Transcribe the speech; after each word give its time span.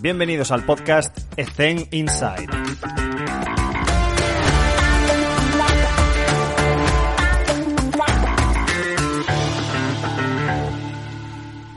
Bienvenidos 0.00 0.52
al 0.52 0.64
podcast 0.64 1.18
Ethen 1.36 1.88
Inside. 1.90 2.46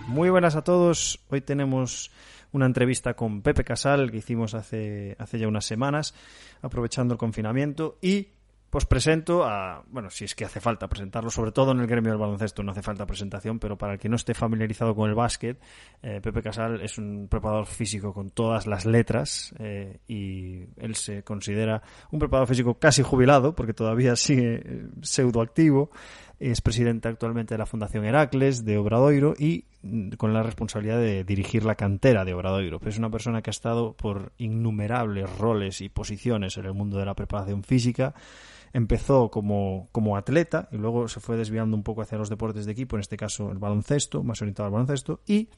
Muy 0.08 0.30
buenas 0.30 0.56
a 0.56 0.64
todos. 0.64 1.20
Hoy 1.30 1.42
tenemos 1.42 2.12
una 2.52 2.68
entrevista 2.68 3.16
con 3.16 3.42
Pepe 3.42 3.64
Casal 3.64 4.12
que 4.12 4.18
hicimos 4.18 4.54
hace, 4.54 5.16
hace 5.18 5.40
ya 5.40 5.48
unas 5.48 5.66
semanas, 5.66 6.14
aprovechando 6.62 7.16
el 7.16 7.18
confinamiento. 7.18 7.98
Y 8.04 8.28
pues 8.72 8.86
presento 8.86 9.44
a, 9.44 9.84
bueno, 9.90 10.10
si 10.10 10.24
es 10.24 10.34
que 10.34 10.46
hace 10.46 10.62
falta 10.62 10.88
presentarlo, 10.88 11.30
sobre 11.30 11.52
todo 11.52 11.74
en 11.74 11.82
el 11.82 11.88
gremio 11.88 12.12
del 12.12 12.20
baloncesto 12.20 12.64
no 12.64 12.72
hace 12.72 12.82
falta 12.82 13.06
presentación, 13.06 13.60
pero 13.60 13.78
para 13.78 13.94
el 13.94 14.00
que 14.00 14.08
no 14.08 14.16
esté 14.16 14.34
familiarizado 14.34 14.96
con 14.96 15.10
el 15.10 15.16
básquet, 15.16 15.60
eh, 16.02 16.22
Pepe 16.24 16.42
Casal 16.42 16.82
es 16.82 16.98
un 16.98 17.28
preparador 17.30 17.66
físico 17.66 18.14
con 18.14 18.30
todas 18.30 18.68
las 18.68 18.86
letras 18.86 19.54
eh, 19.60 20.00
y 20.08 20.64
él 20.78 20.96
se 20.96 21.22
considera 21.22 21.84
un 22.12 22.20
preparador 22.20 22.48
físico 22.48 22.76
casi 22.76 23.04
jubilado, 23.04 23.54
porque 23.56 23.74
todavía 23.74 24.16
sigue 24.16 24.62
eh, 24.64 24.88
pseudoactivo, 25.02 25.92
es 26.42 26.60
presidente 26.62 27.08
actualmente 27.08 27.54
de 27.54 27.60
la 27.60 27.68
Fundación 27.68 28.04
Heracles 28.04 28.66
de 28.66 28.78
Obradoiro 28.80 29.36
y 29.38 29.66
mm, 29.84 30.14
con 30.14 30.34
la 30.34 30.42
responsabilidad 30.42 30.98
de 30.98 31.24
dirigir 31.24 31.64
la 31.64 31.76
cantera 31.76 32.26
de 32.26 32.34
Obradoiro. 32.34 32.80
es 32.84 32.98
una 32.98 33.12
persona 33.12 33.42
que 33.44 33.52
ha 33.52 33.52
estado 33.52 33.94
por 33.94 34.32
innumerables 34.40 35.38
roles 35.38 35.82
y 35.82 35.90
posiciones 35.90 36.58
en 36.58 36.66
el 36.66 36.74
mundo 36.74 36.98
de 36.98 37.06
la 37.06 37.14
preparación 37.14 37.64
física, 37.64 38.16
empezó 38.74 39.30
como, 39.30 39.88
como 39.92 40.18
atleta 40.18 40.68
y 40.72 40.78
luego 40.78 41.08
se 41.08 41.20
fue 41.20 41.38
desviando 41.38 41.78
un 41.78 41.84
poco 41.84 42.02
hacia 42.02 42.18
los 42.18 42.30
deportes 42.30 42.66
de 42.66 42.72
equipo, 42.72 42.96
en 42.96 43.02
este 43.02 43.18
caso 43.18 43.52
el 43.52 43.60
baloncesto, 43.60 44.24
más 44.24 44.42
orientado 44.42 44.66
al 44.66 44.74
baloncesto, 44.74 45.22
y 45.28 45.50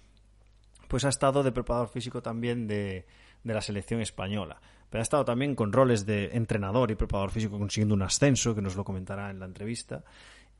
pues 0.90 1.06
ha 1.06 1.10
estado 1.10 1.44
de 1.44 1.54
preparador 1.54 1.88
físico 1.88 2.22
también 2.22 2.68
de, 2.68 3.06
de 3.44 3.54
la 3.54 3.62
selección 3.62 4.02
española. 4.02 4.60
Pero 4.90 5.02
ha 5.02 5.04
estado 5.04 5.26
también 5.26 5.56
con 5.56 5.74
roles 5.74 6.06
de 6.06 6.32
entrenador 6.34 6.92
y 6.92 6.96
preparador 6.96 7.32
físico 7.32 7.58
consiguiendo 7.58 7.96
un 7.96 8.04
ascenso, 8.04 8.54
que 8.54 8.62
nos 8.62 8.76
lo 8.76 8.84
comentará 8.84 9.32
en 9.32 9.40
la 9.40 9.46
entrevista, 9.46 10.04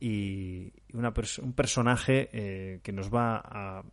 y 0.04 0.74
una 0.92 1.14
un 1.42 1.54
personaje 1.54 2.30
eh, 2.34 2.82
que 2.84 2.92
nos 2.92 3.10
va 3.10 3.38
a 3.38 3.84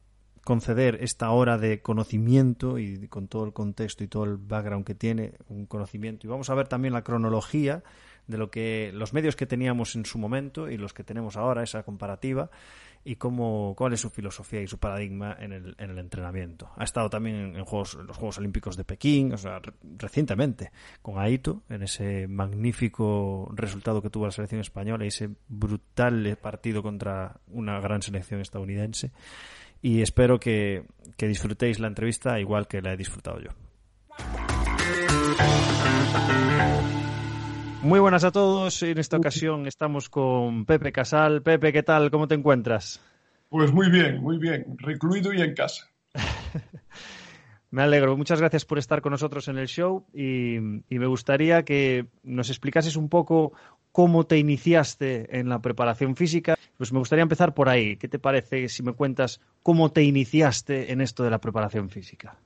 conceder 0.42 0.98
esta 1.02 1.30
hora 1.30 1.56
de 1.56 1.82
conocimiento 1.82 2.80
y 2.80 3.06
con 3.06 3.28
todo 3.28 3.44
el 3.44 3.52
contexto 3.52 4.02
y 4.02 4.08
todo 4.08 4.24
el 4.24 4.36
background 4.36 4.84
que 4.84 4.96
tiene, 4.96 5.34
un 5.48 5.66
conocimiento. 5.66 6.26
Y 6.26 6.30
vamos 6.30 6.50
a 6.50 6.56
ver 6.56 6.66
también 6.66 6.94
la 6.94 7.04
cronología 7.04 7.84
de 8.26 8.38
lo 8.38 8.50
que 8.50 8.90
los 8.92 9.12
medios 9.12 9.36
que 9.36 9.46
teníamos 9.46 9.94
en 9.94 10.04
su 10.04 10.18
momento 10.18 10.68
y 10.68 10.78
los 10.78 10.92
que 10.92 11.04
tenemos 11.04 11.36
ahora, 11.36 11.62
esa 11.62 11.84
comparativa 11.84 12.50
y 13.04 13.16
cómo, 13.16 13.74
cuál 13.76 13.92
es 13.94 14.00
su 14.00 14.10
filosofía 14.10 14.60
y 14.60 14.66
su 14.66 14.78
paradigma 14.78 15.36
en 15.38 15.52
el, 15.52 15.74
en 15.78 15.90
el 15.90 15.98
entrenamiento. 15.98 16.70
Ha 16.76 16.84
estado 16.84 17.08
también 17.08 17.36
en, 17.36 17.54
los 17.56 17.68
Juegos 17.68 18.38
Olímpicos 18.38 18.76
de 18.76 18.84
Pekín, 18.84 19.32
o 19.32 19.38
sea, 19.38 19.60
recientemente, 19.96 20.70
con 21.02 21.18
Aito, 21.18 21.62
en 21.68 21.82
ese 21.82 22.28
magnífico 22.28 23.50
resultado 23.54 24.02
que 24.02 24.10
tuvo 24.10 24.26
la 24.26 24.32
selección 24.32 24.60
española 24.60 25.04
y 25.04 25.08
ese 25.08 25.30
brutal 25.48 26.38
partido 26.40 26.82
contra 26.82 27.40
una 27.48 27.80
gran 27.80 28.02
selección 28.02 28.40
estadounidense. 28.40 29.12
Y 29.82 30.02
espero 30.02 30.38
que 30.38 30.84
disfrutéis 31.16 31.80
la 31.80 31.88
entrevista 31.88 32.38
igual 32.38 32.68
que 32.68 32.82
la 32.82 32.92
he 32.92 32.96
disfrutado 32.96 33.40
yo. 33.40 33.50
Muy 37.82 37.98
buenas 37.98 38.24
a 38.24 38.30
todos. 38.30 38.82
En 38.82 38.98
esta 38.98 39.16
ocasión 39.16 39.66
estamos 39.66 40.10
con 40.10 40.66
Pepe 40.66 40.92
Casal. 40.92 41.40
Pepe, 41.40 41.72
¿qué 41.72 41.82
tal? 41.82 42.10
¿Cómo 42.10 42.28
te 42.28 42.34
encuentras? 42.34 43.00
Pues 43.48 43.72
muy 43.72 43.90
bien, 43.90 44.20
muy 44.20 44.36
bien. 44.36 44.76
Recluido 44.76 45.32
y 45.32 45.40
en 45.40 45.54
casa. 45.54 45.88
me 47.70 47.82
alegro. 47.82 48.18
Muchas 48.18 48.38
gracias 48.38 48.66
por 48.66 48.78
estar 48.78 49.00
con 49.00 49.12
nosotros 49.12 49.48
en 49.48 49.56
el 49.56 49.66
show 49.66 50.04
y, 50.12 50.58
me 50.60 51.06
gustaría 51.06 51.64
que 51.64 52.06
nos 52.22 52.50
explicases 52.50 52.96
un 52.96 53.08
poco 53.08 53.54
cómo 53.92 54.24
te 54.24 54.36
iniciaste 54.36 55.38
en 55.38 55.48
la 55.48 55.62
preparación 55.62 56.16
física. 56.16 56.56
Pues 56.76 56.92
me 56.92 56.98
gustaría 56.98 57.22
empezar 57.22 57.54
por 57.54 57.70
ahí. 57.70 57.96
¿Qué 57.96 58.08
te 58.08 58.18
parece 58.18 58.68
si 58.68 58.82
me 58.82 58.92
cuentas 58.92 59.40
cómo 59.62 59.90
te 59.90 60.02
iniciaste 60.02 60.92
en 60.92 61.00
esto 61.00 61.24
de 61.24 61.30
la 61.30 61.40
preparación 61.40 61.88
física? 61.88 62.36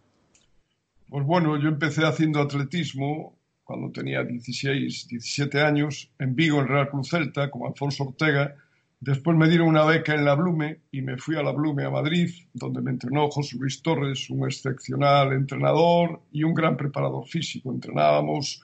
Pues 1.08 1.26
bueno, 1.26 1.60
yo 1.60 1.68
empecé 1.68 2.06
haciendo 2.06 2.40
atletismo 2.40 3.36
cuando 3.64 3.90
tenía 3.90 4.22
16, 4.22 5.08
17 5.08 5.62
años, 5.62 6.10
en 6.18 6.36
Vigo, 6.36 6.60
en 6.60 6.68
Real 6.68 6.90
Cruz 6.90 7.08
Celta, 7.08 7.50
como 7.50 7.66
Alfonso 7.66 8.04
Ortega. 8.04 8.54
Después 9.00 9.36
me 9.36 9.48
dieron 9.48 9.68
una 9.68 9.84
beca 9.84 10.14
en 10.14 10.24
la 10.24 10.34
Blume 10.34 10.80
y 10.90 11.02
me 11.02 11.16
fui 11.16 11.36
a 11.36 11.42
la 11.42 11.52
Blume 11.52 11.84
a 11.84 11.90
Madrid, 11.90 12.30
donde 12.52 12.82
me 12.82 12.90
entrenó 12.90 13.28
José 13.30 13.56
Luis 13.58 13.82
Torres, 13.82 14.30
un 14.30 14.44
excepcional 14.44 15.32
entrenador 15.32 16.20
y 16.30 16.44
un 16.44 16.54
gran 16.54 16.76
preparador 16.76 17.26
físico. 17.26 17.72
Entrenábamos 17.72 18.62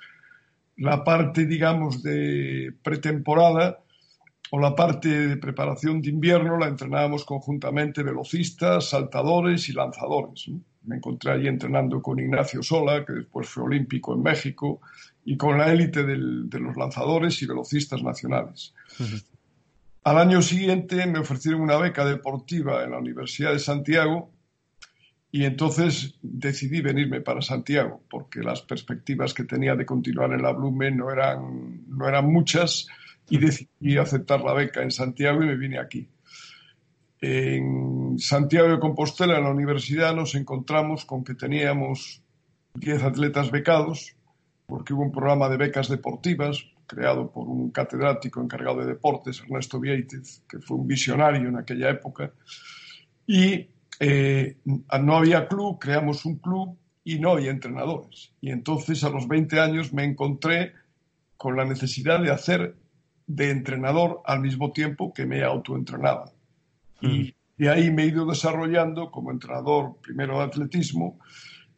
la 0.77 1.03
parte, 1.03 1.47
digamos, 1.47 2.03
de 2.03 2.73
pretemporada 2.83 3.81
o 4.51 4.59
la 4.59 4.75
parte 4.75 5.09
de 5.09 5.37
preparación 5.37 6.03
de 6.03 6.11
invierno, 6.11 6.59
la 6.59 6.69
entrenábamos 6.69 7.25
conjuntamente 7.25 8.03
velocistas, 8.03 8.91
saltadores 8.91 9.69
y 9.69 9.73
lanzadores 9.73 10.51
me 10.83 10.97
encontré 10.97 11.33
allí 11.33 11.49
entrenando 11.49 12.01
con 12.01 12.19
Ignacio 12.19 12.63
Sola, 12.63 13.05
que 13.05 13.13
después 13.13 13.49
fue 13.49 13.65
olímpico 13.65 14.15
en 14.15 14.23
México, 14.23 14.81
y 15.25 15.37
con 15.37 15.59
la 15.59 15.73
élite 15.73 16.05
de 16.05 16.17
los 16.59 16.77
lanzadores 16.77 17.41
y 17.43 17.47
velocistas 17.47 18.03
nacionales. 18.03 18.75
Al 20.03 20.19
año 20.19 20.41
siguiente 20.41 21.07
me 21.07 21.19
ofrecieron 21.19 21.61
una 21.61 21.77
beca 21.77 22.05
deportiva 22.05 22.85
en 22.85 22.93
la 22.93 22.99
Universidad 22.99 23.53
de 23.53 23.59
Santiago 23.59 24.31
y 25.31 25.45
entonces 25.45 26.19
decidí 26.23 26.81
venirme 26.81 27.21
para 27.21 27.43
Santiago 27.43 28.03
porque 28.11 28.41
las 28.41 28.63
perspectivas 28.63 29.35
que 29.35 29.45
tenía 29.45 29.77
de 29.77 29.85
continuar 29.85 30.33
en 30.33 30.43
la 30.43 30.53
Blume 30.53 30.91
no 30.91 31.11
eran, 31.11 31.85
no 31.87 32.09
eran 32.09 32.33
muchas 32.33 32.89
y 33.29 33.39
decidí 33.39 33.99
aceptar 33.99 34.41
la 34.41 34.55
beca 34.55 34.83
en 34.83 34.91
Santiago 34.91 35.43
y 35.43 35.47
me 35.47 35.57
vine 35.57 35.79
aquí. 35.79 36.09
En 37.21 38.10
Santiago 38.21 38.69
de 38.69 38.79
Compostela, 38.79 39.39
en 39.39 39.45
la 39.45 39.51
universidad, 39.51 40.15
nos 40.15 40.35
encontramos 40.35 41.05
con 41.05 41.25
que 41.25 41.35
teníamos 41.35 42.23
10 42.75 43.03
atletas 43.03 43.51
becados, 43.51 44.15
porque 44.67 44.93
hubo 44.93 45.03
un 45.03 45.13
programa 45.13 45.49
de 45.49 45.57
becas 45.57 45.89
deportivas 45.89 46.65
creado 46.87 47.31
por 47.31 47.47
un 47.49 47.71
catedrático 47.71 48.43
encargado 48.43 48.81
de 48.81 48.87
deportes, 48.87 49.41
Ernesto 49.41 49.79
Vieitez, 49.79 50.43
que 50.49 50.59
fue 50.59 50.77
un 50.77 50.89
visionario 50.89 51.49
en 51.49 51.57
aquella 51.57 51.89
época. 51.89 52.33
Y 53.27 53.69
eh, 54.01 54.57
no 54.65 55.17
había 55.17 55.47
club, 55.47 55.79
creamos 55.79 56.25
un 56.25 56.39
club 56.39 56.77
y 57.05 57.21
no 57.21 57.31
había 57.31 57.53
entrenadores. 57.53 58.33
Y 58.41 58.51
entonces 58.51 59.05
a 59.05 59.11
los 59.11 59.29
20 59.29 59.61
años 59.61 59.93
me 59.93 60.05
encontré 60.05 60.73
con 61.37 61.57
la 61.57 61.65
necesidad 61.65 62.21
de 62.21 62.33
hacer 62.33 62.77
de 63.27 63.51
entrenador 63.51 64.21
al 64.25 64.41
mismo 64.41 64.73
tiempo 64.73 65.13
que 65.15 65.27
me 65.27 65.45
autoentrenaba. 65.45 66.33
Y 67.01 67.35
de 67.61 67.69
ahí 67.69 67.91
me 67.91 68.05
he 68.05 68.07
ido 68.07 68.25
desarrollando 68.25 69.11
como 69.11 69.31
entrenador 69.31 69.97
primero 70.01 70.39
de 70.39 70.45
atletismo 70.45 71.19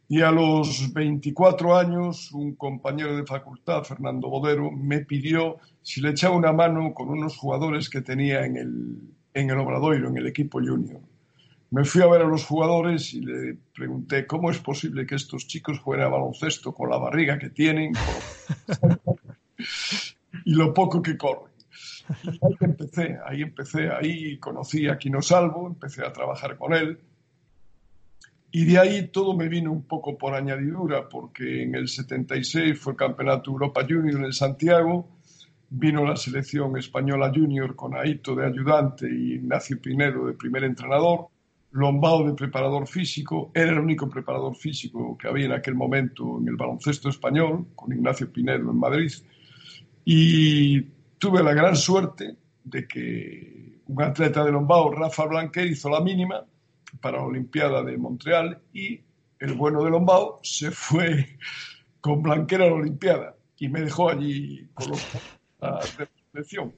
y 0.07 0.21
a 0.21 0.31
los 0.31 0.93
24 0.93 1.75
años 1.75 2.31
un 2.31 2.55
compañero 2.55 3.17
de 3.17 3.25
facultad, 3.25 3.83
Fernando 3.83 4.29
Bodero, 4.29 4.71
me 4.71 4.99
pidió 4.99 5.57
si 5.81 5.99
le 5.99 6.11
echaba 6.11 6.37
una 6.37 6.53
mano 6.53 6.93
con 6.93 7.09
unos 7.09 7.35
jugadores 7.35 7.89
que 7.89 7.99
tenía 7.99 8.45
en 8.45 8.55
el, 8.55 9.01
en 9.33 9.49
el 9.49 9.57
Obradoiro, 9.57 10.07
en 10.07 10.15
el 10.15 10.27
equipo 10.27 10.59
junior. 10.59 11.01
Me 11.71 11.83
fui 11.83 12.01
a 12.01 12.07
ver 12.07 12.21
a 12.21 12.27
los 12.27 12.45
jugadores 12.45 13.13
y 13.13 13.19
le 13.19 13.57
pregunté 13.75 14.25
cómo 14.25 14.51
es 14.51 14.59
posible 14.59 15.05
que 15.05 15.15
estos 15.15 15.47
chicos 15.47 15.79
jueguen 15.79 16.05
a 16.05 16.09
baloncesto 16.09 16.73
con 16.73 16.91
la 16.91 16.97
barriga 16.97 17.37
que 17.37 17.49
tienen 17.49 17.91
y 20.45 20.55
lo 20.55 20.73
poco 20.73 21.01
que 21.01 21.17
corren. 21.17 21.52
Ahí 22.41 22.57
empecé, 22.59 23.17
ahí 23.25 23.41
empecé, 23.41 23.89
ahí 23.89 24.37
conocí 24.37 24.87
a 24.87 24.97
Quino 24.97 25.21
Salvo, 25.21 25.67
empecé 25.67 26.05
a 26.05 26.11
trabajar 26.11 26.57
con 26.57 26.73
él. 26.73 26.99
Y 28.51 28.65
de 28.65 28.77
ahí 28.77 29.07
todo 29.07 29.35
me 29.35 29.47
vino 29.47 29.71
un 29.71 29.83
poco 29.83 30.17
por 30.17 30.35
añadidura, 30.35 31.09
porque 31.09 31.63
en 31.63 31.75
el 31.75 31.87
76 31.87 32.79
fue 32.79 32.93
el 32.93 32.97
Campeonato 32.97 33.49
Europa 33.49 33.81
Junior 33.87 34.23
en 34.23 34.33
Santiago, 34.33 35.09
vino 35.71 36.05
la 36.05 36.15
selección 36.15 36.77
española 36.77 37.31
junior 37.33 37.75
con 37.75 37.95
Aito 37.95 38.35
de 38.35 38.45
ayudante 38.45 39.07
y 39.09 39.33
Ignacio 39.33 39.81
Pinedo 39.81 40.27
de 40.27 40.33
primer 40.33 40.65
entrenador, 40.65 41.29
Lombao 41.71 42.27
de 42.27 42.35
preparador 42.35 42.85
físico, 42.85 43.49
era 43.55 43.71
el 43.71 43.79
único 43.79 44.07
preparador 44.07 44.55
físico 44.55 45.17
que 45.17 45.27
había 45.27 45.45
en 45.45 45.53
aquel 45.53 45.73
momento 45.73 46.37
en 46.39 46.47
el 46.47 46.55
baloncesto 46.55 47.09
español, 47.09 47.69
con 47.73 47.91
Ignacio 47.91 48.31
Pinedo 48.31 48.69
en 48.69 48.77
Madrid. 48.77 49.11
Y 50.05 50.85
tuve 51.23 51.41
la 51.41 51.53
gran 51.53 51.77
suerte 51.77 52.35
de 52.65 52.85
que 52.85 53.79
un 53.87 54.01
atleta 54.01 54.43
de 54.43 54.51
Lombao, 54.51 54.91
Rafa 54.91 55.25
Blanquer, 55.25 55.67
hizo 55.67 55.89
la 55.89 56.01
mínima 56.01 56.45
para 56.99 57.19
la 57.19 57.23
Olimpiada 57.23 57.81
de 57.81 57.97
Montreal 57.97 58.61
y 58.73 58.99
el 59.39 59.53
bueno 59.53 59.81
de 59.85 59.89
Lombao 59.89 60.41
se 60.43 60.69
fue 60.71 61.37
con 62.01 62.21
Blanquer 62.21 62.63
a 62.63 62.65
la 62.65 62.73
Olimpiada 62.73 63.37
y 63.57 63.69
me 63.69 63.79
dejó 63.79 64.09
allí 64.09 64.67
con 64.73 64.91
la 65.61 65.79
selección. 66.33 66.73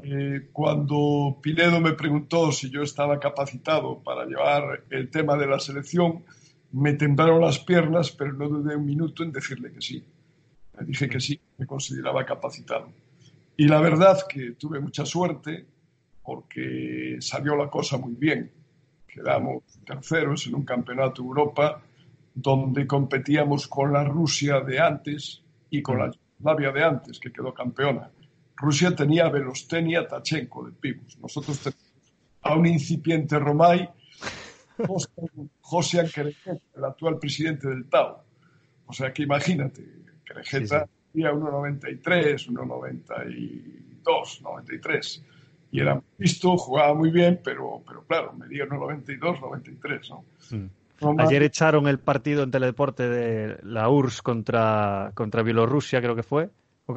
Eh, 0.00 0.50
cuando 0.52 1.40
Pinedo 1.42 1.80
me 1.80 1.94
preguntó 1.94 2.52
si 2.52 2.70
yo 2.70 2.82
estaba 2.82 3.18
capacitado 3.18 4.04
para 4.04 4.24
llevar 4.24 4.84
el 4.90 5.10
tema 5.10 5.36
de 5.36 5.48
la 5.48 5.58
selección, 5.58 6.22
me 6.70 6.92
temblaron 6.92 7.40
las 7.40 7.58
piernas, 7.58 8.12
pero 8.12 8.32
no 8.34 8.48
dudé 8.48 8.76
un 8.76 8.86
minuto 8.86 9.24
en 9.24 9.32
decirle 9.32 9.72
que 9.72 9.80
sí. 9.80 10.04
Le 10.78 10.86
dije 10.86 11.08
que 11.08 11.20
sí, 11.20 11.40
me 11.58 11.66
consideraba 11.66 12.24
capacitado. 12.24 12.88
Y 13.56 13.68
la 13.68 13.80
verdad 13.80 14.18
que 14.28 14.52
tuve 14.52 14.80
mucha 14.80 15.06
suerte 15.06 15.66
porque 16.22 17.18
salió 17.20 17.54
la 17.54 17.68
cosa 17.68 17.98
muy 17.98 18.14
bien. 18.14 18.50
Quedamos 19.06 19.62
terceros 19.86 20.46
en 20.46 20.56
un 20.56 20.64
campeonato 20.64 21.22
de 21.22 21.28
Europa 21.28 21.82
donde 22.34 22.86
competíamos 22.86 23.68
con 23.68 23.92
la 23.92 24.02
Rusia 24.04 24.60
de 24.60 24.80
antes 24.80 25.42
y 25.70 25.82
con 25.82 25.98
la 25.98 26.10
Yugoslavia 26.10 26.72
de 26.72 26.84
antes, 26.84 27.20
que 27.20 27.32
quedó 27.32 27.54
campeona. 27.54 28.10
Rusia 28.56 28.94
tenía 28.94 29.26
a 29.26 29.30
Belostenia 29.30 30.06
Tachenko 30.08 30.66
de 30.66 30.72
pibos. 30.72 31.16
Nosotros 31.18 31.60
teníamos 31.60 31.84
a 32.42 32.54
un 32.56 32.66
incipiente 32.66 33.38
Romay, 33.38 33.88
José 35.60 36.10
Kerejeta, 36.12 36.60
el 36.76 36.84
actual 36.84 37.18
presidente 37.18 37.68
del 37.68 37.88
Tao. 37.88 38.24
O 38.86 38.92
sea 38.92 39.12
que 39.12 39.22
imagínate, 39.22 40.03
Kerejeta 40.24 40.88
tenía 41.12 41.32
1,93, 41.32 42.48
1,92, 42.48 44.40
93. 44.42 45.24
Y 45.70 45.80
era 45.80 46.00
visto, 46.18 46.56
jugaba 46.56 46.94
muy 46.94 47.10
bien, 47.10 47.40
pero, 47.42 47.82
pero 47.86 48.04
claro, 48.04 48.32
medía 48.32 48.64
1,92, 48.66 49.40
93, 49.40 50.10
¿no? 50.10 50.24
Mm. 50.50 50.68
Ayer 51.18 51.42
echaron 51.42 51.88
el 51.88 51.98
partido 51.98 52.44
en 52.44 52.50
Teledeporte 52.52 53.08
de 53.08 53.58
la 53.62 53.88
URSS 53.90 54.22
contra, 54.22 55.10
contra 55.14 55.42
Bielorrusia, 55.42 56.00
creo 56.00 56.14
que 56.14 56.22
fue. 56.22 56.50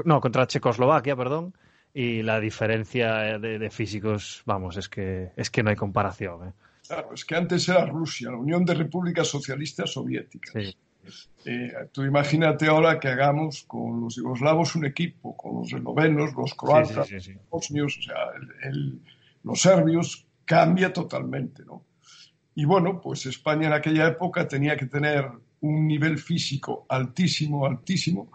No, 0.05 0.21
contra 0.21 0.45
Checoslovaquia, 0.47 1.15
perdón 1.15 1.53
y 1.97 2.21
la 2.21 2.39
diferencia 2.39 3.39
de, 3.39 3.69
físicos, 3.71 4.43
vamos, 4.45 4.77
es 4.77 4.87
que, 4.87 5.31
es 5.35 5.49
que 5.49 5.63
no 5.63 5.71
hay 5.71 5.75
comparación. 5.75 6.49
¿eh? 6.49 6.53
Claro, 6.87 7.11
es 7.15 7.25
que 7.25 7.35
antes 7.35 7.67
era 7.67 7.87
Rusia, 7.87 8.29
la 8.29 8.37
Unión 8.37 8.63
de 8.65 8.75
Repúblicas 8.75 9.27
Socialistas 9.27 9.93
Soviéticas. 9.93 10.53
Eh, 11.45 11.71
tú 11.91 12.03
imagínate 12.03 12.67
ahora 12.67 12.99
que 12.99 13.07
hagamos 13.07 13.63
con 13.63 14.01
los 14.01 14.15
yugoslavos 14.15 14.75
un 14.75 14.85
equipo, 14.85 15.35
con 15.35 15.61
los 15.61 15.71
eslovenos, 15.71 16.33
los 16.35 16.53
croatas, 16.53 17.09
los 17.11 17.29
bosnios, 17.49 17.97
o 17.97 18.01
sea, 18.01 18.15
los 19.43 19.61
serbios, 19.61 20.25
cambia 20.45 20.91
totalmente, 20.91 21.63
¿no? 21.65 21.83
Y 22.55 22.65
bueno, 22.65 22.99
pues 22.99 23.25
España 23.27 23.67
en 23.67 23.73
aquella 23.73 24.07
época 24.07 24.47
tenía 24.47 24.75
que 24.75 24.87
tener 24.87 25.29
un 25.61 25.87
nivel 25.87 26.17
físico 26.17 26.85
altísimo, 26.89 27.65
altísimo, 27.65 28.31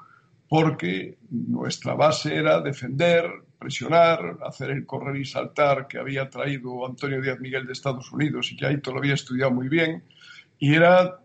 porque 0.48 1.18
nuestra 1.30 1.94
base 1.94 2.36
era 2.36 2.60
defender, 2.60 3.24
presionar, 3.58 4.38
hacer 4.44 4.70
el 4.70 4.84
correr 4.84 5.16
y 5.16 5.24
saltar 5.24 5.86
que 5.88 5.98
había 5.98 6.28
traído 6.28 6.86
Antonio 6.86 7.20
Díaz 7.20 7.40
Miguel 7.40 7.66
de 7.66 7.72
Estados 7.72 8.12
Unidos 8.12 8.52
y 8.52 8.56
que 8.56 8.66
ahí 8.66 8.80
lo 8.84 8.98
había 8.98 9.14
estudiado 9.14 9.50
muy 9.50 9.68
bien, 9.68 10.04
y 10.58 10.74
era 10.74 11.21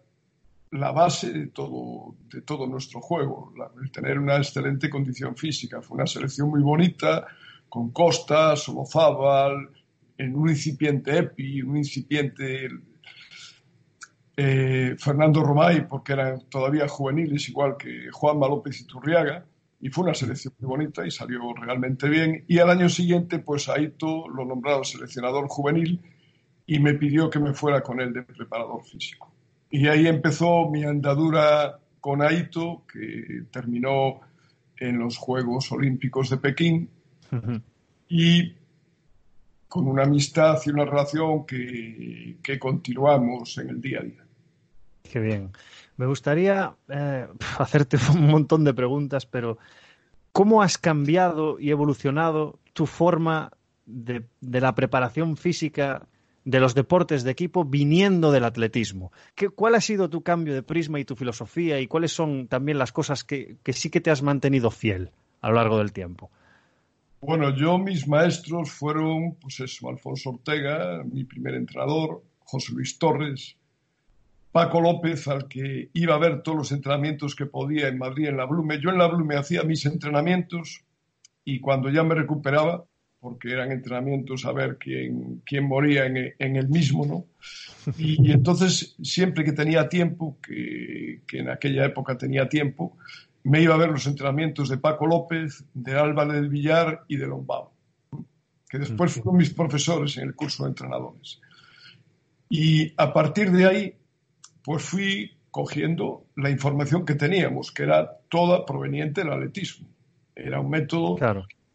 la 0.71 0.91
base 0.91 1.31
de 1.31 1.47
todo, 1.47 2.15
de 2.29 2.41
todo 2.41 2.67
nuestro 2.67 3.01
juego, 3.01 3.53
el 3.81 3.91
tener 3.91 4.19
una 4.19 4.37
excelente 4.37 4.89
condición 4.89 5.35
física. 5.35 5.81
Fue 5.81 5.95
una 5.95 6.07
selección 6.07 6.49
muy 6.49 6.61
bonita, 6.61 7.25
con 7.69 7.91
Costa, 7.91 8.55
Solozábal, 8.55 9.69
en 10.17 10.35
un 10.35 10.49
incipiente 10.49 11.17
EPI, 11.17 11.61
un 11.61 11.77
incipiente 11.77 12.69
eh, 14.35 14.95
Fernando 14.97 15.41
Romay, 15.41 15.87
porque 15.87 16.13
eran 16.13 16.41
todavía 16.49 16.87
juveniles, 16.87 17.47
igual 17.49 17.77
que 17.77 18.09
Juanma 18.11 18.47
López 18.47 18.81
Iturriaga, 18.81 19.45
y 19.79 19.89
fue 19.89 20.05
una 20.05 20.13
selección 20.13 20.53
muy 20.59 20.67
bonita 20.69 21.05
y 21.05 21.11
salió 21.11 21.53
realmente 21.53 22.09
bien. 22.09 22.45
Y 22.47 22.59
al 22.59 22.69
año 22.69 22.89
siguiente, 22.89 23.39
pues 23.39 23.69
Aito 23.69 24.27
lo 24.27 24.43
nombraron 24.43 24.83
seleccionador 24.83 25.47
juvenil 25.47 26.01
y 26.65 26.79
me 26.79 26.93
pidió 26.95 27.29
que 27.29 27.39
me 27.39 27.53
fuera 27.53 27.81
con 27.81 28.01
él 28.01 28.11
de 28.11 28.23
preparador 28.23 28.83
físico. 28.83 29.31
Y 29.69 29.87
ahí 29.87 30.07
empezó 30.07 30.69
mi 30.69 30.83
andadura 30.83 31.79
con 31.99 32.21
Aito, 32.21 32.83
que 32.91 33.43
terminó 33.51 34.21
en 34.77 34.99
los 34.99 35.17
Juegos 35.17 35.71
Olímpicos 35.71 36.29
de 36.29 36.37
Pekín. 36.37 36.89
Y 38.07 38.53
con 39.67 39.87
una 39.87 40.03
amistad 40.03 40.59
y 40.65 40.69
una 40.69 40.85
relación 40.85 41.45
que, 41.45 42.37
que 42.41 42.57
continuamos 42.57 43.57
en 43.57 43.69
el 43.69 43.81
día 43.81 43.99
a 43.99 44.03
día. 44.03 44.25
Qué 45.03 45.19
bien. 45.19 45.51
Me 45.97 46.05
gustaría 46.05 46.75
eh, 46.87 47.27
hacerte 47.57 47.97
un 48.13 48.27
montón 48.27 48.63
de 48.63 48.73
preguntas, 48.73 49.25
pero 49.25 49.57
¿cómo 50.31 50.61
has 50.61 50.77
cambiado 50.77 51.59
y 51.59 51.71
evolucionado 51.71 52.59
tu 52.73 52.85
forma 52.85 53.51
de, 53.85 54.23
la 54.41 54.75
preparación 54.75 55.35
física 55.37 56.07
de 56.47 56.61
los 56.61 56.73
deportes 56.73 57.25
de 57.25 57.31
equipo 57.31 57.65
viniendo 57.65 58.31
del 58.31 58.45
atletismo? 58.45 59.11
¿Qué, 59.35 59.49
¿Cuál 59.49 59.75
ha 59.75 59.81
sido 59.81 60.09
tu 60.09 60.21
cambio 60.23 60.53
de 60.53 60.63
prisma 60.63 60.97
y 60.97 61.03
tu 61.03 61.17
filosofía 61.17 61.81
y 61.81 61.87
cuáles 61.87 62.13
son 62.13 62.47
también 62.47 62.77
las 62.77 62.93
cosas 62.93 63.25
que, 63.25 63.57
que 63.63 63.73
sí 63.73 63.89
que 63.89 63.99
te 63.99 64.11
has 64.11 64.21
mantenido 64.21 64.71
fiel 64.71 65.11
a 65.41 65.49
lo 65.49 65.55
largo 65.55 65.77
del 65.77 65.91
tiempo? 65.91 66.31
Bueno, 67.19 67.53
yo 67.53 67.77
mis 67.77 68.07
maestros 68.07 68.71
fueron, 68.71 69.35
pues 69.41 69.59
eso, 69.59 69.89
Alfonso 69.89 70.29
Ortega, 70.29 71.03
mi 71.03 71.25
primer 71.25 71.55
entrenador, 71.55 72.23
José 72.45 72.71
Luis 72.71 72.97
Torres, 72.97 73.57
Paco 74.53 74.79
López, 74.79 75.27
al 75.27 75.49
que 75.49 75.89
iba 75.91 76.15
a 76.15 76.19
ver 76.19 76.43
todos 76.43 76.57
los 76.57 76.71
entrenamientos 76.71 77.35
que 77.35 77.45
podía 77.45 77.89
en 77.89 77.97
Madrid, 77.97 78.27
en 78.27 78.37
la 78.37 78.45
Blume. 78.45 78.79
Yo 78.79 78.89
en 78.89 78.99
la 78.99 79.07
Blume 79.07 79.35
hacía 79.35 79.63
mis 79.63 79.85
entrenamientos 79.85 80.85
y 81.43 81.59
cuando 81.59 81.89
ya 81.89 82.03
me 82.03 82.15
recuperaba, 82.15 82.85
porque 83.19 83.51
eran 83.51 83.71
entrenamientos 83.71 84.45
a 84.45 84.51
ver 84.51 84.77
quién, 84.77 85.41
quién 85.45 85.65
moría 85.65 86.05
en, 86.05 86.55
el 86.55 86.67
mismo, 86.67 87.05
¿no? 87.05 87.25
Y, 87.97 88.31
entonces, 88.31 88.95
siempre 89.01 89.45
que 89.45 89.53
tenía 89.53 89.87
tiempo, 89.87 90.37
que, 90.41 91.21
en 91.31 91.49
aquella 91.49 91.85
época 91.85 92.17
tenía 92.17 92.49
tiempo, 92.49 92.97
me 93.43 93.61
iba 93.61 93.75
a 93.75 93.77
ver 93.77 93.91
los 93.91 94.05
entrenamientos 94.07 94.67
de 94.67 94.77
Paco 94.77 95.07
López, 95.07 95.63
de 95.73 95.97
Álvaro 95.97 96.33
del 96.33 96.49
Villar 96.49 97.05
y 97.07 97.15
de 97.15 97.27
Lombao, 97.27 97.71
que 98.69 98.77
después 98.77 99.13
fueron 99.13 99.37
mis 99.37 99.53
profesores 99.53 100.17
en 100.17 100.27
el 100.27 100.35
curso 100.35 100.63
de 100.63 100.69
entrenadores. 100.69 101.39
Y 102.49 102.93
a 102.97 103.13
partir 103.13 103.51
de 103.51 103.65
ahí 103.65 103.93
pues 104.67 104.83
fui 104.83 105.31
cogiendo 105.49 106.25
la 106.35 106.49
información 106.49 107.05
que 107.05 107.15
teníamos, 107.15 107.71
que 107.71 107.83
era 107.83 108.17
toda 108.27 108.65
proveniente 108.65 109.21
del 109.21 109.31
atletismo. 109.31 109.87
Era 110.35 110.59
un 110.59 110.69
método 110.69 111.15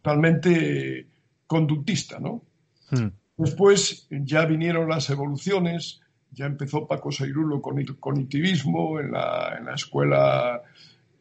totalmente 0.02 1.06
conductista, 1.52 2.18
¿no? 2.18 2.42
Hmm. 2.90 3.10
Después 3.36 4.06
ya 4.10 4.46
vinieron 4.46 4.88
las 4.88 5.10
evoluciones, 5.10 6.00
ya 6.30 6.46
empezó 6.46 6.86
Paco 6.86 7.12
Seirulo 7.12 7.60
con 7.60 7.78
el 7.78 7.98
cognitivismo 7.98 8.98
en 8.98 9.12
la, 9.12 9.54
en 9.58 9.66
la 9.66 9.74
escuela 9.74 10.62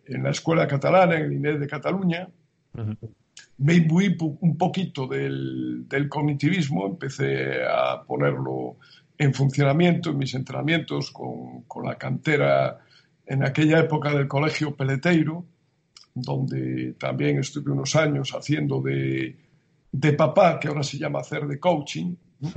en 0.06 0.24
la 0.24 0.32
escuela 0.32 0.68
catalana, 0.68 1.16
en 1.16 1.24
el 1.24 1.34
INED 1.34 1.60
de 1.60 1.68
Cataluña. 1.68 2.28
Me 3.58 3.74
imbuí 3.76 4.18
un 4.20 4.58
poquito 4.58 5.08
del, 5.08 5.88
del 5.88 6.10
cognitivismo, 6.10 6.88
empecé 6.88 7.64
a 7.64 8.02
ponerlo 8.04 8.78
en 9.18 9.34
funcionamiento 9.34 10.10
en 10.10 10.18
mis 10.18 10.34
entrenamientos 10.34 11.12
con, 11.12 11.64
con, 11.64 11.86
la 11.86 11.96
cantera 11.96 12.80
en 13.26 13.44
aquella 13.46 13.80
época 13.80 14.14
del 14.14 14.28
colegio 14.28 14.76
Peleteiro, 14.76 15.46
donde 16.14 16.94
también 16.94 17.40
estuve 17.40 17.72
unos 17.72 17.96
años 17.96 18.32
haciendo 18.32 18.82
de, 18.82 19.36
de 19.92 20.14
papá, 20.14 20.60
que 20.60 20.68
ahora 20.68 20.84
se 20.84 20.98
llama 20.98 21.20
hacer 21.20 21.48
de 21.48 21.60
coaching. 21.60 22.16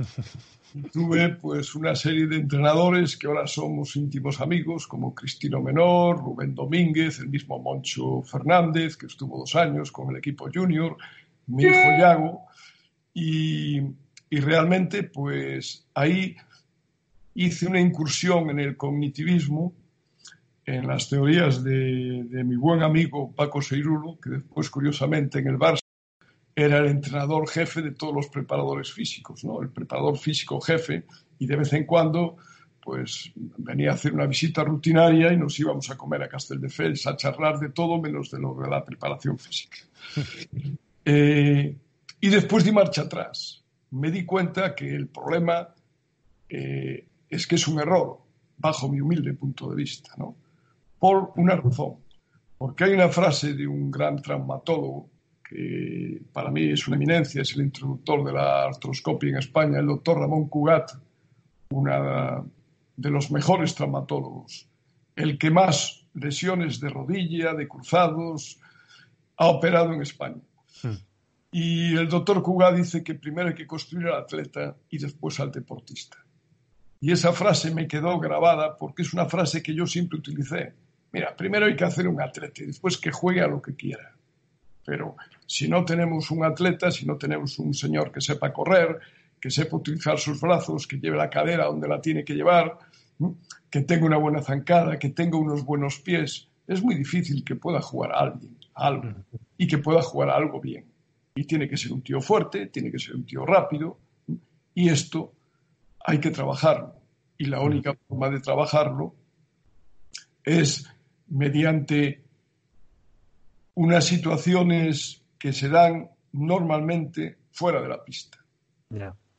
tuve 0.91 1.29
pues 1.29 1.73
una 1.75 1.95
serie 1.95 2.27
de 2.27 2.37
entrenadores 2.37 3.15
que 3.17 3.27
ahora 3.27 3.47
somos 3.47 3.95
íntimos 3.95 4.41
amigos, 4.41 4.87
como 4.87 5.13
Cristino 5.15 5.61
Menor, 5.61 6.17
Rubén 6.17 6.53
Domínguez, 6.53 7.19
el 7.19 7.29
mismo 7.29 7.59
Moncho 7.59 8.21
Fernández, 8.23 8.97
que 8.97 9.05
estuvo 9.05 9.39
dos 9.39 9.55
años 9.55 9.91
con 9.91 10.09
el 10.09 10.17
equipo 10.17 10.49
junior, 10.53 10.97
mi 11.47 11.63
hijo 11.63 11.97
Yago, 11.99 12.41
y, 13.13 13.79
y 14.29 14.39
realmente 14.39 15.03
pues 15.03 15.87
ahí 15.93 16.35
hice 17.33 17.67
una 17.67 17.79
incursión 17.79 18.49
en 18.49 18.59
el 18.59 18.75
cognitivismo, 18.75 19.73
en 20.65 20.87
las 20.87 21.09
teorías 21.09 21.63
de, 21.63 22.25
mi 22.43 22.55
buen 22.55 22.81
amigo 22.81 23.31
Paco 23.33 23.61
Seirulo, 23.61 24.17
que 24.19 24.31
después, 24.31 24.69
curiosamente, 24.69 25.39
en 25.39 25.47
el 25.47 25.59
Barça 25.59 25.84
era 26.55 26.77
el 26.77 26.87
entrenador 26.87 27.49
jefe 27.49 27.81
de 27.81 27.91
todos 27.91 28.15
los 28.15 28.27
preparadores 28.27 28.91
físicos, 28.91 29.43
¿no? 29.43 29.61
el 29.61 29.69
preparador 29.69 30.17
físico 30.17 30.61
jefe, 30.61 31.05
y 31.37 31.47
de 31.47 31.55
vez 31.57 31.73
en 31.73 31.85
cuando 31.85 32.37
pues 32.85 33.31
venía 33.35 33.89
a 33.89 33.93
hacer 33.95 34.13
una 34.13 34.27
visita 34.27 34.63
rutinaria 34.63 35.33
y 35.33 35.37
nos 35.37 35.59
íbamos 35.59 35.89
a 35.89 35.97
comer 35.97 36.21
a 36.21 36.29
Castelldefels 36.29 37.07
a 37.07 37.17
charlar 37.17 37.59
de 37.59 37.69
todo 37.69 37.99
menos 37.99 38.29
de 38.29 38.39
lo 38.39 38.53
de 38.53 38.69
la 38.69 38.85
preparación 38.85 39.37
física. 39.37 39.77
Eh, 41.07 41.77
y 42.19 42.29
después 42.29 42.63
di 42.63 42.71
marcha 42.71 43.03
atrás. 43.03 43.63
Me 43.91 44.09
di 44.09 44.25
cuenta 44.25 44.73
que 44.73 44.89
el 44.89 45.05
problema 45.05 45.67
eh, 46.49 47.05
es 47.29 47.45
que 47.45 47.53
es 47.53 47.67
un 47.67 47.79
error, 47.79 48.21
bajo 48.57 48.89
mi 48.89 49.01
humilde 49.01 49.35
punto 49.35 49.69
de 49.69 49.75
vista, 49.75 50.15
¿no? 50.17 50.35
Por 50.97 51.31
una 51.35 51.55
razón. 51.57 51.97
Porque 52.57 52.85
hay 52.85 52.93
una 52.93 53.09
frase 53.09 53.53
de 53.53 53.67
un 53.67 53.91
gran 53.91 54.19
traumatólogo 54.19 55.11
que 55.47 56.21
para 56.33 56.49
mí 56.49 56.71
es 56.71 56.87
una 56.87 56.97
eminencia, 56.97 57.41
es 57.41 57.55
el 57.55 57.63
introductor 57.63 58.23
de 58.25 58.33
la 58.33 58.63
artroscopia 58.63 59.29
en 59.29 59.37
España, 59.37 59.79
el 59.79 59.85
doctor 59.85 60.19
Ramón 60.19 60.47
Cugat, 60.47 60.91
una, 61.69 62.43
de 62.97 63.09
los 63.09 63.31
mejores 63.31 63.75
traumatólogos, 63.75 64.67
el 65.15 65.37
que 65.37 65.51
más 65.51 66.05
lesiones 66.13 66.79
de 66.79 66.89
rodilla, 66.89 67.53
de 67.53 67.67
cruzados, 67.67 68.59
ha 69.37 69.47
operado 69.47 69.93
en 69.93 70.01
España. 70.01 70.41
Hmm. 70.81 70.95
Y 71.51 71.95
el 71.95 72.09
doctor 72.09 72.41
Cuga 72.41 72.71
dice 72.71 73.03
que 73.03 73.15
primero 73.15 73.49
hay 73.49 73.55
que 73.55 73.67
construir 73.67 74.07
al 74.07 74.23
atleta 74.23 74.75
y 74.89 74.97
después 74.97 75.39
al 75.39 75.51
deportista. 75.51 76.17
Y 76.99 77.11
esa 77.11 77.33
frase 77.33 77.73
me 77.73 77.87
quedó 77.87 78.19
grabada 78.19 78.77
porque 78.77 79.03
es 79.03 79.13
una 79.13 79.25
frase 79.25 79.61
que 79.61 79.73
yo 79.73 79.85
siempre 79.85 80.19
utilicé. 80.19 80.73
Mira, 81.11 81.35
primero 81.35 81.65
hay 81.65 81.75
que 81.75 81.85
hacer 81.85 82.07
un 82.07 82.21
atleta 82.21 82.63
y 82.63 82.67
después 82.67 82.97
que 82.97 83.11
juegue 83.11 83.41
a 83.41 83.47
lo 83.47 83.61
que 83.61 83.75
quiera. 83.75 84.14
Pero 84.85 85.15
si 85.45 85.67
no 85.67 85.83
tenemos 85.83 86.29
un 86.31 86.45
atleta, 86.45 86.91
si 86.91 87.05
no 87.05 87.17
tenemos 87.17 87.57
un 87.59 87.73
señor 87.73 88.11
que 88.11 88.21
sepa 88.21 88.53
correr, 88.53 88.99
que 89.39 89.49
sepa 89.49 89.77
utilizar 89.77 90.17
sus 90.19 90.39
brazos, 90.39 90.87
que 90.87 90.97
lleve 90.97 91.17
la 91.17 91.29
cadera 91.29 91.65
donde 91.65 91.87
la 91.87 91.99
tiene 91.99 92.23
que 92.23 92.35
llevar, 92.35 92.77
que 93.69 93.81
tenga 93.81 94.05
una 94.05 94.17
buena 94.17 94.41
zancada, 94.41 94.97
que 94.97 95.09
tenga 95.09 95.37
unos 95.37 95.65
buenos 95.65 95.99
pies, 95.99 96.47
es 96.67 96.83
muy 96.83 96.95
difícil 96.95 97.43
que 97.43 97.55
pueda 97.55 97.81
jugar 97.81 98.11
alguien, 98.13 98.57
algo, 98.73 99.09
y 99.57 99.67
que 99.67 99.77
pueda 99.77 100.01
jugar 100.01 100.29
algo 100.29 100.59
bien. 100.59 100.85
Y 101.35 101.43
tiene 101.45 101.67
que 101.67 101.77
ser 101.77 101.91
un 101.91 102.01
tío 102.01 102.21
fuerte, 102.21 102.67
tiene 102.67 102.91
que 102.91 102.99
ser 102.99 103.15
un 103.15 103.25
tío 103.25 103.45
rápido, 103.45 103.97
y 104.73 104.89
esto 104.89 105.33
hay 106.03 106.19
que 106.19 106.31
trabajarlo. 106.31 106.95
Y 107.37 107.45
la 107.45 107.61
única 107.61 107.93
forma 108.07 108.29
de 108.29 108.39
trabajarlo 108.39 109.15
es 110.43 110.89
mediante 111.27 112.24
unas 113.75 114.05
situaciones 114.05 115.21
que 115.37 115.53
se 115.53 115.69
dan 115.69 116.09
normalmente 116.31 117.37
fuera 117.51 117.81
de 117.81 117.89
la 117.89 118.03
pista. 118.03 118.37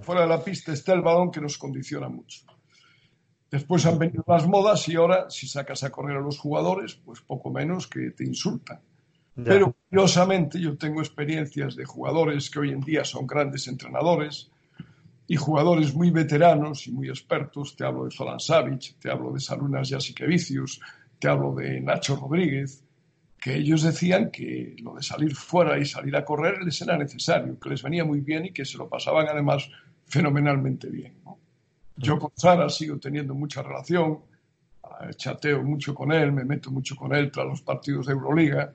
Fuera 0.00 0.22
de 0.22 0.28
la 0.28 0.42
pista 0.42 0.72
está 0.72 0.92
el 0.92 1.02
balón 1.02 1.30
que 1.30 1.40
nos 1.40 1.58
condiciona 1.58 2.08
mucho. 2.08 2.44
Después 3.50 3.86
han 3.86 3.98
venido 3.98 4.24
las 4.26 4.46
modas 4.46 4.88
y 4.88 4.96
ahora, 4.96 5.30
si 5.30 5.46
sacas 5.46 5.82
a 5.84 5.90
correr 5.90 6.18
a 6.18 6.20
los 6.20 6.38
jugadores, 6.38 6.94
pues 6.94 7.20
poco 7.20 7.50
menos 7.50 7.86
que 7.86 8.10
te 8.10 8.24
insultan. 8.24 8.80
Pero 9.44 9.76
curiosamente 9.90 10.58
yo 10.58 10.78
tengo 10.78 11.00
experiencias 11.00 11.76
de 11.76 11.84
jugadores 11.84 12.48
que 12.50 12.58
hoy 12.58 12.70
en 12.70 12.80
día 12.80 13.04
son 13.04 13.26
grandes 13.26 13.68
entrenadores 13.68 14.50
y 15.26 15.36
jugadores 15.36 15.94
muy 15.94 16.10
veteranos 16.10 16.86
y 16.86 16.92
muy 16.92 17.08
expertos. 17.10 17.76
Te 17.76 17.84
hablo 17.84 18.06
de 18.06 18.10
Zoran 18.10 18.40
Savic, 18.40 18.98
te 18.98 19.10
hablo 19.10 19.32
de 19.32 19.40
Salunas 19.40 19.90
Jasikevicius, 19.90 20.80
te 21.18 21.28
hablo 21.28 21.54
de 21.54 21.80
Nacho 21.82 22.16
Rodríguez, 22.16 22.82
que 23.40 23.56
ellos 23.56 23.82
decían 23.82 24.30
que 24.30 24.76
lo 24.82 24.94
de 24.94 25.02
salir 25.02 25.34
fuera 25.34 25.78
y 25.78 25.84
salir 25.84 26.16
a 26.16 26.24
correr 26.24 26.62
les 26.62 26.80
era 26.82 26.96
necesario, 26.96 27.58
que 27.58 27.68
les 27.68 27.82
venía 27.82 28.04
muy 28.04 28.20
bien 28.20 28.46
y 28.46 28.52
que 28.52 28.64
se 28.64 28.78
lo 28.78 28.88
pasaban 28.88 29.26
además 29.28 29.68
fenomenalmente 30.06 30.88
bien. 30.88 31.14
Yo 31.96 32.18
con 32.18 32.30
Sara 32.34 32.68
sigo 32.68 32.98
teniendo 32.98 33.34
mucha 33.34 33.62
relación, 33.62 34.20
eh, 34.84 35.14
chateo 35.14 35.62
mucho 35.62 35.94
con 35.94 36.12
él, 36.12 36.32
me 36.32 36.44
meto 36.44 36.70
mucho 36.70 36.96
con 36.96 37.14
él 37.14 37.30
tras 37.30 37.46
los 37.46 37.62
partidos 37.62 38.06
de 38.06 38.12
Euroliga. 38.12 38.72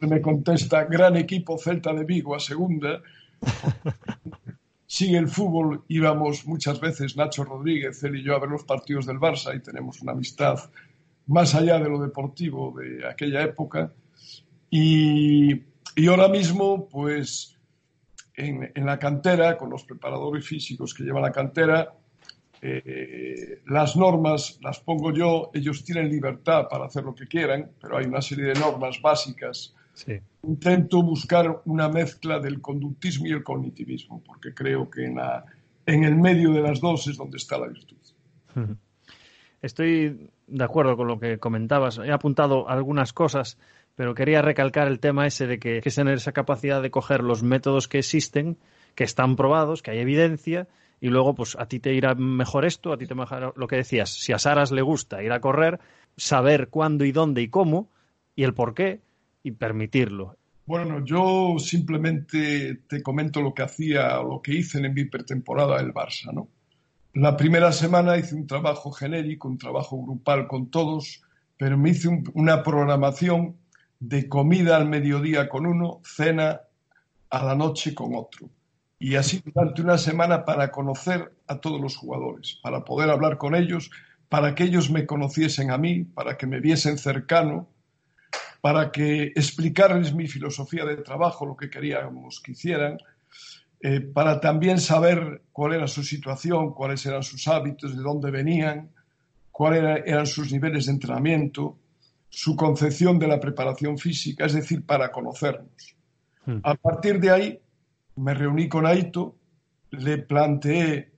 Me 0.00 0.20
contesta, 0.20 0.84
gran 0.84 1.16
equipo 1.16 1.58
Celta 1.58 1.92
de 1.92 2.04
Vigo 2.04 2.34
a 2.34 2.40
segunda. 2.40 3.02
Sigue 4.86 5.16
el 5.16 5.28
fútbol, 5.28 5.84
íbamos 5.88 6.46
muchas 6.46 6.78
veces 6.78 7.16
Nacho 7.16 7.44
Rodríguez, 7.44 8.02
él 8.04 8.16
y 8.16 8.22
yo 8.22 8.36
a 8.36 8.38
ver 8.38 8.50
los 8.50 8.64
partidos 8.64 9.06
del 9.06 9.18
Barça 9.18 9.56
y 9.56 9.60
tenemos 9.60 10.02
una 10.02 10.12
amistad 10.12 10.58
más 11.26 11.54
allá 11.54 11.78
de 11.78 11.88
lo 11.88 12.00
deportivo 12.00 12.74
de 12.78 13.06
aquella 13.06 13.42
época. 13.42 13.92
Y, 14.70 15.52
y 15.96 16.06
ahora 16.08 16.28
mismo, 16.28 16.88
pues 16.88 17.58
en, 18.34 18.70
en, 18.74 18.86
la 18.86 18.98
cantera, 18.98 19.56
con 19.58 19.70
los 19.70 19.84
preparadores 19.84 20.46
físicos 20.46 20.94
que 20.94 21.04
llevan 21.04 21.22
la 21.22 21.32
cantera, 21.32 21.94
eh, 22.64 23.60
las 23.66 23.96
normas 23.96 24.60
las 24.62 24.78
pongo 24.78 25.12
yo, 25.12 25.50
ellos 25.52 25.84
tienen 25.84 26.08
libertad 26.08 26.68
para 26.70 26.84
hacer 26.86 27.02
lo 27.02 27.12
que 27.12 27.26
quieran, 27.26 27.72
pero 27.80 27.98
hay 27.98 28.06
una 28.06 28.22
serie 28.22 28.44
de 28.46 28.54
normas 28.54 29.02
básicas. 29.02 29.74
Intento 30.44 31.02
buscar 31.02 31.60
una 31.64 31.88
mezcla 31.88 32.38
del 32.38 32.60
conductismo 32.60 33.26
y 33.26 33.32
el 33.32 33.42
cognitivismo, 33.42 34.22
porque 34.24 34.54
creo 34.54 34.88
que 34.88 35.06
en, 35.06 35.16
la, 35.16 35.44
en 35.86 36.04
el 36.04 36.14
medio 36.14 36.52
de 36.52 36.62
las 36.62 36.80
dos 36.80 37.08
es 37.08 37.16
donde 37.16 37.38
está 37.38 37.58
la 37.58 37.66
virtud. 37.66 37.96
Estoy 39.62 40.30
de 40.48 40.64
acuerdo 40.64 40.96
con 40.96 41.06
lo 41.06 41.18
que 41.18 41.38
comentabas. 41.38 41.98
He 41.98 42.12
apuntado 42.12 42.68
algunas 42.68 43.12
cosas, 43.12 43.58
pero 43.94 44.14
quería 44.14 44.42
recalcar 44.42 44.88
el 44.88 44.98
tema 44.98 45.26
ese 45.26 45.46
de 45.46 45.58
que, 45.58 45.80
que 45.80 45.88
es 45.88 45.94
tener 45.94 46.14
esa 46.14 46.32
capacidad 46.32 46.82
de 46.82 46.90
coger 46.90 47.22
los 47.22 47.42
métodos 47.42 47.88
que 47.88 47.98
existen, 47.98 48.58
que 48.94 49.04
están 49.04 49.36
probados, 49.36 49.80
que 49.82 49.92
hay 49.92 50.00
evidencia, 50.00 50.66
y 51.00 51.08
luego 51.08 51.34
pues 51.34 51.56
a 51.58 51.66
ti 51.66 51.80
te 51.80 51.94
irá 51.94 52.14
mejor 52.14 52.64
esto, 52.64 52.92
a 52.92 52.96
ti 52.96 53.06
te 53.06 53.14
mejor 53.14 53.54
lo 53.56 53.66
que 53.66 53.76
decías, 53.76 54.10
si 54.10 54.32
a 54.32 54.38
Saras 54.38 54.70
le 54.70 54.82
gusta 54.82 55.22
ir 55.22 55.32
a 55.32 55.40
correr, 55.40 55.80
saber 56.16 56.68
cuándo 56.68 57.04
y 57.04 57.12
dónde 57.12 57.42
y 57.42 57.48
cómo 57.48 57.88
y 58.36 58.44
el 58.44 58.54
por 58.54 58.74
qué 58.74 59.00
y 59.42 59.52
permitirlo. 59.52 60.36
Bueno, 60.64 61.04
yo 61.04 61.56
simplemente 61.58 62.82
te 62.86 63.02
comento 63.02 63.42
lo 63.42 63.52
que 63.52 63.62
hacía 63.62 64.20
o 64.20 64.28
lo 64.28 64.42
que 64.42 64.54
hice 64.54 64.78
en 64.78 64.94
mi 64.94 65.04
pretemporada 65.04 65.78
del 65.78 65.92
Barça, 65.92 66.32
¿no? 66.32 66.48
La 67.14 67.36
primera 67.36 67.72
semana 67.72 68.16
hice 68.16 68.34
un 68.34 68.46
trabajo 68.46 68.90
genérico, 68.90 69.46
un 69.46 69.58
trabajo 69.58 70.02
grupal 70.02 70.46
con 70.46 70.70
todos, 70.70 71.22
pero 71.58 71.76
me 71.76 71.90
hice 71.90 72.08
una 72.32 72.62
programación 72.62 73.56
de 74.00 74.30
comida 74.30 74.76
al 74.76 74.88
mediodía 74.88 75.46
con 75.50 75.66
uno, 75.66 76.00
cena 76.04 76.62
a 77.28 77.44
la 77.44 77.54
noche 77.54 77.94
con 77.94 78.14
otro. 78.14 78.48
Y 78.98 79.16
así 79.16 79.42
durante 79.44 79.82
una 79.82 79.98
semana 79.98 80.46
para 80.46 80.70
conocer 80.70 81.34
a 81.48 81.58
todos 81.58 81.78
los 81.82 81.96
jugadores, 81.96 82.58
para 82.62 82.82
poder 82.82 83.10
hablar 83.10 83.36
con 83.36 83.54
ellos, 83.54 83.90
para 84.30 84.54
que 84.54 84.64
ellos 84.64 84.90
me 84.90 85.04
conociesen 85.04 85.70
a 85.70 85.76
mí, 85.76 86.04
para 86.04 86.38
que 86.38 86.46
me 86.46 86.60
viesen 86.60 86.96
cercano, 86.96 87.68
para 88.62 88.90
que 88.90 89.24
explicarles 89.34 90.14
mi 90.14 90.28
filosofía 90.28 90.86
de 90.86 90.96
trabajo, 90.96 91.44
lo 91.44 91.56
que 91.56 91.68
queríamos 91.68 92.40
que 92.40 92.52
hicieran, 92.52 92.96
eh, 93.84 94.00
para 94.00 94.40
también 94.40 94.78
saber 94.78 95.42
cuál 95.50 95.74
era 95.74 95.88
su 95.88 96.04
situación, 96.04 96.72
cuáles 96.72 97.04
eran 97.04 97.24
sus 97.24 97.48
hábitos, 97.48 97.96
de 97.96 98.02
dónde 98.02 98.30
venían, 98.30 98.90
cuáles 99.50 100.04
eran 100.06 100.26
sus 100.26 100.52
niveles 100.52 100.86
de 100.86 100.92
entrenamiento, 100.92 101.78
su 102.28 102.54
concepción 102.54 103.18
de 103.18 103.26
la 103.26 103.40
preparación 103.40 103.98
física, 103.98 104.46
es 104.46 104.52
decir, 104.52 104.86
para 104.86 105.10
conocernos. 105.10 105.96
Hmm. 106.46 106.58
A 106.62 106.76
partir 106.76 107.18
de 107.18 107.30
ahí 107.30 107.60
me 108.16 108.34
reuní 108.34 108.68
con 108.68 108.86
Aito, 108.86 109.34
le 109.90 110.18
planteé 110.18 111.10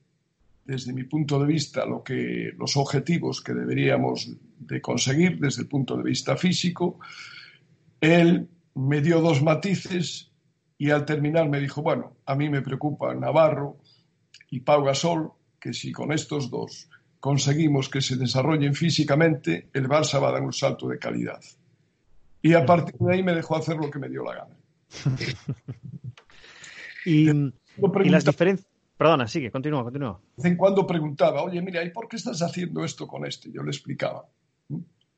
desde 0.65 0.95
mi 0.95 1.05
punto 1.05 1.39
de 1.39 1.47
vista 1.47 1.85
lo 1.85 2.03
que, 2.03 2.53
los 2.57 2.79
objetivos 2.79 3.43
que 3.43 3.53
deberíamos 3.53 4.31
de 4.59 4.81
conseguir 4.81 5.39
desde 5.39 5.63
el 5.63 5.69
punto 5.69 5.99
de 5.99 6.03
vista 6.03 6.35
físico. 6.39 6.99
Él 8.01 8.49
me 8.75 9.03
dio 9.03 9.21
dos 9.21 9.43
matices 9.43 10.31
y 10.79 10.91
al 10.91 11.05
terminar 11.05 11.49
me 11.49 11.61
dijo, 11.61 11.83
bueno, 11.83 12.17
a 12.27 12.35
mí 12.35 12.49
me 12.49 12.63
preocupa 12.63 13.15
Navarro 13.15 13.79
y 14.51 14.61
Pau 14.61 14.85
Gasol, 14.85 15.33
que 15.61 15.73
si 15.73 15.93
con 15.93 16.13
estos 16.13 16.51
dos 16.51 16.89
conseguimos 17.21 17.89
que 17.89 18.01
se 18.01 18.17
desarrollen 18.17 18.75
físicamente, 18.75 19.69
el 19.73 19.89
Barça 19.89 20.21
va 20.21 20.29
a 20.29 20.33
dar 20.33 20.43
un 20.43 20.53
salto 20.53 20.89
de 20.89 20.99
calidad. 20.99 21.41
Y 22.43 22.53
a 22.53 22.67
partir 22.67 22.97
de 22.99 23.15
ahí 23.15 23.23
me 23.23 23.35
dejó 23.35 23.57
hacer 23.57 23.77
lo 23.77 23.91
que 23.91 23.99
me 23.99 24.09
dio 24.09 24.23
la 24.23 24.35
gana. 24.35 24.57
Y, 27.07 27.27
las 28.09 28.25
diferencias. 28.25 28.67
Perdona, 28.97 29.27
sigue, 29.27 29.51
continúa, 29.51 29.83
continúa. 29.83 30.21
De 30.37 30.43
vez 30.43 30.53
en 30.53 30.57
cuando 30.57 30.87
preguntaba, 30.87 31.43
oye, 31.43 31.61
mira, 31.61 31.85
¿y 31.85 31.91
por 31.91 32.09
qué 32.09 32.17
estás 32.17 32.41
haciendo 32.41 32.83
esto 32.83 33.07
con 33.07 33.27
este? 33.27 33.51
Yo 33.53 33.63
le 33.63 33.71
explicaba. 33.71 34.27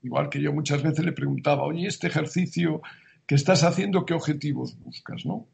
Igual 0.03 0.29
que 0.29 0.41
yo 0.41 0.53
muchas 0.53 0.83
veces 0.83 1.05
le 1.05 1.13
preguntaba, 1.13 1.63
oye, 1.63 1.87
este 1.87 2.09
ejercicio 2.09 2.81
que 3.27 3.35
estás 3.35 3.65
haciendo, 3.65 4.07
¿qué 4.07 4.15
objetivos 4.15 4.79
buscas? 4.79 5.27
¿no? 5.27 5.47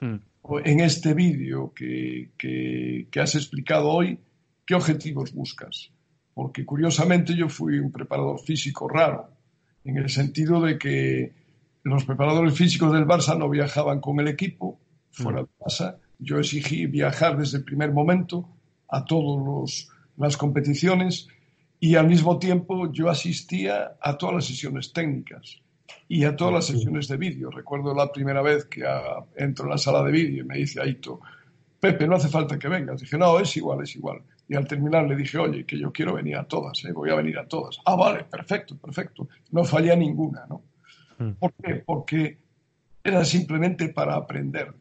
Hmm. 0.00 0.16
en 0.64 0.80
este 0.80 1.14
vídeo 1.14 1.72
que, 1.74 2.30
que, 2.36 3.08
que 3.10 3.20
has 3.20 3.34
explicado 3.34 3.88
hoy, 3.88 4.18
¿qué 4.66 4.74
objetivos 4.74 5.32
buscas? 5.32 5.90
Porque 6.34 6.64
curiosamente 6.66 7.34
yo 7.34 7.48
fui 7.48 7.78
un 7.78 7.90
preparador 7.90 8.40
físico 8.40 8.88
raro, 8.88 9.30
en 9.84 9.96
el 9.96 10.10
sentido 10.10 10.60
de 10.60 10.78
que 10.78 11.32
los 11.82 12.04
preparadores 12.04 12.54
físicos 12.54 12.92
del 12.92 13.06
Barça 13.06 13.38
no 13.38 13.48
viajaban 13.48 14.00
con 14.00 14.18
el 14.20 14.28
equipo, 14.28 14.78
fuera 15.10 15.42
de 15.42 15.48
casa. 15.62 15.98
Yo 16.18 16.38
exigí 16.38 16.86
viajar 16.86 17.36
desde 17.36 17.58
el 17.58 17.64
primer 17.64 17.92
momento 17.92 18.48
a 18.88 19.04
todas 19.04 19.88
las 20.16 20.36
competiciones 20.36 21.28
y 21.78 21.96
al 21.96 22.08
mismo 22.08 22.38
tiempo 22.38 22.90
yo 22.90 23.10
asistía 23.10 23.96
a 24.00 24.16
todas 24.16 24.36
las 24.36 24.46
sesiones 24.46 24.92
técnicas 24.92 25.60
y 26.08 26.24
a 26.24 26.36
todas 26.36 26.54
las 26.54 26.66
sesiones 26.66 27.08
de 27.08 27.16
vídeo. 27.16 27.50
Recuerdo 27.50 27.94
la 27.94 28.12
primera 28.12 28.42
vez 28.42 28.66
que 28.66 28.84
entro 29.36 29.64
en 29.64 29.70
la 29.70 29.78
sala 29.78 30.02
de 30.02 30.12
vídeo 30.12 30.42
y 30.42 30.46
me 30.46 30.58
dice 30.58 30.80
Aito, 30.80 31.20
Pepe, 31.80 32.06
no 32.06 32.16
hace 32.16 32.28
falta 32.28 32.58
que 32.58 32.68
vengas. 32.68 33.00
Dije, 33.00 33.18
no, 33.18 33.38
es 33.38 33.56
igual, 33.56 33.82
es 33.82 33.94
igual. 33.96 34.22
Y 34.48 34.56
al 34.56 34.66
terminar 34.66 35.06
le 35.06 35.16
dije, 35.16 35.38
oye, 35.38 35.64
que 35.64 35.78
yo 35.78 35.92
quiero 35.92 36.14
venir 36.14 36.36
a 36.36 36.44
todas, 36.44 36.84
¿eh? 36.84 36.92
voy 36.92 37.10
a 37.10 37.14
venir 37.14 37.38
a 37.38 37.46
todas. 37.46 37.78
Ah, 37.84 37.96
vale, 37.96 38.24
perfecto, 38.24 38.76
perfecto. 38.76 39.28
No 39.50 39.64
fallé 39.64 39.96
ninguna, 39.96 40.46
¿no? 40.48 40.62
Hmm. 41.18 41.32
¿Por 41.32 41.52
qué? 41.54 41.74
Porque 41.84 42.38
era 43.02 43.24
simplemente 43.24 43.88
para 43.90 44.14
aprender 44.14 44.72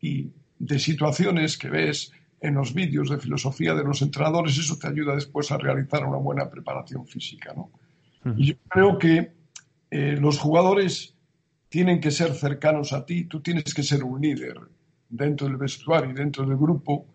y 0.00 0.30
de 0.58 0.78
situaciones 0.78 1.58
que 1.58 1.68
ves 1.68 2.12
en 2.40 2.54
los 2.54 2.72
vídeos 2.72 3.10
de 3.10 3.18
filosofía 3.18 3.74
de 3.74 3.84
los 3.84 4.00
entrenadores, 4.00 4.56
eso 4.56 4.78
te 4.78 4.88
ayuda 4.88 5.14
después 5.14 5.50
a 5.52 5.58
realizar 5.58 6.06
una 6.06 6.16
buena 6.16 6.48
preparación 6.48 7.06
física. 7.06 7.52
¿no? 7.54 7.70
Y 8.36 8.46
yo 8.46 8.54
creo 8.68 8.98
que 8.98 9.32
eh, 9.90 10.16
los 10.18 10.38
jugadores 10.38 11.14
tienen 11.68 12.00
que 12.00 12.10
ser 12.10 12.34
cercanos 12.34 12.92
a 12.92 13.04
ti, 13.04 13.24
tú 13.24 13.40
tienes 13.40 13.74
que 13.74 13.82
ser 13.82 14.04
un 14.04 14.20
líder 14.20 14.58
dentro 15.08 15.46
del 15.46 15.56
vestuario 15.56 16.10
y 16.10 16.14
dentro 16.14 16.46
del 16.46 16.56
grupo, 16.56 17.06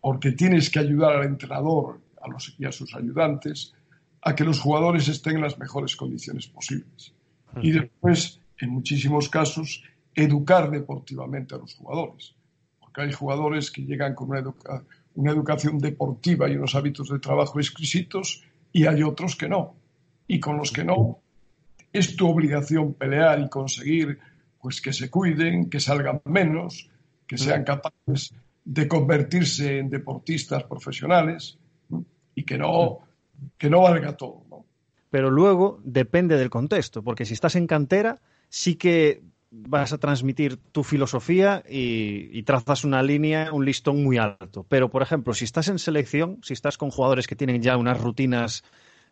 porque 0.00 0.32
tienes 0.32 0.70
que 0.70 0.80
ayudar 0.80 1.16
al 1.16 1.24
entrenador 1.24 2.00
a 2.20 2.28
los, 2.28 2.54
y 2.58 2.64
a 2.64 2.72
sus 2.72 2.94
ayudantes 2.94 3.74
a 4.22 4.34
que 4.34 4.44
los 4.44 4.60
jugadores 4.60 5.08
estén 5.08 5.36
en 5.36 5.42
las 5.42 5.58
mejores 5.58 5.96
condiciones 5.96 6.46
posibles. 6.46 7.12
Y 7.62 7.72
después, 7.72 8.40
en 8.58 8.70
muchísimos 8.70 9.28
casos, 9.28 9.84
educar 10.14 10.70
deportivamente 10.70 11.54
a 11.54 11.58
los 11.58 11.74
jugadores. 11.74 12.34
Porque 12.80 13.02
hay 13.02 13.12
jugadores 13.12 13.70
que 13.70 13.82
llegan 13.82 14.14
con 14.14 14.30
una, 14.30 14.42
una 15.14 15.30
educación 15.30 15.78
deportiva 15.78 16.48
y 16.48 16.56
unos 16.56 16.74
hábitos 16.74 17.08
de 17.08 17.18
trabajo 17.18 17.60
exquisitos 17.60 18.42
y 18.72 18.86
hay 18.86 19.02
otros 19.02 19.36
que 19.36 19.48
no. 19.48 19.76
Y 20.26 20.40
con 20.40 20.56
los 20.56 20.72
que 20.72 20.84
no, 20.84 21.20
es 21.94 22.16
tu 22.16 22.28
obligación 22.28 22.92
pelear 22.94 23.40
y 23.40 23.48
conseguir 23.48 24.18
pues 24.60 24.80
que 24.80 24.92
se 24.92 25.10
cuiden, 25.10 25.70
que 25.70 25.78
salgan 25.78 26.20
menos, 26.24 26.90
que 27.26 27.38
sean 27.38 27.64
capaces 27.64 28.34
de 28.64 28.88
convertirse 28.88 29.78
en 29.78 29.90
deportistas 29.90 30.64
profesionales 30.64 31.58
y 32.34 32.44
que 32.44 32.58
no, 32.58 33.00
que 33.56 33.70
no 33.70 33.82
valga 33.82 34.16
todo. 34.16 34.42
Pero 35.10 35.30
luego 35.30 35.80
depende 35.84 36.36
del 36.36 36.50
contexto, 36.50 37.02
porque 37.02 37.24
si 37.26 37.34
estás 37.34 37.54
en 37.56 37.66
cantera, 37.66 38.20
sí 38.48 38.74
que 38.74 39.22
vas 39.50 39.92
a 39.92 39.98
transmitir 39.98 40.56
tu 40.56 40.82
filosofía 40.82 41.62
y, 41.68 42.36
y, 42.36 42.42
trazas 42.42 42.84
una 42.84 43.02
línea, 43.02 43.52
un 43.52 43.64
listón 43.64 44.02
muy 44.02 44.18
alto. 44.18 44.66
Pero, 44.68 44.90
por 44.90 45.02
ejemplo, 45.02 45.32
si 45.32 45.44
estás 45.44 45.68
en 45.68 45.78
selección, 45.78 46.40
si 46.42 46.54
estás 46.54 46.76
con 46.76 46.90
jugadores 46.90 47.28
que 47.28 47.36
tienen 47.36 47.62
ya 47.62 47.76
unas 47.76 48.00
rutinas 48.00 48.64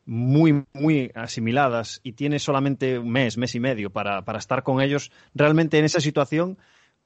muy, 0.04 0.64
muy 0.72 1.10
asimiladas 1.14 2.00
y 2.02 2.12
tienes 2.12 2.42
solamente 2.42 2.98
un 2.98 3.10
mes, 3.10 3.36
mes 3.38 3.54
y 3.54 3.60
medio 3.60 3.90
para, 3.90 4.24
para 4.24 4.38
estar 4.38 4.62
con 4.62 4.80
ellos, 4.80 5.12
realmente 5.34 5.78
en 5.78 5.84
esa 5.84 6.00
situación, 6.00 6.58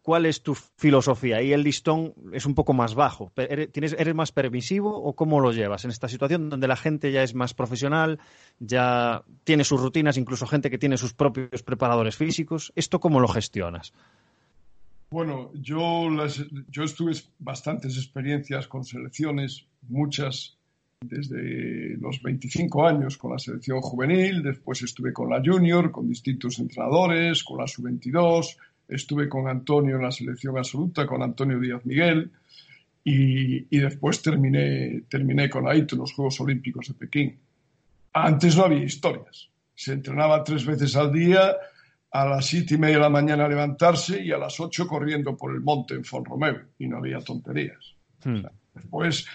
¿cuál 0.06 0.24
es 0.24 0.42
tu 0.42 0.54
filosofía? 0.54 1.42
Y 1.42 1.52
el 1.52 1.62
listón 1.62 2.14
es 2.32 2.46
un 2.46 2.54
poco 2.54 2.72
más 2.72 2.94
bajo. 2.94 3.32
¿Eres, 3.36 3.96
¿Eres 3.98 4.14
más 4.14 4.30
permisivo 4.30 4.96
o 4.96 5.14
cómo 5.14 5.40
lo 5.40 5.52
llevas 5.52 5.84
en 5.84 5.90
esta 5.90 6.08
situación 6.08 6.48
donde 6.48 6.68
la 6.68 6.76
gente 6.76 7.10
ya 7.10 7.24
es 7.24 7.34
más 7.34 7.54
profesional, 7.54 8.20
ya 8.60 9.24
tiene 9.42 9.64
sus 9.64 9.80
rutinas, 9.80 10.16
incluso 10.16 10.46
gente 10.46 10.70
que 10.70 10.78
tiene 10.78 10.96
sus 10.96 11.12
propios 11.12 11.64
preparadores 11.64 12.16
físicos? 12.16 12.72
¿Esto 12.76 13.00
cómo 13.00 13.18
lo 13.18 13.26
gestionas? 13.26 13.92
Bueno, 15.10 15.50
yo, 15.54 16.08
las, 16.08 16.40
yo 16.68 16.84
estuve 16.84 17.12
bastantes 17.40 17.96
experiencias 17.96 18.68
con 18.68 18.84
selecciones, 18.84 19.66
muchas 19.88 20.56
desde 21.00 21.96
los 21.98 22.22
25 22.22 22.86
años 22.86 23.16
con 23.16 23.32
la 23.32 23.38
selección 23.38 23.80
juvenil, 23.80 24.42
después 24.42 24.82
estuve 24.82 25.12
con 25.12 25.30
la 25.30 25.42
junior, 25.44 25.90
con 25.90 26.08
distintos 26.08 26.58
entrenadores, 26.58 27.44
con 27.44 27.58
la 27.58 27.66
sub-22, 27.66 28.56
estuve 28.88 29.28
con 29.28 29.48
Antonio 29.48 29.96
en 29.96 30.02
la 30.02 30.10
selección 30.10 30.56
absoluta, 30.56 31.06
con 31.06 31.22
Antonio 31.22 31.60
Díaz 31.60 31.84
Miguel, 31.84 32.30
y, 33.04 33.76
y 33.76 33.80
después 33.80 34.22
terminé, 34.22 35.02
terminé 35.08 35.48
con 35.48 35.68
Aito 35.68 35.94
en 35.94 36.00
los 36.00 36.12
Juegos 36.12 36.40
Olímpicos 36.40 36.88
de 36.88 36.94
Pekín. 36.94 37.38
Antes 38.12 38.56
no 38.56 38.64
había 38.64 38.82
historias. 38.82 39.48
Se 39.74 39.92
entrenaba 39.92 40.42
tres 40.42 40.64
veces 40.64 40.96
al 40.96 41.12
día, 41.12 41.54
a 42.10 42.26
las 42.26 42.46
siete 42.46 42.74
y 42.74 42.78
media 42.78 42.96
de 42.96 43.02
la 43.02 43.10
mañana 43.10 43.46
levantarse 43.46 44.22
y 44.22 44.32
a 44.32 44.38
las 44.38 44.58
ocho 44.58 44.86
corriendo 44.86 45.36
por 45.36 45.54
el 45.54 45.60
monte 45.60 45.94
en 45.94 46.04
Fonromeo, 46.04 46.62
y 46.78 46.88
no 46.88 46.96
había 46.96 47.20
tonterías. 47.20 47.94
Hmm. 48.24 48.36
O 48.36 48.40
sea, 48.40 48.52
después 48.74 49.26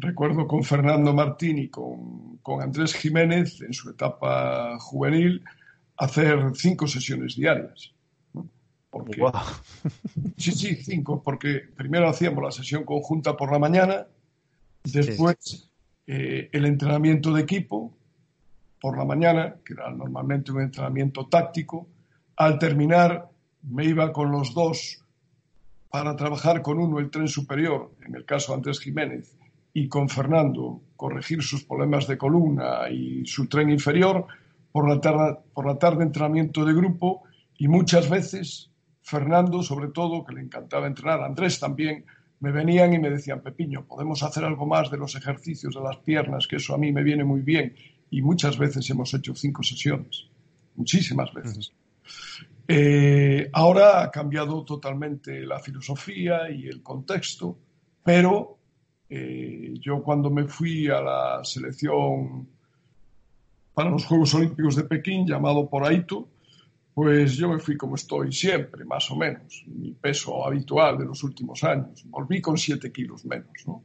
recuerdo 0.00 0.46
con 0.46 0.64
Fernando 0.64 1.12
Martín 1.12 1.58
y 1.58 1.68
con, 1.68 2.38
con, 2.38 2.62
Andrés 2.62 2.94
Jiménez 2.94 3.60
en 3.60 3.72
su 3.72 3.90
etapa 3.90 4.78
juvenil 4.78 5.44
hacer 5.96 6.52
cinco 6.54 6.86
sesiones 6.86 7.36
diarias. 7.36 7.92
¿no? 8.32 8.48
Porque, 8.90 9.20
wow. 9.20 9.32
sí, 10.36 10.52
sí, 10.52 10.76
cinco, 10.76 11.22
porque 11.22 11.62
primero 11.76 12.08
hacíamos 12.08 12.42
la 12.42 12.50
sesión 12.50 12.84
conjunta 12.84 13.36
por 13.36 13.52
la 13.52 13.58
mañana, 13.58 14.06
después 14.84 15.36
sí. 15.40 15.70
eh, 16.06 16.48
el 16.52 16.64
entrenamiento 16.64 17.32
de 17.32 17.42
equipo 17.42 17.96
por 18.80 18.96
la 18.96 19.04
mañana, 19.04 19.56
que 19.64 19.74
era 19.74 19.90
normalmente 19.90 20.52
un 20.52 20.62
entrenamiento 20.62 21.26
táctico. 21.26 21.88
Al 22.36 22.58
terminar 22.58 23.28
me 23.62 23.84
iba 23.84 24.10
con 24.12 24.30
los 24.30 24.54
dos 24.54 25.04
para 25.90 26.16
trabajar 26.16 26.62
con 26.62 26.78
uno 26.78 26.98
el 26.98 27.10
tren 27.10 27.28
superior, 27.28 27.92
en 28.06 28.14
el 28.14 28.24
caso 28.24 28.52
de 28.52 28.56
Andrés 28.56 28.80
Jiménez, 28.80 29.36
y 29.72 29.88
con 29.88 30.08
Fernando 30.08 30.82
corregir 30.96 31.42
sus 31.42 31.64
problemas 31.64 32.06
de 32.06 32.18
columna 32.18 32.90
y 32.90 33.24
su 33.24 33.48
tren 33.48 33.70
inferior, 33.70 34.26
por 34.72 34.88
la, 34.88 35.00
tarde, 35.00 35.38
por 35.52 35.66
la 35.66 35.78
tarde 35.78 36.04
entrenamiento 36.04 36.64
de 36.64 36.74
grupo 36.74 37.22
y 37.58 37.68
muchas 37.68 38.08
veces 38.08 38.70
Fernando, 39.02 39.62
sobre 39.62 39.88
todo, 39.88 40.24
que 40.24 40.34
le 40.34 40.42
encantaba 40.42 40.86
entrenar, 40.86 41.22
Andrés 41.22 41.58
también, 41.58 42.04
me 42.40 42.52
venían 42.52 42.94
y 42.94 42.98
me 42.98 43.10
decían, 43.10 43.42
Pepiño, 43.42 43.84
podemos 43.86 44.22
hacer 44.22 44.44
algo 44.44 44.66
más 44.66 44.90
de 44.90 44.96
los 44.96 45.14
ejercicios 45.14 45.74
de 45.74 45.80
las 45.80 45.98
piernas, 45.98 46.46
que 46.46 46.56
eso 46.56 46.74
a 46.74 46.78
mí 46.78 46.92
me 46.92 47.02
viene 47.02 47.24
muy 47.24 47.42
bien. 47.42 47.74
Y 48.10 48.22
muchas 48.22 48.56
veces 48.56 48.88
hemos 48.90 49.12
hecho 49.12 49.34
cinco 49.34 49.62
sesiones, 49.62 50.26
muchísimas 50.76 51.32
veces. 51.34 51.72
Eh, 52.66 53.50
ahora 53.52 54.02
ha 54.02 54.10
cambiado 54.10 54.64
totalmente 54.64 55.44
la 55.44 55.58
filosofía 55.58 56.50
y 56.50 56.66
el 56.66 56.82
contexto, 56.82 57.58
pero 58.02 58.59
eh, 59.10 59.74
yo 59.80 60.02
cuando 60.04 60.30
me 60.30 60.44
fui 60.44 60.88
a 60.88 61.00
la 61.00 61.40
selección 61.42 62.48
para 63.74 63.90
los 63.90 64.04
Juegos 64.04 64.34
Olímpicos 64.34 64.76
de 64.76 64.84
Pekín, 64.84 65.26
llamado 65.26 65.68
por 65.68 65.84
Aito, 65.84 66.28
pues 66.94 67.36
yo 67.36 67.48
me 67.48 67.58
fui 67.58 67.76
como 67.76 67.96
estoy 67.96 68.32
siempre, 68.32 68.84
más 68.84 69.10
o 69.10 69.16
menos, 69.16 69.64
mi 69.66 69.92
peso 69.92 70.46
habitual 70.46 70.98
de 70.98 71.06
los 71.06 71.24
últimos 71.24 71.64
años. 71.64 72.04
Volví 72.08 72.40
con 72.40 72.56
7 72.56 72.92
kilos 72.92 73.24
menos, 73.24 73.66
¿no? 73.66 73.82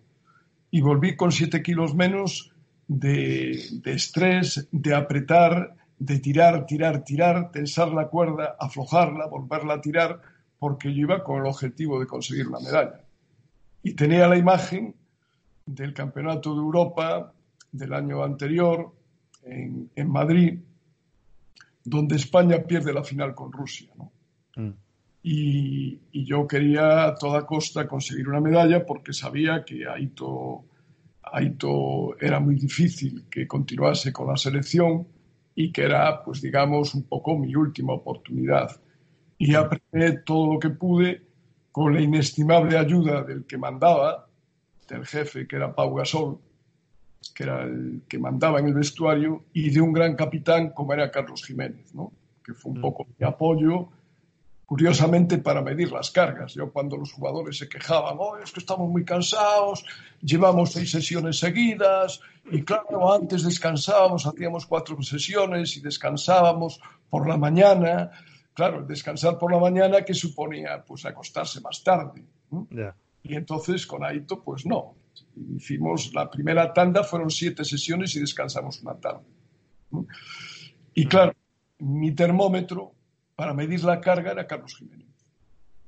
Y 0.70 0.82
volví 0.82 1.16
con 1.16 1.32
7 1.32 1.64
kilos 1.64 1.96
menos 1.96 2.52
de, 2.88 3.60
de, 3.82 3.94
estrés, 3.94 4.68
de 4.72 4.94
apretar, 4.94 5.76
de 5.98 6.20
tirar, 6.20 6.68
tirar, 6.68 7.04
tirar, 7.04 7.52
tensar 7.52 7.92
la 7.94 8.10
cuerda, 8.10 8.58
aflojarla, 8.60 9.26
volverla 9.28 9.76
a 9.76 9.82
tirar, 9.82 10.22
porque 10.60 10.94
yo 10.94 11.02
iba 11.02 11.24
con 11.24 11.40
el 11.40 11.48
objetivo 11.48 12.00
de 12.00 12.06
conseguir 12.06 12.48
una 12.48 12.60
medalla. 12.60 13.02
Y 13.82 13.94
tenía 13.94 14.28
la 14.28 14.38
imagen 14.38 14.94
del 15.66 15.94
Campeonato 15.94 16.54
de 16.54 16.60
Europa 16.60 17.34
del 17.72 17.94
año 17.94 18.24
anterior 18.24 18.94
en, 19.44 19.90
en 19.96 20.10
Madrid, 20.10 20.60
donde 21.84 22.16
España 22.16 22.64
pierde 22.64 22.94
la 22.94 23.04
final 23.04 23.34
con 23.34 23.52
Rusia. 23.52 23.90
¿no? 23.98 24.12
Mm. 24.56 24.74
Y, 25.24 26.00
y, 26.12 26.26
yo 26.26 26.48
quería 26.48 27.06
a 27.06 27.16
toda 27.16 27.46
costa 27.46 27.88
conseguir 27.88 28.28
una 28.30 28.40
medalla 28.40 28.86
porque 28.86 29.12
sabía 29.12 29.66
que 29.66 29.88
Aito, 29.88 30.66
Aito 31.24 32.16
era 32.20 32.40
muy 32.40 32.56
difícil 32.56 33.26
que 33.30 33.48
continuase 33.48 34.14
con 34.14 34.28
la 34.28 34.38
selección 34.38 35.08
y 35.56 35.72
que 35.72 35.84
era, 35.84 36.24
pues 36.24 36.42
digamos, 36.42 36.94
un 36.94 37.04
poco 37.04 37.38
mi 37.38 37.56
última 37.56 37.94
oportunidad. 37.94 38.70
Y 39.38 39.56
aprendí 39.56 40.24
todo 40.24 40.54
lo 40.54 40.60
que 40.60 40.70
pude 40.70 41.24
con 41.72 41.94
la 41.94 42.02
inestimable 42.02 42.78
ayuda 42.78 43.24
del 43.24 43.46
que 43.46 43.58
mandaba, 43.58 44.25
del 44.88 45.06
jefe, 45.06 45.48
que 45.48 45.56
era 45.56 45.74
Pau 45.74 45.94
Gasol, 45.96 46.40
que 47.34 47.44
era 47.44 47.64
el 47.64 48.04
que 48.08 48.20
mandaba 48.20 48.60
en 48.60 48.68
el 48.68 48.74
vestuario, 48.74 49.46
y 49.54 49.70
de 49.70 49.82
un 49.82 49.94
gran 49.94 50.16
capitán 50.16 50.70
como 50.72 50.94
era 50.94 51.12
Carlos 51.12 51.44
Jiménez, 51.44 51.94
¿no? 51.94 52.12
que 52.44 52.54
fue 52.54 52.74
un 52.74 52.82
poco 52.82 53.08
mi 53.18 53.26
apoyo, 53.26 53.90
curiosamente 54.66 55.40
para 55.40 55.62
medir 55.62 55.92
las 55.92 56.12
cargas. 56.12 56.54
Yo 56.54 56.72
cuando 56.72 56.98
los 56.98 57.12
jugadores 57.12 57.58
se 57.58 57.68
quejaban, 57.68 58.16
oh, 58.20 58.38
es 58.38 58.52
que 58.52 58.60
estamos 58.60 58.90
muy 58.90 59.04
cansados, 59.04 59.84
llevamos 60.22 60.72
seis 60.72 60.92
sesiones 60.92 61.40
seguidas, 61.40 62.20
y 62.52 62.64
claro, 62.64 63.12
antes 63.12 63.44
descansábamos, 63.44 64.28
hacíamos 64.28 64.66
cuatro 64.66 65.02
sesiones 65.02 65.76
y 65.78 65.82
descansábamos 65.82 66.80
por 67.10 67.28
la 67.28 67.38
mañana. 67.38 68.12
Claro, 68.54 68.80
el 68.80 68.88
descansar 68.88 69.38
por 69.40 69.52
la 69.52 69.60
mañana, 69.60 70.04
que 70.04 70.14
suponía? 70.14 70.84
Pues 70.86 71.06
acostarse 71.06 71.60
más 71.62 71.84
tarde. 71.84 72.24
¿no? 72.52 72.68
Yeah. 72.70 72.96
Y 73.28 73.36
entonces 73.36 73.88
con 73.88 74.04
Aito, 74.04 74.44
pues 74.44 74.66
no. 74.66 74.96
Hicimos 75.56 76.14
la 76.14 76.30
primera 76.30 76.72
tanda, 76.72 77.04
fueron 77.04 77.30
siete 77.30 77.66
sesiones 77.66 78.16
y 78.16 78.20
descansamos 78.20 78.82
una 78.82 78.96
tarde. 78.96 79.26
Y 80.94 81.06
claro, 81.08 81.34
mi 81.80 82.14
termómetro 82.14 82.94
para 83.36 83.54
medir 83.54 83.84
la 83.84 84.00
carga 84.00 84.32
era 84.32 84.46
Carlos 84.46 84.76
Jiménez. 84.78 85.08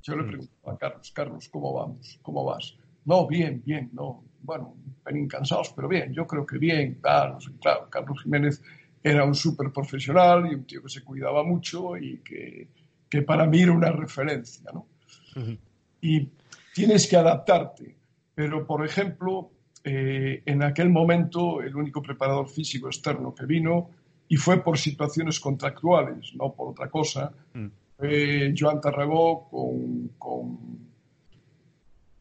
Yo 0.02 0.16
le 0.16 0.24
pregunto 0.24 0.70
a 0.70 0.78
Carlos, 0.78 1.12
Carlos, 1.12 1.50
¿cómo 1.50 1.74
vamos? 1.74 2.20
¿Cómo 2.22 2.44
vas? 2.44 2.76
No, 3.06 3.28
bien, 3.28 3.62
bien, 3.66 3.90
no. 3.94 4.24
Bueno, 4.42 4.76
pelín 5.04 5.28
cansados, 5.28 5.74
pero 5.76 5.88
bien, 5.88 6.14
yo 6.14 6.26
creo 6.26 6.46
que 6.46 6.58
bien, 6.58 6.96
claro, 7.02 7.38
claro. 7.62 7.90
Carlos 7.90 8.24
Jiménez 8.24 8.62
era 9.04 9.26
un 9.26 9.36
súper 9.36 9.72
profesional 9.72 10.50
y 10.52 10.56
un 10.56 10.66
tío 10.66 10.82
que 10.82 10.90
se 10.90 11.04
cuidaba 11.04 11.44
mucho 11.44 11.98
y 11.98 12.18
que, 12.20 12.68
que 13.10 13.22
para 13.22 13.46
mí 13.46 13.62
era 13.62 13.74
una 13.74 13.92
referencia, 13.92 14.72
¿no? 14.74 14.88
Uh 15.36 15.40
-huh. 15.40 15.58
Y 16.02 16.30
tienes 16.78 17.08
que 17.08 17.18
adaptarte. 17.18 17.98
pero 18.36 18.68
por 18.68 18.86
ejemplo, 18.86 19.50
eh, 19.84 20.44
en 20.46 20.62
aquel 20.62 20.92
momento 20.92 21.60
el 21.64 21.76
único 21.76 22.04
preparador 22.04 22.48
físico 22.48 22.86
externo 22.86 23.34
que 23.34 23.48
vino, 23.48 23.90
y 24.28 24.36
fue 24.36 24.64
por 24.64 24.78
situaciones 24.78 25.40
contractuales, 25.40 26.36
no 26.36 26.54
por 26.54 26.70
otra 26.70 26.88
cosa, 26.88 27.32
mm. 27.56 27.66
fue 27.98 28.54
Joan 28.56 28.80
Tarragó 28.80 29.50
con, 29.50 30.10
con, 30.20 30.60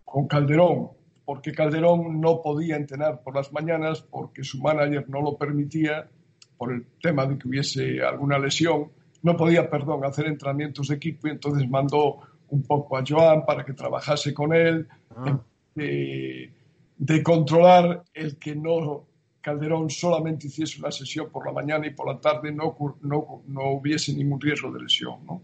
con 0.03 0.27
Calderón, 0.27 0.89
porque 1.27 1.53
Calderón 1.53 2.19
no 2.19 2.41
podía 2.41 2.77
entrenar 2.77 3.23
por 3.23 3.35
las 3.35 3.53
mañanas 3.53 4.01
porque 4.01 4.43
su 4.43 4.59
manager 4.63 5.07
no 5.11 5.21
lo 5.21 5.37
permitía 5.37 6.09
por 6.57 6.73
el 6.73 6.87
tema 7.03 7.27
de 7.27 7.37
que 7.37 7.47
hubiese 7.47 8.01
alguna 8.01 8.39
lesión, 8.39 8.91
no 9.23 9.37
podía, 9.37 9.69
perdón, 9.69 10.03
hacer 10.07 10.27
entrenamientos 10.29 10.89
de 10.89 10.95
equipo 10.95 11.29
y 11.29 11.33
entonces 11.33 11.69
mandó 11.69 12.23
un 12.49 12.63
poco 12.63 12.97
a 12.97 13.05
Joan 13.07 13.45
para 13.45 13.65
que 13.65 13.73
trabajase 13.73 14.33
con 14.33 14.55
él, 14.55 14.89
ah. 15.17 15.39
de, 15.75 16.51
de, 16.97 17.23
controlar 17.23 18.05
el 18.15 18.37
que 18.39 18.55
no 18.55 19.07
Calderón 19.41 19.91
solamente 19.91 20.49
hiciese 20.49 20.81
una 20.81 20.91
sesión 20.91 21.31
por 21.31 21.47
la 21.47 21.53
mañana 21.53 21.87
y 21.87 21.91
por 21.91 22.13
la 22.13 22.21
tarde 22.21 22.53
no, 22.53 22.77
no, 23.03 23.43
no 23.47 23.71
hubiese 23.71 24.13
ningún 24.15 24.41
riesgo 24.41 24.73
de 24.73 24.83
lesión. 24.83 25.25
¿no? 25.25 25.43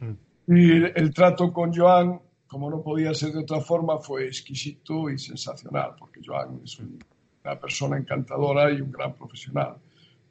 Mm. 0.00 0.56
Y 0.56 0.84
el 0.94 1.14
trato 1.14 1.52
con 1.52 1.74
Joan 1.74 2.20
como 2.46 2.70
no 2.70 2.82
podía 2.82 3.12
ser 3.12 3.32
de 3.32 3.40
otra 3.40 3.60
forma, 3.60 3.98
fue 3.98 4.26
exquisito 4.26 5.10
y 5.10 5.18
sensacional, 5.18 5.94
porque 5.98 6.20
Joan 6.24 6.60
es 6.64 6.78
una 6.78 7.58
persona 7.58 7.96
encantadora 7.96 8.70
y 8.70 8.80
un 8.80 8.90
gran 8.90 9.14
profesional. 9.14 9.76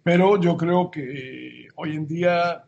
Pero 0.02 0.40
yo 0.40 0.56
creo 0.56 0.90
que 0.90 1.68
hoy 1.76 1.96
en 1.96 2.08
día 2.08 2.64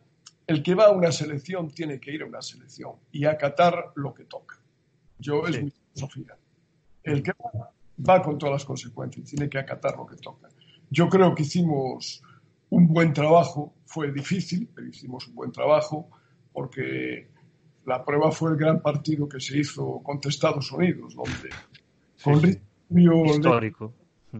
el 0.48 0.62
que 0.62 0.74
va 0.74 0.86
a 0.86 0.90
una 0.90 1.12
selección 1.12 1.70
tiene 1.70 2.00
que 2.00 2.10
ir 2.10 2.22
a 2.22 2.26
una 2.26 2.40
selección 2.40 2.92
y 3.12 3.26
acatar 3.26 3.92
lo 3.96 4.14
que 4.14 4.24
toca. 4.24 4.58
Yo 5.18 5.46
es 5.46 5.62
mi 5.62 5.70
filosofía. 5.70 6.36
El 7.02 7.22
que 7.22 7.32
va, 7.32 7.70
va 8.08 8.22
con 8.22 8.38
todas 8.38 8.54
las 8.54 8.64
consecuencias, 8.64 9.28
tiene 9.28 9.48
que 9.50 9.58
acatar 9.58 9.96
lo 9.96 10.06
que 10.06 10.16
toca. 10.16 10.48
Yo 10.90 11.08
creo 11.10 11.34
que 11.34 11.42
hicimos 11.42 12.22
un 12.70 12.88
buen 12.88 13.12
trabajo, 13.12 13.74
fue 13.84 14.10
difícil, 14.10 14.70
pero 14.74 14.88
hicimos 14.88 15.28
un 15.28 15.34
buen 15.34 15.52
trabajo 15.52 16.08
porque 16.50 17.28
la 17.84 18.02
prueba 18.02 18.30
fue 18.32 18.52
el 18.52 18.56
gran 18.56 18.80
partido 18.80 19.28
que 19.28 19.40
se 19.40 19.58
hizo 19.58 20.00
contra 20.02 20.30
Estados 20.30 20.72
Unidos, 20.72 21.14
donde 21.14 21.50
con 22.24 23.28
histórico. 23.28 23.94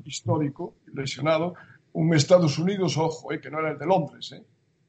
histórico, 0.04 0.74
lesionado, 0.94 1.54
un 1.92 2.14
Estados 2.14 2.58
Unidos, 2.58 2.96
ojo, 2.96 3.30
eh, 3.30 3.40
que 3.40 3.50
no 3.50 3.58
era 3.60 3.72
el 3.72 3.78
de 3.78 3.86
Londres. 3.86 4.32
Eh. 4.32 4.42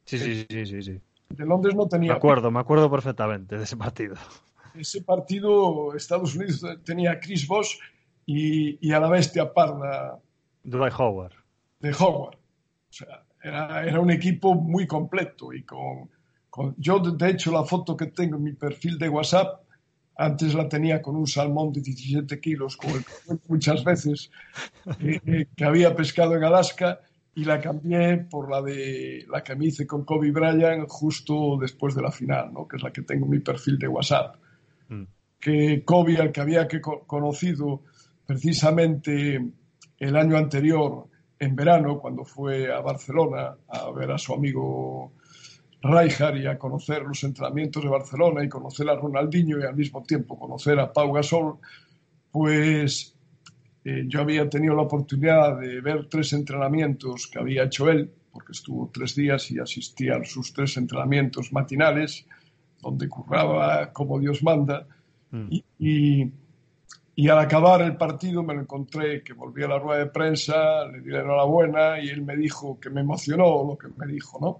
Sí, 0.05 0.17
sí, 0.17 0.45
sí, 0.49 0.65
sí, 0.65 0.81
sí. 0.81 1.01
De 1.29 1.45
Londres 1.45 1.75
no 1.75 1.87
tenía. 1.87 2.11
Me 2.11 2.17
acuerdo, 2.17 2.51
me 2.51 2.59
acuerdo 2.59 2.89
perfectamente 2.89 3.57
de 3.57 3.63
ese 3.63 3.77
partido. 3.77 4.15
Ese 4.73 5.01
partido, 5.01 5.95
Estados 5.95 6.35
Unidos 6.35 6.63
tenía 6.83 7.11
a 7.13 7.19
Chris 7.19 7.47
Bosch 7.47 7.79
y, 8.25 8.91
a 8.91 8.99
la 8.99 9.09
bestia 9.09 9.53
parda. 9.53 10.19
Dwight 10.63 10.93
Howard. 10.97 11.33
De 11.79 11.91
Howard. 11.97 12.35
O 12.35 12.91
sea, 12.91 13.23
era, 13.41 13.83
era 13.85 13.99
un 13.99 14.11
equipo 14.11 14.53
muy 14.53 14.85
completo 14.85 15.53
y 15.53 15.63
con 15.63 16.09
yo, 16.77 16.99
de 16.99 17.29
hecho, 17.29 17.51
la 17.51 17.63
foto 17.63 17.95
que 17.95 18.07
tengo 18.07 18.37
en 18.37 18.43
mi 18.43 18.53
perfil 18.53 18.97
de 18.97 19.09
WhatsApp, 19.09 19.61
antes 20.17 20.53
la 20.53 20.67
tenía 20.67 21.01
con 21.01 21.15
un 21.15 21.27
salmón 21.27 21.71
de 21.71 21.81
17 21.81 22.39
kilos, 22.39 22.75
como 22.75 22.95
el 22.95 23.03
muchas 23.47 23.83
veces, 23.83 24.29
eh, 24.99 25.19
eh, 25.25 25.47
que 25.55 25.65
había 25.65 25.95
pescado 25.95 26.35
en 26.35 26.43
Alaska, 26.43 26.99
y 27.35 27.45
la 27.45 27.59
cambié 27.59 28.17
por 28.29 28.49
la 28.49 28.61
de 28.61 29.25
la 29.31 29.43
que 29.43 29.55
me 29.55 29.67
hice 29.67 29.85
con 29.87 30.03
Kobe 30.03 30.31
Bryant 30.31 30.87
justo 30.87 31.57
después 31.59 31.95
de 31.95 32.01
la 32.01 32.11
final, 32.11 32.51
¿no? 32.53 32.67
que 32.67 32.77
es 32.77 32.83
la 32.83 32.91
que 32.91 33.03
tengo 33.03 33.25
en 33.25 33.31
mi 33.31 33.39
perfil 33.39 33.77
de 33.77 33.87
WhatsApp. 33.87 34.35
Mm. 34.89 35.03
Que 35.39 35.83
Kobe, 35.85 36.17
al 36.17 36.31
que 36.31 36.41
había 36.41 36.67
que 36.67 36.81
conocido 36.81 37.83
precisamente 38.25 39.39
el 39.97 40.15
año 40.15 40.37
anterior, 40.37 41.07
en 41.39 41.55
verano, 41.55 41.99
cuando 41.99 42.25
fue 42.25 42.71
a 42.71 42.81
Barcelona 42.81 43.55
a 43.67 43.91
ver 43.91 44.11
a 44.11 44.17
su 44.17 44.33
amigo 44.33 45.13
Rijkaard 45.81 46.37
y 46.37 46.47
a 46.47 46.57
conocer 46.57 47.03
los 47.03 47.23
entrenamientos 47.23 47.81
de 47.81 47.89
Barcelona 47.89 48.43
y 48.43 48.49
conocer 48.49 48.89
a 48.89 48.95
Ronaldinho 48.95 49.59
y 49.59 49.63
al 49.63 49.75
mismo 49.75 50.03
tiempo 50.03 50.37
conocer 50.37 50.77
a 50.79 50.91
Pau 50.91 51.13
Gasol, 51.13 51.57
pues 52.31 53.15
eh, 53.83 54.03
yo 54.07 54.21
había 54.21 54.49
tenido 54.49 54.75
la 54.75 54.83
oportunidad 54.83 55.59
de 55.59 55.79
ver 55.81 56.07
tres 56.09 56.33
entrenamientos 56.33 57.27
que 57.27 57.39
había 57.39 57.63
hecho 57.63 57.89
él, 57.89 58.11
porque 58.31 58.51
estuvo 58.51 58.89
tres 58.93 59.15
días 59.15 59.49
y 59.51 59.59
asistía 59.59 60.17
a 60.17 60.25
sus 60.25 60.53
tres 60.53 60.75
entrenamientos 60.77 61.51
matinales, 61.53 62.25
donde 62.81 63.07
curraba 63.07 63.91
como 63.93 64.19
Dios 64.19 64.43
manda. 64.43 64.85
Mm. 65.31 65.47
Y, 65.79 66.31
y, 67.15 67.27
al 67.29 67.39
acabar 67.39 67.81
el 67.81 67.95
partido 67.95 68.43
me 68.43 68.53
lo 68.53 68.61
encontré 68.61 69.23
que 69.23 69.33
volví 69.33 69.63
a 69.63 69.67
la 69.67 69.79
rueda 69.79 69.99
de 69.99 70.09
prensa, 70.11 70.85
le 70.85 71.01
di 71.01 71.09
la 71.09 71.21
enhorabuena 71.21 71.99
y 71.99 72.09
él 72.09 72.21
me 72.21 72.35
dijo 72.35 72.79
que 72.79 72.89
me 72.89 73.01
emocionó 73.01 73.65
lo 73.65 73.77
que 73.77 73.87
me 73.95 74.11
dijo, 74.11 74.39
¿no? 74.41 74.59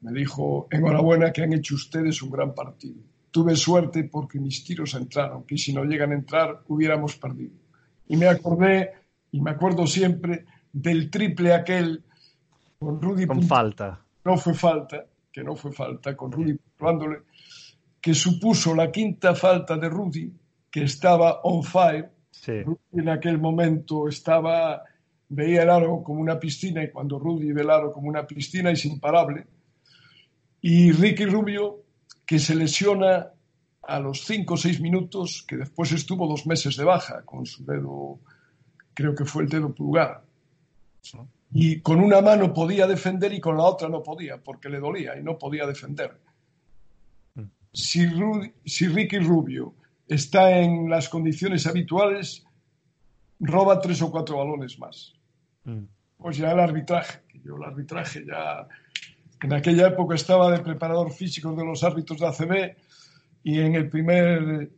Me 0.00 0.12
dijo, 0.12 0.68
enhorabuena 0.70 1.32
que 1.32 1.42
han 1.42 1.52
hecho 1.52 1.74
ustedes 1.74 2.22
un 2.22 2.30
gran 2.30 2.54
partido. 2.54 3.00
Tuve 3.30 3.56
suerte 3.56 4.04
porque 4.04 4.38
mis 4.38 4.64
tiros 4.64 4.94
entraron, 4.94 5.44
que 5.44 5.58
si 5.58 5.72
no 5.72 5.84
llegan 5.84 6.12
a 6.12 6.14
entrar 6.14 6.62
hubiéramos 6.68 7.16
perdido. 7.16 7.67
Y 8.08 8.16
me 8.16 8.26
acordé, 8.26 8.92
y 9.32 9.40
me 9.40 9.52
acuerdo 9.52 9.86
siempre, 9.86 10.44
del 10.72 11.10
triple 11.10 11.52
aquel 11.52 12.04
con 12.78 13.00
Rudy. 13.00 13.26
Con 13.26 13.42
falta. 13.42 14.00
No 14.24 14.36
fue 14.36 14.54
falta, 14.54 15.06
que 15.32 15.42
no 15.42 15.54
fue 15.54 15.72
falta, 15.72 16.16
con 16.16 16.32
Rudy 16.32 16.54
puntuándole, 16.54 17.18
que 18.00 18.14
supuso 18.14 18.74
la 18.74 18.90
quinta 18.90 19.34
falta 19.34 19.76
de 19.76 19.88
Rudy, 19.88 20.32
que 20.70 20.84
estaba 20.84 21.40
on 21.42 21.62
fire. 21.62 22.10
Rudy 22.46 22.78
en 23.00 23.08
aquel 23.08 23.38
momento 23.38 24.08
estaba, 24.08 24.82
veía 25.28 25.62
el 25.62 25.70
aro 25.70 26.02
como 26.02 26.20
una 26.20 26.38
piscina, 26.38 26.82
y 26.82 26.90
cuando 26.90 27.18
Rudy 27.18 27.52
ve 27.52 27.62
el 27.62 27.70
aro 27.70 27.92
como 27.92 28.08
una 28.08 28.26
piscina 28.26 28.70
es 28.70 28.84
imparable 28.84 29.46
y 30.60 30.92
Ricky 30.92 31.24
Rubio, 31.24 31.84
que 32.26 32.38
se 32.38 32.54
lesiona 32.54 33.28
a 33.88 33.98
los 33.98 34.26
5 34.26 34.52
o 34.52 34.56
6 34.56 34.80
minutos, 34.80 35.44
que 35.48 35.56
después 35.56 35.90
estuvo 35.92 36.28
dos 36.28 36.46
meses 36.46 36.76
de 36.76 36.84
baja 36.84 37.22
con 37.24 37.46
su 37.46 37.64
dedo, 37.64 38.20
creo 38.92 39.14
que 39.14 39.24
fue 39.24 39.44
el 39.44 39.48
dedo 39.48 39.74
pulgar. 39.74 40.22
Y 41.50 41.80
con 41.80 41.98
una 42.00 42.20
mano 42.20 42.52
podía 42.52 42.86
defender 42.86 43.32
y 43.32 43.40
con 43.40 43.56
la 43.56 43.64
otra 43.64 43.88
no 43.88 44.02
podía, 44.02 44.36
porque 44.36 44.68
le 44.68 44.78
dolía 44.78 45.18
y 45.18 45.22
no 45.22 45.38
podía 45.38 45.66
defender. 45.66 46.20
Si, 47.72 48.06
si 48.66 48.88
Ricky 48.88 49.18
Rubio 49.20 49.74
está 50.06 50.50
en 50.58 50.90
las 50.90 51.08
condiciones 51.08 51.66
habituales, 51.66 52.44
roba 53.40 53.80
tres 53.80 54.02
o 54.02 54.10
cuatro 54.10 54.36
balones 54.36 54.78
más. 54.78 55.14
Mm. 55.64 55.84
Pues 56.18 56.36
ya 56.36 56.52
el 56.52 56.60
arbitraje, 56.60 57.20
que 57.26 57.40
yo 57.40 57.56
el 57.56 57.64
arbitraje 57.64 58.22
ya 58.26 58.68
en 59.40 59.52
aquella 59.54 59.88
época 59.88 60.14
estaba 60.14 60.50
de 60.50 60.58
preparador 60.58 61.10
físico 61.10 61.54
de 61.54 61.64
los 61.64 61.82
árbitros 61.84 62.20
de 62.20 62.26
ACB 62.26 62.76
y 63.42 63.60
en, 63.60 63.74
el 63.74 63.88
primer, 63.88 64.70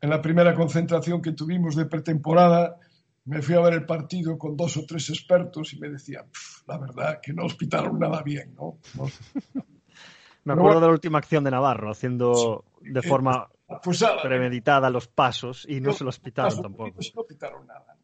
en 0.00 0.10
la 0.10 0.22
primera 0.22 0.54
concentración 0.54 1.22
que 1.22 1.32
tuvimos 1.32 1.76
de 1.76 1.86
pretemporada 1.86 2.76
me 3.24 3.42
fui 3.42 3.54
a 3.54 3.60
ver 3.60 3.74
el 3.74 3.84
partido 3.84 4.38
con 4.38 4.56
dos 4.56 4.76
o 4.78 4.86
tres 4.86 5.10
expertos 5.10 5.74
y 5.74 5.78
me 5.78 5.90
decían, 5.90 6.26
la 6.66 6.78
verdad 6.78 7.20
que 7.22 7.32
no 7.34 7.44
os 7.44 7.54
pitaron 7.54 7.98
nada 7.98 8.22
bien, 8.22 8.54
¿no? 8.54 8.78
me 10.44 10.52
acuerdo 10.54 10.80
de 10.80 10.86
la 10.86 10.92
última 10.92 11.18
acción 11.18 11.44
de 11.44 11.50
Navarro, 11.50 11.90
haciendo 11.90 12.64
de 12.80 13.02
forma 13.02 13.48
pues 13.82 14.02
premeditada 14.22 14.88
los 14.88 15.08
pasos 15.08 15.66
y 15.68 15.80
no, 15.80 15.92
se 15.92 16.04
los 16.04 16.18
pitaron 16.18 16.62
tampoco. 16.62 16.98
No 17.14 17.24
pitaron 17.24 17.66
nada. 17.66 17.98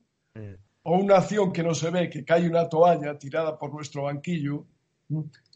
O 0.83 0.99
una 0.99 1.17
acción 1.17 1.53
que 1.53 1.63
no 1.63 1.73
se 1.73 1.91
ve, 1.91 2.11
que 2.11 2.23
cae 2.23 2.47
una 2.47 2.69
toalla 2.69 3.19
tirada 3.19 3.59
por 3.59 3.73
nuestro 3.73 4.03
banquillo 4.03 4.67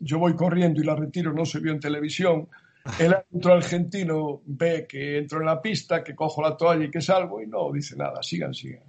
yo 0.00 0.18
voy 0.18 0.34
corriendo 0.34 0.80
y 0.80 0.84
la 0.84 0.94
retiro, 0.94 1.32
no 1.32 1.44
se 1.44 1.60
vio 1.60 1.72
en 1.72 1.80
televisión. 1.80 2.48
El 2.98 3.14
árbitro 3.14 3.52
argentino 3.54 4.42
ve 4.46 4.86
que 4.88 5.18
entro 5.18 5.40
en 5.40 5.46
la 5.46 5.60
pista, 5.60 6.02
que 6.02 6.14
cojo 6.14 6.42
la 6.42 6.56
toalla 6.56 6.84
y 6.84 6.90
que 6.90 7.00
salgo 7.00 7.42
y 7.42 7.46
no 7.46 7.72
dice 7.72 7.96
nada, 7.96 8.22
sigan, 8.22 8.54
sigan. 8.54 8.84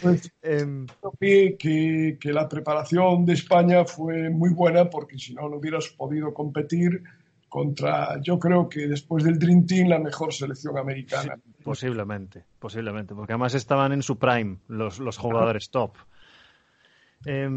Pues, 0.00 0.32
em, 0.42 0.86
que, 1.18 2.16
que, 2.20 2.32
la 2.32 2.48
preparación 2.48 3.24
de 3.24 3.34
España 3.34 3.84
fue 3.84 4.30
muy 4.30 4.50
buena 4.50 4.88
porque 4.90 5.18
si 5.18 5.34
no, 5.34 5.48
no 5.48 5.56
hubieras 5.56 5.88
podido 5.88 6.32
competir 6.32 7.02
contra, 7.48 8.20
yo 8.20 8.38
creo 8.38 8.68
que 8.68 8.88
después 8.88 9.22
del 9.22 9.38
Dream 9.38 9.66
Team, 9.66 9.88
la 9.88 9.98
mejor 9.98 10.32
selección 10.32 10.76
americana. 10.76 11.38
posiblemente, 11.62 12.44
posiblemente, 12.58 13.14
porque 13.14 13.32
además 13.32 13.54
estaban 13.54 13.92
en 13.92 14.02
su 14.02 14.18
prime 14.18 14.58
los, 14.68 14.98
los 14.98 15.16
jugadores 15.16 15.70
top. 15.70 15.92
Eh, 17.26 17.48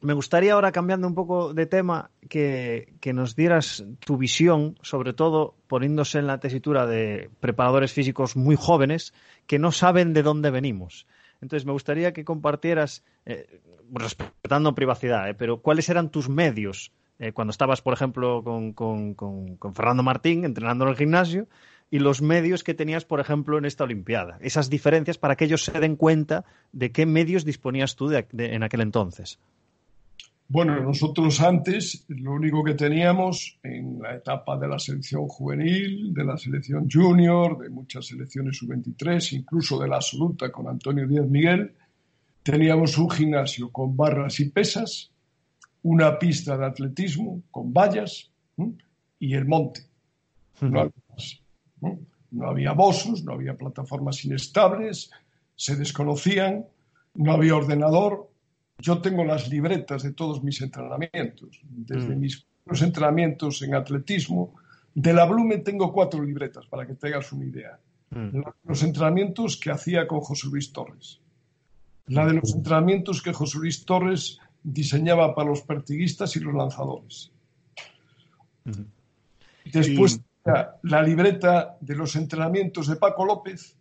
me 0.00 0.12
gustaría 0.12 0.52
ahora, 0.52 0.72
cambiando 0.72 1.06
un 1.06 1.14
poco 1.14 1.54
de 1.54 1.66
tema, 1.66 2.10
que, 2.28 2.92
nos 3.12 3.34
dieras 3.34 3.84
tu 4.00 4.16
visión, 4.16 4.78
sobre 4.82 5.12
todo 5.12 5.54
poniéndose 5.66 6.18
en 6.18 6.26
la 6.26 6.38
tesitura 6.38 6.86
de 6.86 7.30
preparadores 7.40 7.92
físicos 7.92 8.36
muy 8.36 8.56
jóvenes 8.56 9.12
que 9.46 9.58
no 9.58 9.72
saben 9.72 10.12
de 10.12 10.22
dónde 10.22 10.50
venimos. 10.50 11.06
Entonces, 11.40 11.66
me 11.66 11.72
gustaría 11.72 12.12
que 12.12 12.24
compartieras, 12.24 13.04
eh, 13.26 13.60
respetando 13.90 14.74
privacidad, 14.74 15.28
eh, 15.28 15.34
pero 15.34 15.62
cuáles 15.62 15.88
eran 15.88 16.10
tus 16.10 16.28
medios 16.28 16.92
eh, 17.18 17.32
cuando 17.32 17.50
estabas, 17.50 17.82
por 17.82 17.94
ejemplo, 17.94 18.42
con, 18.44 18.72
con, 18.74 19.74
Fernando 19.74 20.02
Martín 20.02 20.44
entrenando 20.44 20.84
en 20.84 20.90
el 20.90 20.96
gimnasio 20.96 21.48
y 21.90 21.98
los 21.98 22.22
medios 22.22 22.62
que 22.62 22.74
tenías, 22.74 23.04
por 23.04 23.18
ejemplo, 23.18 23.58
en 23.58 23.64
esta 23.64 23.84
Olimpiada. 23.84 24.38
Esas 24.40 24.70
diferencias 24.70 25.18
para 25.18 25.34
que 25.34 25.46
ellos 25.46 25.64
se 25.64 25.80
den 25.80 25.96
cuenta 25.96 26.44
de 26.72 26.92
qué 26.92 27.06
medios 27.06 27.44
disponías 27.44 27.96
tú 27.96 28.10
en 28.12 28.62
aquel 28.62 28.82
entonces. 28.82 29.38
Bueno, 30.50 30.80
nosotros 30.80 31.42
antes 31.42 32.06
lo 32.08 32.32
único 32.32 32.64
que 32.64 32.72
teníamos 32.72 33.58
en 33.62 34.00
la 34.00 34.14
etapa 34.14 34.56
de 34.56 34.66
la 34.66 34.78
selección 34.78 35.28
juvenil, 35.28 36.14
de 36.14 36.24
la 36.24 36.38
selección 36.38 36.88
junior, 36.90 37.58
de 37.58 37.68
muchas 37.68 38.06
selecciones 38.06 38.56
sub-23, 38.56 39.34
incluso 39.34 39.78
de 39.78 39.88
la 39.88 39.96
absoluta 39.96 40.50
con 40.50 40.66
Antonio 40.66 41.06
Díaz 41.06 41.26
Miguel, 41.28 41.74
teníamos 42.42 42.96
un 42.96 43.10
gimnasio 43.10 43.70
con 43.70 43.94
barras 43.94 44.40
y 44.40 44.48
pesas, 44.48 45.10
una 45.82 46.18
pista 46.18 46.56
de 46.56 46.64
atletismo 46.64 47.42
con 47.50 47.74
vallas 47.74 48.30
y 49.18 49.34
el 49.34 49.44
monte. 49.44 49.82
No 50.62 50.80
había, 50.80 52.00
no 52.30 52.48
había 52.48 52.72
bosos, 52.72 53.22
no 53.22 53.34
había 53.34 53.54
plataformas 53.54 54.24
inestables, 54.24 55.10
se 55.56 55.76
desconocían, 55.76 56.64
no 57.14 57.32
había 57.32 57.54
ordenador, 57.54 58.27
yo 58.78 59.00
tengo 59.00 59.24
las 59.24 59.48
libretas 59.48 60.02
de 60.02 60.12
todos 60.12 60.42
mis 60.42 60.60
entrenamientos, 60.60 61.60
desde 61.62 62.14
mm. 62.14 62.18
mis 62.18 62.46
entrenamientos 62.80 63.62
en 63.62 63.74
atletismo. 63.74 64.54
De 64.94 65.12
la 65.12 65.24
Blume 65.26 65.58
tengo 65.58 65.92
cuatro 65.92 66.22
libretas, 66.22 66.66
para 66.66 66.86
que 66.86 66.94
tengas 66.94 67.32
una 67.32 67.44
idea. 67.44 67.78
Mm. 68.10 68.40
Los 68.64 68.82
entrenamientos 68.82 69.56
que 69.56 69.70
hacía 69.70 70.06
con 70.06 70.20
José 70.20 70.48
Luis 70.48 70.72
Torres. 70.72 71.20
La 72.06 72.24
de 72.24 72.34
los 72.34 72.54
entrenamientos 72.54 73.20
que 73.20 73.32
José 73.32 73.58
Luis 73.58 73.84
Torres 73.84 74.38
diseñaba 74.62 75.34
para 75.34 75.50
los 75.50 75.62
pertiguistas 75.62 76.36
y 76.36 76.40
los 76.40 76.54
lanzadores. 76.54 77.30
Después 79.64 80.20
la 80.82 81.02
libreta 81.02 81.76
de 81.80 81.94
los 81.94 82.16
entrenamientos 82.16 82.86
de 82.86 82.96
Paco 82.96 83.26
López 83.26 83.76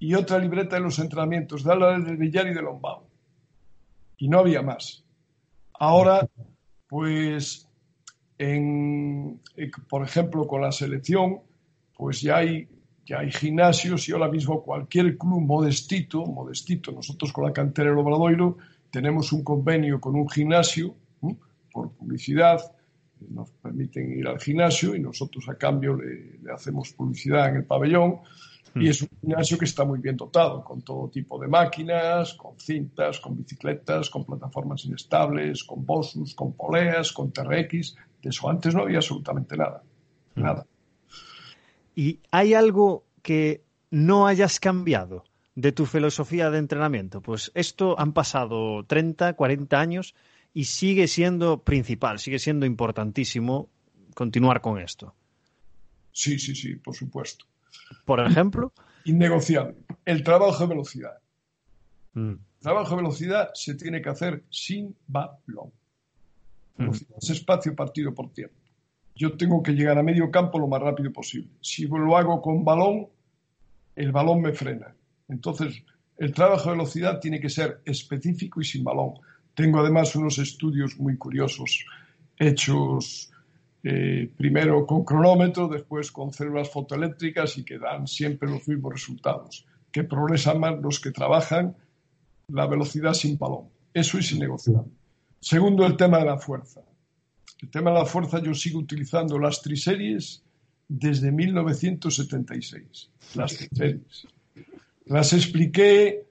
y 0.00 0.14
otra 0.14 0.38
libreta 0.38 0.76
de 0.76 0.82
los 0.82 0.98
entrenamientos 0.98 1.62
de 1.62 1.72
Álvarez 1.72 2.04
del 2.04 2.16
Villar 2.16 2.48
y 2.48 2.54
de 2.54 2.62
Lombao 2.62 3.06
y 4.16 4.28
no 4.28 4.40
había 4.40 4.62
más. 4.62 5.04
Ahora, 5.74 6.28
pues, 6.88 7.68
en, 8.38 9.40
eh, 9.56 9.70
por 9.88 10.04
ejemplo, 10.04 10.46
con 10.46 10.62
la 10.62 10.72
selección, 10.72 11.40
pues 11.96 12.20
ya 12.20 12.38
hay, 12.38 12.68
ya 13.06 13.20
hay 13.20 13.30
gimnasios 13.30 14.08
y 14.08 14.12
ahora 14.12 14.28
mismo 14.28 14.62
cualquier 14.62 15.16
club 15.16 15.40
modestito, 15.40 16.24
modestito, 16.26 16.92
nosotros 16.92 17.32
con 17.32 17.44
la 17.44 17.52
cantera 17.52 17.90
del 17.90 17.98
Obradoiro 17.98 18.56
tenemos 18.90 19.32
un 19.32 19.42
convenio 19.42 20.00
con 20.00 20.14
un 20.14 20.28
gimnasio 20.28 20.94
por 21.72 21.90
publicidad, 21.92 22.60
nos 23.28 23.50
permiten 23.50 24.18
ir 24.18 24.28
al 24.28 24.38
gimnasio 24.38 24.94
y 24.94 25.00
nosotros 25.00 25.48
a 25.48 25.56
cambio 25.56 25.96
le 25.96 26.52
hacemos 26.52 26.92
publicidad 26.92 27.48
en 27.48 27.56
el 27.56 27.64
pabellón 27.64 28.20
y 28.74 28.88
es 28.88 29.02
un 29.02 29.08
gimnasio 29.20 29.56
que 29.56 29.64
está 29.64 29.84
muy 29.84 30.00
bien 30.00 30.16
dotado, 30.16 30.64
con 30.64 30.82
todo 30.82 31.08
tipo 31.08 31.38
de 31.38 31.46
máquinas, 31.46 32.34
con 32.34 32.58
cintas, 32.58 33.20
con 33.20 33.36
bicicletas, 33.36 34.10
con 34.10 34.24
plataformas 34.24 34.84
inestables, 34.84 35.62
con 35.64 35.86
Bosus, 35.86 36.34
con 36.34 36.54
poleas, 36.54 37.12
con 37.12 37.32
TRX. 37.32 37.94
De 38.22 38.30
eso 38.30 38.48
antes 38.48 38.74
no 38.74 38.82
había 38.82 38.98
absolutamente 38.98 39.56
nada. 39.56 39.82
Nada. 40.34 40.66
¿Y 41.94 42.18
hay 42.30 42.54
algo 42.54 43.04
que 43.22 43.62
no 43.90 44.26
hayas 44.26 44.58
cambiado 44.58 45.24
de 45.54 45.70
tu 45.70 45.86
filosofía 45.86 46.50
de 46.50 46.58
entrenamiento? 46.58 47.20
Pues 47.20 47.52
esto 47.54 47.98
han 47.98 48.12
pasado 48.12 48.84
30, 48.84 49.34
40 49.34 49.80
años 49.80 50.14
y 50.52 50.64
sigue 50.64 51.06
siendo 51.06 51.62
principal, 51.62 52.18
sigue 52.18 52.40
siendo 52.40 52.66
importantísimo 52.66 53.68
continuar 54.14 54.60
con 54.60 54.80
esto. 54.80 55.14
Sí, 56.10 56.38
sí, 56.38 56.54
sí, 56.54 56.76
por 56.76 56.94
supuesto. 56.94 57.46
Por 58.04 58.20
ejemplo. 58.20 58.72
Innegociable. 59.04 59.76
El 60.04 60.22
trabajo 60.22 60.62
de 60.64 60.68
velocidad. 60.68 61.18
Mm. 62.14 62.30
El 62.30 62.60
trabajo 62.60 62.90
de 62.90 62.96
velocidad 62.96 63.50
se 63.54 63.74
tiene 63.74 64.00
que 64.00 64.08
hacer 64.08 64.44
sin 64.50 64.96
balón. 65.06 65.72
Mm. 66.76 66.90
Es 66.90 67.30
espacio 67.30 67.74
partido 67.74 68.14
por 68.14 68.32
tiempo. 68.32 68.56
Yo 69.14 69.36
tengo 69.36 69.62
que 69.62 69.72
llegar 69.72 69.98
a 69.98 70.02
medio 70.02 70.30
campo 70.30 70.58
lo 70.58 70.66
más 70.66 70.82
rápido 70.82 71.12
posible. 71.12 71.50
Si 71.60 71.86
lo 71.86 72.16
hago 72.16 72.42
con 72.42 72.64
balón, 72.64 73.08
el 73.94 74.10
balón 74.10 74.40
me 74.40 74.52
frena. 74.52 74.94
Entonces, 75.28 75.84
el 76.16 76.32
trabajo 76.32 76.70
de 76.70 76.76
velocidad 76.76 77.20
tiene 77.20 77.40
que 77.40 77.48
ser 77.48 77.80
específico 77.84 78.60
y 78.60 78.64
sin 78.64 78.82
balón. 78.82 79.14
Tengo 79.54 79.78
además 79.78 80.16
unos 80.16 80.38
estudios 80.38 80.98
muy 80.98 81.16
curiosos 81.16 81.84
hechos 82.38 83.30
eh, 83.86 84.30
primero 84.34 84.86
con 84.86 85.04
cronómetro, 85.04 85.68
después 85.68 86.10
con 86.10 86.32
células 86.32 86.70
fotoeléctricas 86.70 87.58
y 87.58 87.64
que 87.64 87.78
dan 87.78 88.06
siempre 88.06 88.48
los 88.48 88.66
mismos 88.66 88.94
resultados, 88.94 89.66
que 89.92 90.04
progresan 90.04 90.58
más 90.58 90.80
los 90.80 90.98
que 91.00 91.10
trabajan 91.10 91.76
la 92.48 92.66
velocidad 92.66 93.12
sin 93.12 93.36
palón. 93.36 93.68
Eso 93.92 94.18
es 94.18 94.32
innegociable. 94.32 94.90
Segundo, 95.38 95.84
el 95.84 95.98
tema 95.98 96.18
de 96.18 96.24
la 96.24 96.38
fuerza. 96.38 96.80
El 97.60 97.68
tema 97.68 97.90
de 97.90 97.98
la 97.98 98.06
fuerza 98.06 98.42
yo 98.42 98.54
sigo 98.54 98.78
utilizando 98.78 99.38
las 99.38 99.60
triseries 99.60 100.42
desde 100.88 101.30
1976. 101.30 103.10
Las 103.34 103.54
triseries. 103.54 104.26
Las 105.04 105.34
expliqué 105.34 106.24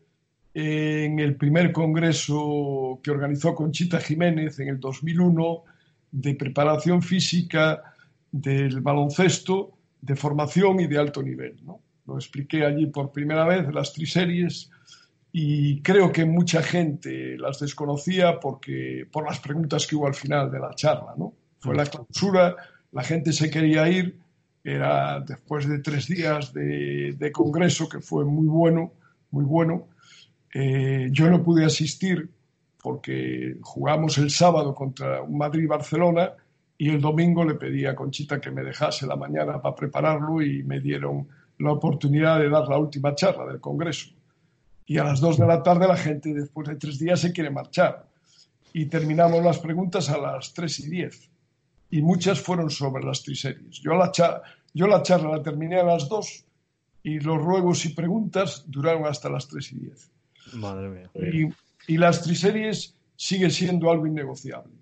en 0.55 1.19
el 1.19 1.35
primer 1.35 1.71
congreso 1.71 2.99
que 3.03 3.11
organizó 3.11 3.53
Conchita 3.53 3.99
Jiménez 3.99 4.59
en 4.59 4.69
el 4.69 4.79
2001 4.79 5.63
de 6.13 6.35
preparación 6.35 7.01
física 7.01 7.81
del 8.31 8.81
baloncesto, 8.81 9.71
de 9.99 10.15
formación 10.15 10.79
y 10.79 10.87
de 10.87 10.99
alto 10.99 11.23
nivel. 11.23 11.57
¿no? 11.65 11.81
Lo 12.05 12.15
expliqué 12.15 12.65
allí 12.65 12.85
por 12.85 13.11
primera 13.11 13.45
vez, 13.45 13.73
las 13.73 13.93
triseries, 13.93 14.69
y 15.31 15.81
creo 15.81 16.11
que 16.11 16.25
mucha 16.25 16.61
gente 16.61 17.35
las 17.39 17.59
desconocía 17.59 18.39
porque, 18.39 19.07
por 19.11 19.25
las 19.25 19.39
preguntas 19.39 19.87
que 19.87 19.95
hubo 19.95 20.05
al 20.05 20.13
final 20.13 20.51
de 20.51 20.59
la 20.59 20.75
charla. 20.75 21.15
¿no? 21.17 21.33
Fue 21.59 21.75
la 21.75 21.85
clausura, 21.87 22.55
la 22.91 23.03
gente 23.03 23.33
se 23.33 23.49
quería 23.49 23.89
ir, 23.89 24.19
era 24.63 25.19
después 25.19 25.67
de 25.67 25.79
tres 25.79 26.07
días 26.07 26.53
de, 26.53 27.31
congreso, 27.33 27.89
que 27.89 27.99
fue 27.99 28.23
muy 28.23 28.45
bueno, 28.45 28.93
muy 29.31 29.43
bueno. 29.43 29.87
Eh, 30.53 31.09
yo 31.11 31.27
no 31.31 31.41
pude 31.41 31.65
asistir 31.65 32.29
porque 32.83 33.55
jugamos 33.61 34.17
el 34.17 34.29
sábado 34.29 34.75
contra 34.75 35.21
un 35.21 35.37
Madrid-Barcelona 35.37 36.33
y 36.77 36.89
el 36.89 36.99
domingo 36.99 37.45
le 37.45 37.55
pedí 37.55 37.85
a 37.85 37.95
Conchita 37.95 38.41
que 38.41 38.51
me 38.51 38.61
dejase 38.61 39.07
la 39.07 39.15
mañana 39.15 39.61
para 39.61 39.73
prepararlo 39.73 40.41
y 40.41 40.63
me 40.63 40.81
dieron 40.81 41.25
la 41.59 41.71
oportunidad 41.71 42.39
de 42.39 42.49
dar 42.49 42.67
la 42.67 42.77
última 42.77 43.15
charla 43.15 43.45
del 43.45 43.61
Congreso. 43.61 44.09
Y 44.85 44.97
a 44.97 45.05
las 45.05 45.21
dos 45.21 45.37
de 45.37 45.47
la 45.47 45.63
tarde 45.63 45.87
la 45.87 45.95
gente 45.95 46.33
después 46.33 46.67
de 46.67 46.75
tres 46.75 46.99
días 46.99 47.21
se 47.21 47.31
quiere 47.31 47.49
marchar. 47.49 48.05
Y 48.73 48.87
terminamos 48.87 49.41
las 49.41 49.59
preguntas 49.59 50.09
a 50.09 50.17
las 50.17 50.53
tres 50.53 50.77
y 50.81 50.89
diez. 50.89 51.29
Y 51.89 52.01
muchas 52.01 52.41
fueron 52.41 52.69
sobre 52.69 53.05
las 53.05 53.23
triseries. 53.23 53.79
Yo 53.79 53.93
la, 53.93 54.11
yo 54.73 54.87
la 54.87 55.01
charla 55.03 55.37
la 55.37 55.41
terminé 55.41 55.79
a 55.79 55.83
las 55.85 56.09
dos 56.09 56.43
y 57.01 57.21
los 57.21 57.37
ruegos 57.41 57.85
y 57.85 57.89
preguntas 57.89 58.65
duraron 58.67 59.05
hasta 59.05 59.29
las 59.29 59.47
tres 59.47 59.71
y 59.71 59.77
diez. 59.77 60.11
Madre 60.53 60.89
mía. 60.89 61.09
Y 61.15 61.47
las 61.87 62.21
triseries 62.21 62.95
sigue 63.15 63.49
siendo 63.49 63.91
algo 63.91 64.07
innegociable. 64.07 64.73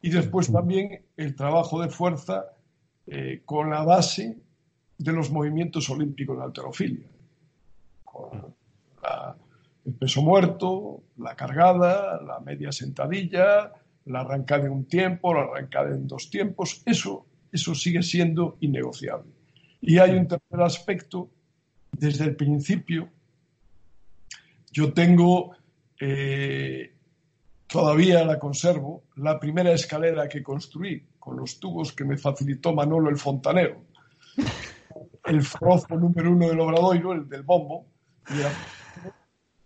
Y 0.00 0.10
después 0.10 0.52
también 0.52 1.02
el 1.16 1.34
trabajo 1.34 1.80
de 1.80 1.88
fuerza 1.88 2.52
eh, 3.06 3.42
con 3.44 3.70
la 3.70 3.82
base 3.82 4.38
de 4.98 5.12
los 5.12 5.30
movimientos 5.30 5.88
olímpicos 5.90 6.36
de 6.36 6.44
alterofilia. 6.44 7.06
Con 8.04 8.54
el 9.86 9.94
peso 9.94 10.22
muerto, 10.22 11.02
la 11.16 11.34
cargada, 11.34 12.20
la 12.20 12.40
media 12.40 12.70
sentadilla, 12.72 13.72
la 14.04 14.20
arrancada 14.20 14.66
en 14.66 14.72
un 14.72 14.84
tiempo, 14.84 15.32
la 15.32 15.42
arrancada 15.42 15.90
en 15.90 16.06
dos 16.06 16.30
tiempos. 16.30 16.82
Eso, 16.84 17.26
eso 17.50 17.74
sigue 17.74 18.02
siendo 18.02 18.56
innegociable. 18.60 19.32
Y 19.80 19.98
hay 19.98 20.10
un 20.10 20.28
tercer 20.28 20.60
aspecto. 20.60 21.30
Desde 21.90 22.24
el 22.24 22.36
principio, 22.36 23.08
yo 24.70 24.92
tengo 24.92 25.56
eh, 26.00 26.92
todavía 27.66 28.24
la 28.24 28.38
conservo, 28.38 29.04
la 29.16 29.38
primera 29.38 29.72
escalera 29.72 30.28
que 30.28 30.42
construí 30.42 31.06
con 31.18 31.36
los 31.36 31.60
tubos 31.60 31.92
que 31.92 32.04
me 32.04 32.16
facilitó 32.16 32.72
Manolo 32.72 33.10
el 33.10 33.18
fontanero, 33.18 33.82
el 35.24 35.42
frozo 35.42 35.96
número 35.96 36.32
uno 36.32 36.48
del 36.48 36.60
Obradoiro, 36.60 37.12
el 37.12 37.28
del 37.28 37.42
bombo, 37.42 37.86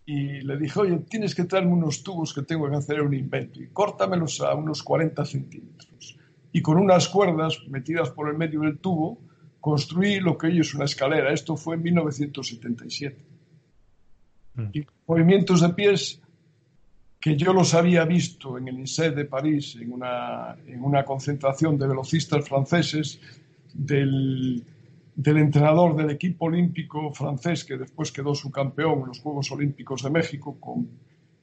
y, 0.04 0.40
le 0.40 0.56
dije, 0.56 0.80
oye, 0.80 0.98
tienes 1.08 1.34
que 1.34 1.44
traerme 1.44 1.72
unos 1.72 2.02
tubos 2.02 2.34
que 2.34 2.42
tengo 2.42 2.68
que 2.68 2.76
hacer 2.76 3.00
un 3.00 3.14
invento 3.14 3.62
y 3.62 3.68
córtamelos 3.68 4.40
a 4.40 4.54
unos 4.54 4.82
40 4.82 5.24
centímetros. 5.24 6.18
Y 6.52 6.60
con 6.60 6.76
unas 6.76 7.08
cuerdas 7.08 7.58
metidas 7.68 8.10
por 8.10 8.28
el 8.28 8.36
medio 8.36 8.60
del 8.60 8.78
tubo, 8.78 9.20
construí 9.60 10.20
lo 10.20 10.36
que 10.36 10.48
hoy 10.48 10.60
es 10.60 10.74
una 10.74 10.84
escalera. 10.84 11.32
Esto 11.32 11.56
fue 11.56 11.76
en 11.76 11.82
1977. 11.82 13.24
Mm. 14.54 14.64
Y 14.72 14.84
movimientos 15.06 15.60
de 15.60 15.70
pies 15.70 16.20
que 17.20 17.36
yo 17.36 17.52
los 17.52 17.74
había 17.74 18.04
visto 18.04 18.58
en 18.58 18.68
el 18.68 18.80
INSEE 18.80 19.12
de 19.12 19.24
París, 19.26 19.76
en 19.80 19.92
una, 19.92 20.56
en 20.66 20.82
una 20.82 21.04
concentración 21.04 21.78
de 21.78 21.86
velocistas 21.86 22.48
franceses 22.48 23.20
del, 23.72 24.64
del 25.14 25.36
entrenador 25.38 25.94
del 25.94 26.10
equipo 26.10 26.46
olímpico 26.46 27.12
francés 27.12 27.64
que 27.64 27.76
después 27.76 28.10
quedó 28.10 28.34
subcampeón 28.34 29.00
en 29.00 29.06
los 29.06 29.20
Juegos 29.20 29.52
Olímpicos 29.52 30.02
de 30.02 30.10
México 30.10 30.56
con 30.58 30.88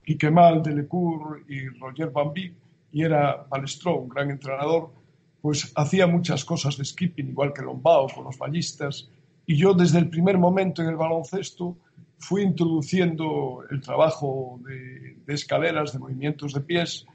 Quique 0.03 0.29
Mal, 0.29 0.63
Delecour 0.63 1.43
y 1.47 1.67
Roger 1.79 2.09
Bambi, 2.09 2.53
y 2.91 3.03
era 3.03 3.45
Balestro, 3.49 4.01
un 4.01 4.09
gran 4.09 4.31
entrenador, 4.31 4.91
pues 5.41 5.71
hacía 5.75 6.07
muchas 6.07 6.43
cosas 6.43 6.77
de 6.77 6.83
skipping, 6.83 7.29
igual 7.29 7.53
que 7.53 7.61
Lombao 7.61 8.07
con 8.07 8.25
los 8.25 8.37
ballistas, 8.37 9.09
y 9.45 9.55
yo 9.55 9.73
desde 9.73 9.99
el 9.99 10.09
primer 10.09 10.37
momento 10.37 10.81
en 10.81 10.89
el 10.89 10.95
baloncesto 10.95 11.77
fui 12.19 12.43
introduciendo 12.43 13.63
el 13.69 13.81
trabajo 13.81 14.59
de, 14.65 15.33
escaleras, 15.33 15.93
de 15.93 15.99
movimientos 15.99 16.53
de 16.53 16.61
pies, 16.61 17.05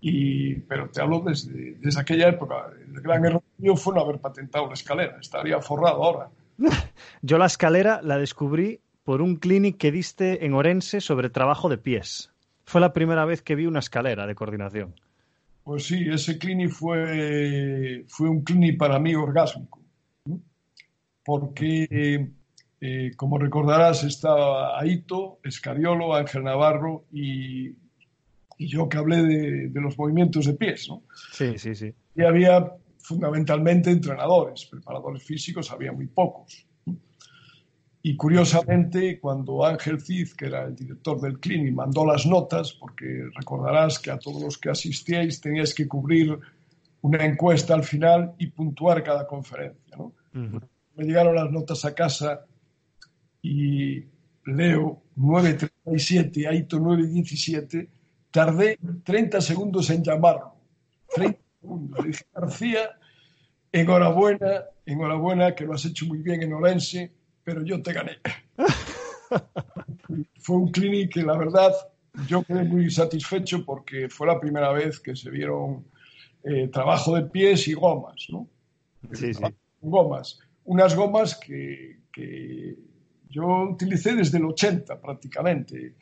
y, 0.00 0.54
pero 0.60 0.88
te 0.90 1.00
hablo 1.00 1.20
desde, 1.20 1.76
desde 1.80 2.00
aquella 2.00 2.28
época. 2.28 2.70
El 2.86 3.00
gran 3.00 3.24
error 3.24 3.42
mío 3.58 3.76
fue 3.76 3.94
no 3.94 4.00
haber 4.00 4.18
patentado 4.18 4.66
la 4.66 4.74
escalera, 4.74 5.18
estaría 5.20 5.60
forrado 5.60 6.02
ahora. 6.02 6.30
Yo 7.22 7.38
la 7.38 7.46
escalera 7.46 8.00
la 8.02 8.18
descubrí 8.18 8.80
por 9.04 9.22
un 9.22 9.36
clinic 9.36 9.78
que 9.78 9.92
diste 9.92 10.44
en 10.44 10.54
Orense 10.54 11.00
sobre 11.00 11.30
trabajo 11.30 11.68
de 11.68 11.78
pies. 11.78 12.32
Fue 12.64 12.80
la 12.80 12.92
primera 12.92 13.24
vez 13.24 13.42
que 13.42 13.54
vi 13.54 13.66
una 13.66 13.80
escalera 13.80 14.26
de 14.26 14.34
coordinación. 14.34 14.94
Pues 15.64 15.86
sí, 15.86 16.06
ese 16.08 16.38
clinic 16.38 16.70
fue, 16.70 18.04
fue 18.08 18.28
un 18.28 18.42
clinic 18.42 18.78
para 18.78 18.98
mí 18.98 19.14
orgásmico, 19.14 19.80
porque 21.24 22.30
eh, 22.80 23.12
como 23.14 23.38
recordarás, 23.38 24.04
estaba 24.04 24.80
Aito, 24.80 25.38
Escariolo, 25.44 26.14
Ángel 26.14 26.44
Navarro 26.44 27.04
y, 27.12 27.74
yo 28.58 28.88
que 28.88 28.98
hablé 28.98 29.22
de, 29.22 29.80
los 29.80 29.98
movimientos 29.98 30.46
de 30.46 30.54
pies. 30.54 30.88
¿no? 30.88 31.02
Sí, 31.32 31.58
sí, 31.58 31.74
sí. 31.74 31.92
Y 32.14 32.22
había 32.22 32.72
fundamentalmente 32.98 33.90
entrenadores, 33.90 34.66
preparadores 34.66 35.22
físicos, 35.22 35.70
había 35.70 35.92
muy 35.92 36.06
pocos. 36.06 36.66
Y 38.02 38.16
curiosamente, 38.16 39.20
cuando 39.20 39.64
Ángel 39.64 40.00
Cid, 40.00 40.32
que 40.32 40.46
era 40.46 40.64
el 40.64 40.74
director 40.74 41.20
del 41.20 41.38
clinic, 41.38 41.74
mandó 41.74 42.06
las 42.06 42.24
notas, 42.24 42.72
porque 42.72 43.26
recordarás 43.34 43.98
que 43.98 44.10
a 44.10 44.18
todos 44.18 44.42
los 44.42 44.56
que 44.56 44.70
asistíais 44.70 45.38
teníais 45.40 45.74
que 45.74 45.86
cubrir 45.86 46.38
una 47.02 47.24
encuesta 47.26 47.74
al 47.74 47.84
final 47.84 48.32
y 48.38 48.46
puntuar 48.46 49.02
cada 49.02 49.26
conferencia. 49.26 49.98
¿no? 49.98 50.14
Me 50.32 51.04
llegaron 51.04 51.34
las 51.34 51.50
notas 51.50 51.84
a 51.84 51.94
casa 51.94 52.46
y 53.42 54.04
Leo 54.44 55.02
9.37, 55.16 56.48
Aito 56.48 56.78
9.17, 56.78 57.88
tardé 58.30 58.78
30 59.04 59.40
segundos 59.40 59.90
en 59.90 60.02
llamarlo. 60.02 60.54
30 61.14 61.38
segundos. 61.60 62.04
dije, 62.04 62.24
García, 62.34 62.90
enhorabuena, 63.72 64.64
enhorabuena, 64.86 65.54
que 65.54 65.64
lo 65.64 65.74
has 65.74 65.84
hecho 65.84 66.06
muy 66.06 66.18
bien 66.18 66.42
en 66.42 66.52
Orense, 66.52 67.12
pero 67.44 67.62
yo 67.62 67.82
te 67.82 67.92
gané. 67.92 68.18
fue 70.40 70.56
un 70.56 70.70
clinic 70.70 71.12
que 71.14 71.22
la 71.22 71.36
verdad 71.36 71.72
yo 72.26 72.42
quedé 72.42 72.64
muy 72.64 72.90
satisfecho 72.90 73.64
porque 73.64 74.08
fue 74.08 74.26
la 74.26 74.40
primera 74.40 74.72
vez 74.72 74.98
que 74.98 75.14
se 75.14 75.30
vieron 75.30 75.84
eh, 76.42 76.68
trabajo 76.68 77.14
de 77.14 77.22
pies 77.22 77.68
y 77.68 77.74
gomas, 77.74 78.26
¿no? 78.30 78.48
Sí, 79.12 79.32
sí. 79.32 79.42
Gomas. 79.80 80.40
Unas 80.64 80.94
gomas 80.94 81.36
que, 81.36 82.00
que 82.12 82.76
yo 83.30 83.70
utilicé 83.70 84.14
desde 84.14 84.38
el 84.38 84.44
80 84.44 85.00
prácticamente. 85.00 85.94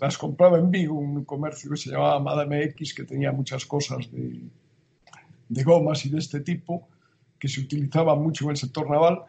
Las 0.00 0.16
compraba 0.16 0.58
en 0.58 0.70
Vigo, 0.70 0.94
un 0.94 1.24
comercio 1.24 1.70
que 1.70 1.76
se 1.76 1.90
llamaba 1.90 2.20
Madame 2.20 2.62
X, 2.64 2.94
que 2.94 3.04
tenía 3.04 3.32
muchas 3.32 3.64
cosas 3.66 4.10
de, 4.12 4.40
de 5.48 5.62
gomas 5.64 6.04
y 6.06 6.10
de 6.10 6.18
este 6.18 6.40
tipo, 6.40 6.88
que 7.38 7.48
se 7.48 7.60
utilizaban 7.60 8.22
mucho 8.22 8.44
en 8.44 8.50
el 8.52 8.56
sector 8.56 8.88
naval. 8.88 9.22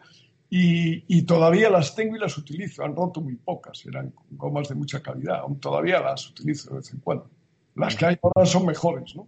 Y, 0.50 1.04
y, 1.08 1.22
todavía 1.22 1.68
las 1.68 1.94
tengo 1.94 2.16
y 2.16 2.20
las 2.20 2.38
utilizo. 2.38 2.84
Han 2.84 2.96
roto 2.96 3.20
muy 3.20 3.36
pocas, 3.36 3.84
eran 3.86 4.12
gomas 4.30 4.68
de 4.68 4.76
mucha 4.76 5.02
calidad. 5.02 5.40
Aún 5.40 5.58
todavía 5.58 6.00
las 6.00 6.30
utilizo 6.30 6.70
de 6.70 6.76
vez 6.76 6.92
en 6.92 7.00
cuando. 7.00 7.28
Las 7.74 7.96
que 7.96 8.06
hay 8.06 8.18
ahora 8.22 8.46
son 8.46 8.66
mejores, 8.66 9.14
¿no? 9.14 9.26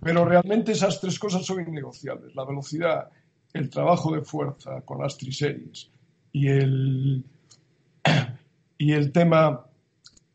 Pero 0.00 0.24
realmente 0.24 0.72
esas 0.72 1.00
tres 1.00 1.18
cosas 1.18 1.44
son 1.46 1.66
innegociables. 1.66 2.34
La 2.34 2.44
velocidad, 2.44 3.08
el 3.54 3.70
trabajo 3.70 4.14
de 4.14 4.22
fuerza 4.22 4.82
con 4.82 5.00
las 5.00 5.16
triseries 5.16 5.90
y 6.32 6.48
el, 6.48 7.24
y 8.78 8.92
el 8.92 9.12
tema 9.12 9.66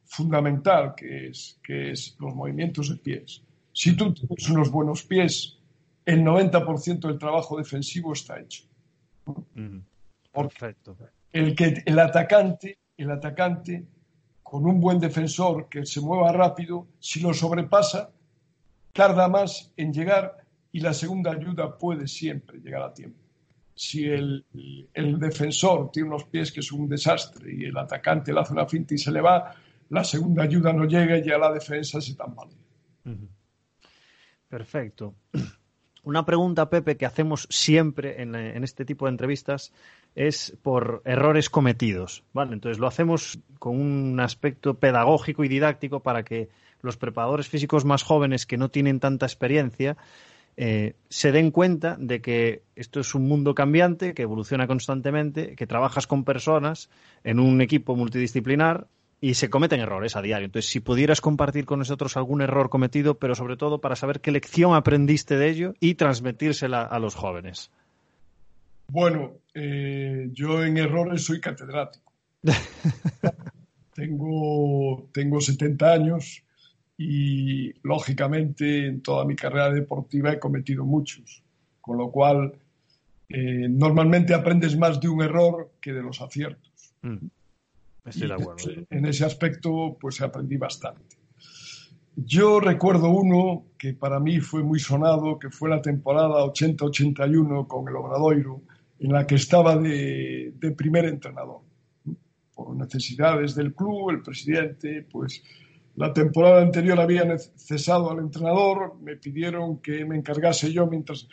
fundamental 0.06 0.96
que 0.96 1.28
es, 1.28 1.60
que 1.64 1.92
es 1.92 2.16
los 2.20 2.34
movimientos 2.34 2.90
de 2.90 2.96
pies. 2.98 3.44
Si 3.72 3.96
tú 3.96 4.14
tienes 4.14 4.50
unos 4.50 4.72
buenos 4.72 5.04
pies, 5.04 5.58
el 6.06 6.24
90% 6.24 7.08
del 7.08 7.20
trabajo 7.20 7.58
defensivo 7.58 8.14
está 8.14 8.40
hecho. 8.40 8.64
Perfecto. 10.34 10.98
El, 11.32 11.56
que, 11.56 11.84
el, 11.86 12.00
atacante, 12.00 12.80
el 12.98 13.12
atacante, 13.12 13.86
con 14.42 14.66
un 14.66 14.82
buen 14.82 15.00
defensor 15.00 15.70
que 15.70 15.86
se 15.86 16.02
mueva 16.02 16.32
rápido, 16.32 16.88
si 17.00 17.20
lo 17.20 17.34
sobrepasa, 17.34 18.12
tarda 18.92 19.28
más 19.28 19.72
en 19.78 19.94
llegar 19.94 20.38
y 20.72 20.80
la 20.80 20.94
segunda 20.94 21.32
ayuda 21.32 21.78
puede 21.78 22.08
siempre 22.08 22.60
llegar 22.60 22.82
a 22.82 22.94
tiempo 22.94 23.29
si 23.80 24.04
el, 24.10 24.44
defensor 24.94 25.90
tiene 25.90 26.10
unos 26.10 26.26
pies 26.26 26.52
que 26.52 26.60
es 26.60 26.70
un 26.74 26.90
desastre 26.90 27.56
y 27.56 27.64
el 27.64 27.78
atacante 27.78 28.34
le 28.34 28.42
hace 28.42 28.52
una 28.52 28.66
finta 28.66 28.94
y 28.94 28.98
se 28.98 29.10
le 29.10 29.22
va, 29.22 29.56
la 29.88 30.04
segunda 30.04 30.44
ayuda 30.44 30.74
no 30.74 30.84
llega 30.84 31.18
y 31.18 31.24
ya 31.24 31.38
la 31.38 31.50
defensa 31.50 32.02
se 32.02 32.14
tambalea. 32.14 32.58
Perfecto. 34.50 35.16
Una 36.04 36.26
pregunta, 36.26 36.70
Pepe, 36.70 36.98
que 36.98 37.06
hacemos 37.06 37.48
siempre 37.50 38.22
en, 38.22 38.36
en, 38.36 38.66
este 38.66 38.84
tipo 38.84 39.06
de 39.06 39.12
entrevistas 39.12 39.72
es 40.14 40.58
por 40.62 41.02
errores 41.06 41.50
cometidos. 41.50 42.26
¿vale? 42.34 42.54
Entonces 42.54 42.80
lo 42.80 42.88
hacemos 42.88 43.40
con 43.60 43.80
un 43.80 44.20
aspecto 44.20 44.74
pedagógico 44.74 45.46
y 45.46 45.48
didáctico 45.48 46.02
para 46.02 46.24
que 46.24 46.50
los 46.82 46.98
preparadores 46.98 47.48
físicos 47.48 47.86
más 47.86 48.04
jóvenes 48.04 48.46
que 48.46 48.58
no 48.58 48.70
tienen 48.70 49.00
tanta 49.00 49.26
experiencia 49.26 49.96
eh, 50.58 50.96
se 51.10 51.32
den 51.32 51.52
cuenta 51.52 51.96
de 52.00 52.22
que 52.22 52.64
esto 52.76 53.00
es 53.00 53.16
un 53.16 53.28
mundo 53.28 53.56
cambiante, 53.56 54.14
que 54.14 54.24
evoluciona 54.24 54.68
constantemente, 54.68 55.56
que 55.56 55.68
trabajas 55.68 56.08
con 56.08 56.24
personas 56.24 56.90
en 57.24 57.40
un 57.40 57.62
equipo 57.62 57.96
multidisciplinar 57.96 58.88
y 59.22 59.34
se 59.34 59.50
cometen 59.50 59.80
errores 59.80 60.16
a 60.16 60.22
diario. 60.22 60.46
Entonces, 60.46 60.72
si 60.72 60.80
pudieras 60.80 61.22
compartir 61.22 61.66
con 61.66 61.80
nosotros 61.80 62.16
algún 62.18 62.42
error 62.42 62.70
cometido, 62.70 63.16
pero 63.16 63.36
sobre 63.36 63.58
todo 63.58 63.80
para 63.80 63.96
saber 63.96 64.22
qué 64.22 64.32
lección 64.32 64.76
aprendiste 64.76 65.38
de 65.38 65.50
ello 65.50 65.74
y 65.80 65.96
transmitírsela 65.96 66.84
a 66.84 67.00
los 67.00 67.16
jóvenes. 67.16 67.72
Bueno, 68.88 69.34
eh, 69.54 70.30
yo 70.32 70.64
en 70.64 70.78
errores 70.78 71.24
soy 71.24 71.40
catedrático. 71.40 72.12
tengo, 73.94 75.10
tengo 75.12 75.42
70 75.42 75.92
años 75.92 76.44
y 77.02 77.72
lógicamente 77.82 78.88
en 78.88 79.02
toda 79.02 79.24
mi 79.24 79.34
carrera 79.34 79.72
deportiva 79.72 80.34
he 80.34 80.40
cometido 80.40 80.84
muchos, 80.84 81.42
con 81.80 81.98
lo 81.98 82.12
cual 82.12 82.52
eh, 83.30 83.68
normalmente 83.70 84.34
aprendes 84.34 84.78
más 84.78 85.00
de 85.00 85.08
un 85.08 85.22
error 85.22 85.72
que 85.80 85.94
de 85.94 86.04
los 86.04 86.20
aciertos. 86.20 86.94
Mm. 87.02 87.28
Estoy 88.04 88.28
de 88.28 88.34
acuerdo. 88.34 88.72
En 88.90 89.06
ese 89.06 89.24
aspecto 89.24 89.98
pues 89.98 90.20
aprendí 90.20 90.58
bastante. 90.58 91.16
Yo 92.18 92.60
recuerdo 92.60 93.12
uno 93.12 93.68
que 93.78 93.94
para 93.94 94.20
mí 94.20 94.42
fue 94.42 94.62
muy 94.62 94.82
sonado, 94.82 95.40
que 95.40 95.50
fue 95.50 95.70
la 95.70 95.82
temporada 95.82 96.44
80-81 96.44 97.66
con 97.66 97.88
el 97.88 97.96
Obradoiro, 97.96 98.62
en 99.00 99.14
la 99.14 99.26
que 99.26 99.36
estaba 99.36 99.78
de, 99.78 100.52
de 100.54 100.72
primer 100.72 101.06
entrenador. 101.06 101.62
Por 102.54 102.76
necesidades 102.76 103.56
del 103.56 103.74
club, 103.74 104.10
el 104.10 104.22
presidente, 104.22 105.08
pues 105.10 105.42
la 106.00 106.14
temporada 106.14 106.62
anterior 106.62 106.98
había 106.98 107.38
cesado 107.38 108.10
al 108.10 108.20
entrenador, 108.20 108.96
me 109.02 109.18
pidieron 109.18 109.80
que 109.80 110.06
me 110.06 110.16
encargase 110.16 110.72
yo 110.72 110.88
mientras 110.88 111.28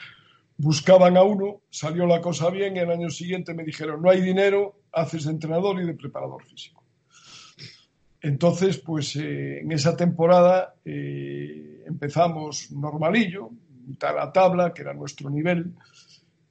buscaban 0.57 1.17
a 1.17 1.23
uno, 1.23 1.61
salió 1.71 2.05
la 2.05 2.21
cosa 2.21 2.51
bien 2.51 2.77
el 2.77 2.91
año 2.91 3.09
siguiente 3.09 3.55
me 3.55 3.63
dijeron, 3.63 4.03
no 4.03 4.11
hay 4.11 4.21
dinero, 4.21 4.81
haces 4.91 5.27
de 5.27 5.31
entrenador 5.31 5.81
y 5.81 5.87
de 5.87 5.95
preparador 5.95 6.43
físico. 6.43 6.83
Entonces, 8.21 8.79
pues 8.79 9.15
eh, 9.15 9.61
en 9.61 9.71
esa 9.71 9.97
temporada 9.97 10.75
eh, 10.85 11.85
empezamos 11.87 12.73
normalillo, 12.73 13.51
mitad 13.87 14.17
la 14.17 14.33
tabla, 14.33 14.75
que 14.75 14.83
era 14.83 14.95
nuestro 14.95 15.31
nivel, 15.31 15.75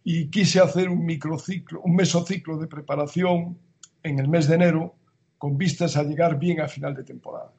y 0.06 0.28
quise 0.28 0.62
hacer 0.62 0.88
un 0.88 1.06
microciclo, 1.06 1.82
un 1.82 1.98
mesociclo 1.98 2.58
de 2.60 2.68
preparación 2.68 3.58
en 4.04 4.20
el 4.20 4.30
mes 4.30 4.48
de 4.48 4.56
enero 4.56 4.96
con 5.38 5.58
vistas 5.58 5.98
a 5.98 6.04
llegar 6.04 6.40
bien 6.40 6.62
a 6.62 6.70
final 6.70 6.96
de 6.96 7.04
temporada. 7.04 7.52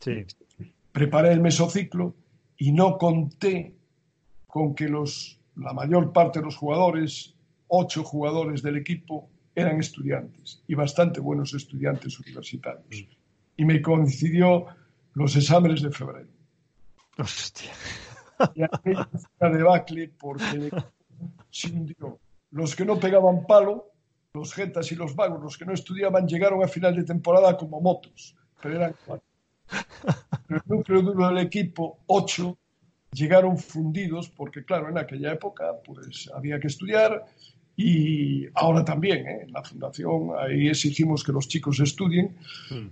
Sí. 0.00 0.26
Preparé 0.92 1.32
el 1.32 1.40
mesociclo 1.40 2.14
y 2.56 2.72
no 2.72 2.98
conté 2.98 3.74
con 4.46 4.74
que 4.74 4.88
los, 4.88 5.38
la 5.56 5.72
mayor 5.72 6.12
parte 6.12 6.40
de 6.40 6.46
los 6.46 6.56
jugadores, 6.56 7.34
ocho 7.68 8.02
jugadores 8.02 8.62
del 8.62 8.76
equipo, 8.76 9.28
eran 9.54 9.78
estudiantes 9.78 10.62
y 10.66 10.74
bastante 10.74 11.20
buenos 11.20 11.54
estudiantes 11.54 12.18
universitarios. 12.18 13.06
Y 13.56 13.64
me 13.64 13.80
coincidió 13.82 14.66
los 15.14 15.36
exámenes 15.36 15.82
de 15.82 15.90
febrero. 15.90 16.28
Hostia. 17.18 17.70
Y 18.54 18.62
aquella 18.62 19.08
debacle 19.40 20.10
porque 20.18 20.70
se 21.50 21.70
hundió. 21.70 22.18
Los 22.50 22.74
que 22.74 22.84
no 22.84 22.98
pegaban 22.98 23.46
palo, 23.46 23.92
los 24.32 24.54
jetas 24.54 24.90
y 24.92 24.96
los 24.96 25.14
vagos, 25.14 25.42
los 25.42 25.58
que 25.58 25.66
no 25.66 25.74
estudiaban, 25.74 26.26
llegaron 26.26 26.62
a 26.62 26.68
final 26.68 26.96
de 26.96 27.04
temporada 27.04 27.56
como 27.56 27.80
motos, 27.80 28.34
pero 28.62 28.76
eran 28.76 28.94
cuatro. 29.04 29.29
El 30.48 30.60
núcleo 30.66 31.02
duro 31.02 31.28
del 31.28 31.38
equipo, 31.38 31.98
ocho, 32.06 32.58
llegaron 33.12 33.58
fundidos 33.58 34.28
porque, 34.28 34.64
claro, 34.64 34.88
en 34.88 34.98
aquella 34.98 35.32
época 35.32 35.64
pues 35.84 36.30
había 36.34 36.60
que 36.60 36.68
estudiar 36.68 37.24
y 37.76 38.46
ahora 38.54 38.84
también, 38.84 39.26
¿eh? 39.26 39.40
en 39.44 39.52
la 39.52 39.62
fundación, 39.62 40.30
ahí 40.38 40.68
exigimos 40.68 41.24
que 41.24 41.32
los 41.32 41.48
chicos 41.48 41.80
estudien. 41.80 42.36
Hmm. 42.70 42.88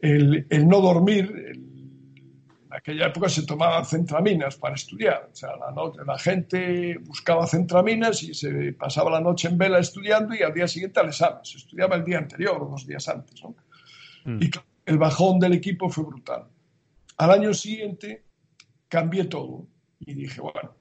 El, 0.00 0.46
el, 0.50 0.68
no 0.68 0.80
dormir, 0.80 1.32
en 1.54 2.66
aquella 2.70 3.06
época 3.06 3.28
se 3.28 3.46
tomaban 3.46 3.86
centraminas 3.86 4.56
para 4.56 4.74
estudiar. 4.74 5.30
O 5.32 5.36
sea, 5.36 5.50
la, 5.56 5.72
la 6.04 6.18
gente 6.18 6.98
buscaba 6.98 7.46
centraminas 7.46 8.22
y 8.24 8.34
se 8.34 8.72
pasaba 8.72 9.12
la 9.12 9.20
noche 9.20 9.48
en 9.48 9.56
vela 9.56 9.78
estudiando 9.78 10.34
y 10.34 10.42
al 10.42 10.52
día 10.52 10.66
siguiente 10.66 10.98
al 10.98 11.08
examen. 11.08 11.44
Se 11.44 11.58
estudiaba 11.58 11.94
el 11.96 12.04
día 12.04 12.18
anterior 12.18 12.60
o 12.60 12.66
dos 12.66 12.86
días 12.86 13.08
antes. 13.08 13.42
¿no? 13.42 13.54
Hmm. 14.24 14.42
Y 14.42 14.50
el 14.92 14.98
bajón 14.98 15.38
del 15.38 15.54
equipo 15.54 15.88
fue 15.88 16.04
brutal. 16.04 16.46
Al 17.16 17.30
año 17.30 17.54
siguiente 17.54 18.24
cambié 18.88 19.24
todo 19.24 19.66
y 20.00 20.12
dije, 20.12 20.40
bueno, 20.40 20.74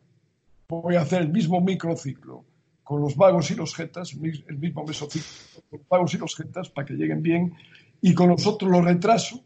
voy 0.67 0.95
a 0.95 1.01
hacer 1.01 1.21
el 1.21 1.29
mismo 1.29 1.61
microciclo 1.61 2.43
con 2.83 3.01
los 3.01 3.15
vagos 3.15 3.51
y 3.51 3.55
los 3.55 3.73
jetas, 3.73 4.13
el 4.13 4.57
mismo 4.57 4.83
mesociclo 4.83 5.63
con 5.69 5.79
los 5.79 5.87
vagos 5.87 6.13
y 6.13 6.17
los 6.17 6.35
jetas 6.35 6.69
para 6.69 6.85
que 6.85 6.93
lleguen 6.95 7.21
bien 7.21 7.53
y 8.01 8.13
con 8.13 8.27
nosotros 8.27 8.69
lo 8.69 8.81
retraso 8.81 9.41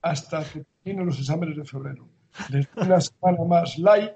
hasta 0.00 0.44
que 0.44 0.64
terminen 0.82 1.06
los 1.06 1.18
exámenes 1.18 1.56
de 1.56 1.64
febrero. 1.64 2.08
Después 2.48 2.86
una 2.86 3.00
semana 3.00 3.44
más 3.44 3.78
light 3.78 4.12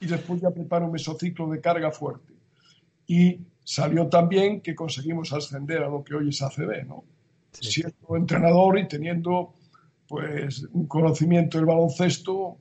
y 0.00 0.06
después 0.06 0.40
ya 0.40 0.50
preparo 0.50 0.86
un 0.86 0.92
mesociclo 0.92 1.48
de 1.48 1.60
carga 1.60 1.92
fuerte. 1.92 2.32
Y 3.06 3.38
salió 3.62 4.08
también 4.08 4.60
que 4.60 4.74
conseguimos 4.74 5.32
ascender 5.32 5.82
a 5.82 5.88
lo 5.88 6.02
que 6.02 6.14
hoy 6.14 6.30
es 6.30 6.42
ACB, 6.42 6.86
¿no? 6.88 7.04
Siendo 7.60 8.16
entrenador 8.16 8.78
y 8.78 8.88
teniendo 8.88 9.54
pues 10.08 10.66
un 10.72 10.86
conocimiento 10.86 11.58
del 11.58 11.66
baloncesto 11.66 12.58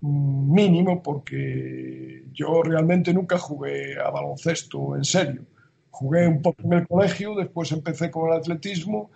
mínimo 0.00 1.02
porque 1.02 2.24
yo 2.32 2.62
realmente 2.62 3.14
nunca 3.14 3.38
jugué 3.38 3.98
a 3.98 4.10
baloncesto 4.10 4.96
en 4.96 5.04
serio. 5.04 5.42
Jugué 5.90 6.26
un 6.26 6.42
poco 6.42 6.62
en 6.64 6.72
el 6.72 6.88
colegio, 6.88 7.34
después 7.34 7.70
empecé 7.70 8.10
con 8.10 8.28
el 8.28 8.38
atletismo 8.38 9.10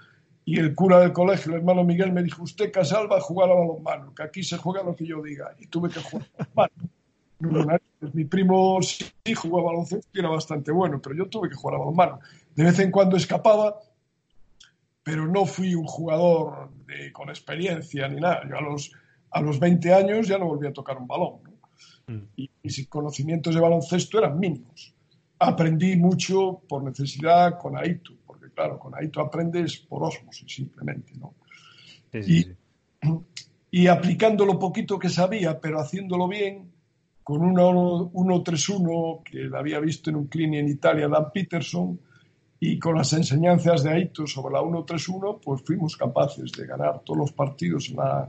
y 0.45 0.61
el 0.61 0.77
cura 0.77 1.01
del 1.01 1.13
colegio, 1.13 1.53
el 1.53 1.59
hermano 1.59 1.83
Miguel, 1.83 2.13
me 2.13 2.23
dijo, 2.23 2.45
usted 2.45 2.71
Casal 2.71 3.11
va 3.11 3.17
a 3.17 3.21
jugar 3.21 3.51
a 3.51 3.55
balonmano, 3.55 4.15
que 4.15 4.23
aquí 4.23 4.45
se 4.45 4.57
juega 4.57 4.85
lo 4.85 4.95
que 4.95 5.05
yo 5.05 5.21
diga. 5.21 5.53
Y 5.59 5.67
tuve 5.67 5.91
que 5.91 6.01
jugar 6.01 6.29
a 6.39 6.69
balonmano. 7.41 7.81
Mi 8.13 8.25
primo 8.25 8.79
sí 8.81 9.35
jugó 9.35 9.61
a 9.61 9.65
baloncesto 9.65 10.07
y 10.15 10.21
era 10.21 10.29
bastante 10.29 10.71
bueno, 10.71 11.01
pero 11.03 11.17
yo 11.17 11.27
tuve 11.27 11.49
que 11.49 11.57
jugar 11.57 11.75
a 11.75 11.79
balonmano. 11.79 12.21
De 12.55 12.63
vez 12.63 12.79
en 12.79 12.93
cuando 12.93 13.17
escapaba, 13.17 13.81
pero 15.07 15.29
no 15.29 15.47
fui 15.47 15.73
un 15.77 15.87
jugador 15.87 16.69
con 17.13 17.29
experiencia 17.29 18.09
ni 18.09 18.17
nada. 18.17 18.43
Yo 18.51 18.59
a 18.59 18.61
los 18.61 18.91
a 19.31 19.41
los 19.41 19.61
20 19.61 19.95
años 19.95 20.27
ya 20.27 20.37
no 20.37 20.47
volví 20.47 20.67
a 20.67 20.73
tocar 20.73 20.99
un 20.99 21.07
balón. 21.07 21.43
Mm. 22.09 22.23
Y 22.35 22.51
mis 22.65 22.89
conocimientos 22.89 23.55
de 23.55 23.61
baloncesto 23.61 24.19
eran 24.19 24.37
mínimos. 24.37 24.93
Aprendí 25.39 25.95
mucho 25.95 26.61
por 26.69 26.83
necesidad 26.83 27.57
con 27.57 27.79
Aito, 27.79 28.15
porque 28.27 28.51
claro, 28.51 28.81
con 28.81 28.97
Aito 28.97 29.21
aprendes 29.21 29.77
por 29.77 30.03
osmosis 30.03 30.53
simplemente. 30.53 31.13
¿no? 31.21 31.35
y, 32.13 32.49
y, 33.71 33.87
aplicando 33.87 34.45
lo 34.45 34.59
poquito 34.59 34.99
que 34.99 35.09
sabía, 35.09 35.61
pero 35.61 35.79
haciéndolo 35.79 36.27
bien, 36.27 36.73
con 37.23 37.43
una 37.43 37.63
1-3-1 37.63 39.23
que 39.23 39.57
había 39.57 39.79
visto 39.79 40.11
en 40.11 40.17
un 40.17 40.27
clinic 40.27 40.61
en 40.61 40.69
Italia, 40.69 41.07
Dan 41.07 41.31
Peterson, 41.33 42.01
y 42.73 42.79
con 42.79 42.97
las 42.97 43.13
enseñanzas 43.13 43.83
de 43.83 43.91
Aito 43.91 44.27
sobre 44.27 44.55
la 44.55 44.61
1-3-1, 44.61 45.41
pues 45.43 45.63
fuimos 45.63 45.97
capaces 45.97 46.53
de 46.53 46.67
ganar 46.67 47.01
todos 47.05 47.19
los 47.19 47.33
partidos 47.33 47.89
en 47.91 47.97
la 47.97 48.29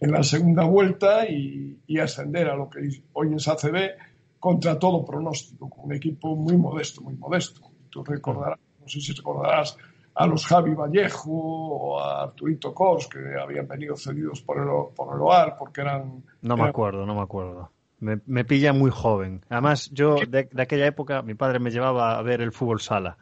en 0.00 0.12
la 0.12 0.22
segunda 0.22 0.64
vuelta 0.64 1.26
y, 1.28 1.78
ascender 1.98 2.48
a 2.48 2.56
lo 2.56 2.68
que 2.68 2.88
hoy 3.14 3.34
es 3.34 3.48
ACB 3.48 3.96
contra 4.38 4.78
todo 4.78 5.04
pronóstico, 5.04 5.70
con 5.70 5.86
un 5.86 5.94
equipo 5.94 6.36
muy 6.36 6.56
modesto, 6.56 7.00
muy 7.00 7.14
modesto. 7.14 7.62
Tú 7.88 8.04
recordarás, 8.04 8.58
no 8.80 8.88
sé 8.88 9.00
si 9.00 9.12
recordarás 9.14 9.76
a 10.14 10.26
los 10.26 10.44
Javi 10.46 10.74
Vallejo 10.74 11.30
o 11.30 12.00
a 12.00 12.24
Arturito 12.24 12.74
Cos, 12.74 13.08
que 13.08 13.18
habían 13.40 13.66
venido 13.66 13.96
cedidos 13.96 14.42
por 14.42 14.58
el, 14.58 14.68
por 14.94 15.14
el 15.14 15.20
OAR 15.22 15.56
porque 15.58 15.80
eran... 15.80 16.22
No 16.42 16.56
me 16.56 16.68
acuerdo, 16.68 17.06
no 17.06 17.14
me 17.14 17.22
acuerdo. 17.22 17.70
Me, 17.98 18.44
pilla 18.44 18.74
muy 18.74 18.90
joven. 18.90 19.42
Además, 19.48 19.90
yo 19.90 20.16
de, 20.28 20.48
aquella 20.58 20.86
época, 20.86 21.22
mi 21.22 21.34
padre 21.34 21.58
me 21.58 21.70
llevaba 21.70 22.18
a 22.18 22.22
ver 22.22 22.42
el 22.42 22.52
fútbol 22.52 22.80
sala, 22.80 23.16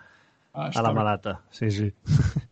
ah, 0.55 0.71
a 0.75 0.83
la 0.83 0.93
Malata. 0.93 1.43
Sí, 1.51 1.71
sí. 1.71 1.93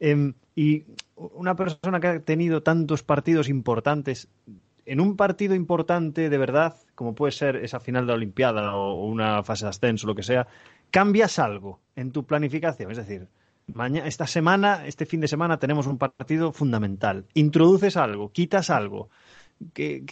Em, 0.00 0.34
y 0.54 0.84
una 1.16 1.56
persona 1.56 1.98
que 1.98 2.06
ha 2.06 2.20
tenido 2.20 2.62
tantos 2.62 3.02
partidos 3.02 3.48
importantes, 3.48 4.28
en 4.86 5.00
un 5.00 5.16
partido 5.16 5.54
importante 5.54 6.30
de 6.30 6.38
verdad, 6.38 6.76
como 6.94 7.14
puede 7.14 7.32
ser 7.32 7.56
esa 7.56 7.80
final 7.80 8.06
de 8.06 8.12
la 8.12 8.16
Olimpiada 8.16 8.74
o 8.74 9.04
una 9.06 9.42
fase 9.42 9.64
de 9.64 9.70
ascenso, 9.70 10.06
lo 10.06 10.14
que 10.14 10.22
sea, 10.22 10.46
¿cambias 10.90 11.38
algo 11.38 11.80
en 11.94 12.12
tu 12.12 12.24
planificación? 12.24 12.90
Es 12.90 12.96
decir, 12.96 13.28
mañana, 13.66 14.06
esta 14.06 14.26
semana, 14.26 14.86
este 14.86 15.04
fin 15.04 15.20
de 15.20 15.28
semana 15.28 15.58
tenemos 15.58 15.86
un 15.86 15.98
partido 15.98 16.52
fundamental. 16.52 17.26
¿Introduces 17.34 17.96
algo? 17.96 18.32
¿Quitas 18.32 18.70
algo? 18.70 19.10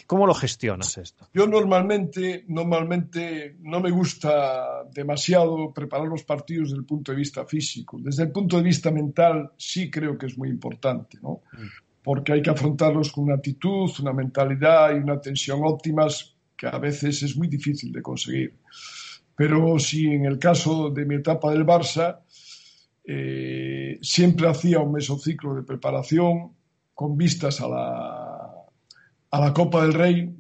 ¿Cómo 0.07 0.27
lo 0.27 0.35
gestionas 0.35 0.99
esto? 0.99 1.29
Yo 1.33 1.47
normalmente, 1.47 2.45
normalmente 2.49 3.57
no 3.61 3.81
me 3.81 3.91
gusta 3.91 4.85
demasiado 4.93 5.73
preparar 5.73 6.09
los 6.09 6.25
partidos 6.25 6.71
desde 6.71 6.81
el 6.81 6.87
punto 6.87 7.13
de 7.13 7.19
vista 7.19 7.45
físico. 7.47 7.99
Desde 8.01 8.25
el 8.25 8.33
punto 8.33 8.57
de 8.57 8.65
vista 8.65 8.91
mental 8.91 9.53
sí 9.57 9.91
creo 9.91 10.19
que 10.19 10.27
es 10.27 10.37
muy 10.37 10.49
importante, 10.49 11.19
¿no? 11.23 11.43
Mm. 11.53 11.67
Porque 12.03 12.33
hay 12.33 12.43
que 12.43 12.51
afrontarlos 12.51 13.13
con 13.13 13.25
una 13.25 13.35
actitud, 13.35 13.91
una 14.01 14.13
mentalidad 14.13 14.95
y 14.95 14.99
una 14.99 15.21
tensión 15.21 15.61
óptimas 15.63 16.35
que 16.57 16.67
a 16.67 16.79
veces 16.79 17.23
es 17.23 17.37
muy 17.37 17.49
difícil 17.49 17.93
de 17.93 18.03
conseguir. 18.03 18.55
Pero 19.37 19.79
si 19.79 20.07
en 20.07 20.25
el 20.25 20.39
caso 20.39 20.91
de 20.91 21.05
mi 21.05 21.17
etapa 21.17 21.53
del 21.53 21.67
Barça, 21.67 22.21
eh, 23.05 23.99
siempre 24.03 24.49
hacía 24.49 24.81
un 24.81 24.93
mesociclo 24.93 25.55
de 25.55 25.63
preparación 25.63 26.53
con 26.95 27.17
vistas 27.17 27.61
a 27.61 27.69
la 27.69 28.26
a 29.31 29.41
la 29.41 29.53
Copa 29.53 29.83
del 29.83 29.95
Rey, 29.95 30.35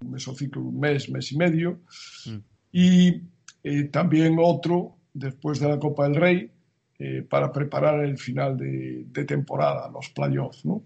un 0.00 0.10
mesociclo, 0.10 0.62
un 0.62 0.78
mes, 0.78 1.08
mes 1.08 1.32
y 1.32 1.36
medio, 1.36 1.80
mm. 2.26 2.36
y 2.72 3.22
eh, 3.64 3.84
también 3.84 4.36
otro 4.40 4.96
después 5.12 5.60
de 5.60 5.68
la 5.68 5.78
Copa 5.78 6.04
del 6.04 6.16
Rey 6.16 6.50
eh, 6.98 7.22
para 7.28 7.52
preparar 7.52 8.04
el 8.04 8.18
final 8.18 8.56
de, 8.56 9.24
temporada, 9.24 9.88
los 9.88 10.08
playoffs, 10.10 10.64
¿no? 10.64 10.82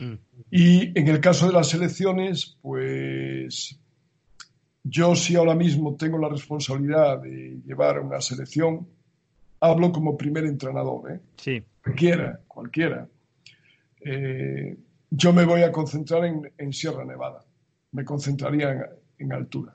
Mm. 0.00 0.14
Y 0.50 0.98
en 0.98 1.08
el 1.08 1.20
caso 1.20 1.46
de 1.46 1.52
las 1.52 1.68
selecciones, 1.68 2.56
pues 2.60 3.78
yo 4.84 5.16
sí 5.16 5.34
ahora 5.34 5.54
mismo 5.54 5.96
tengo 5.96 6.18
la 6.18 6.28
responsabilidad 6.28 7.20
de 7.22 7.58
llevar 7.64 8.00
una 8.00 8.20
selección, 8.20 8.86
hablo 9.60 9.92
como 9.92 10.16
primer 10.16 10.44
entrenador, 10.44 11.12
¿eh? 11.12 11.20
Sí. 11.36 11.62
Cualquiera, 11.82 12.40
cualquiera. 12.46 13.08
Eh, 14.00 14.76
yo 15.10 15.32
me 15.32 15.44
voy 15.44 15.62
a 15.62 15.72
concentrar 15.72 16.24
en, 16.24 16.72
Sierra 16.72 17.04
Nevada, 17.04 17.44
me 17.92 18.04
concentraría 18.04 18.90
en, 19.18 19.32
altura, 19.32 19.74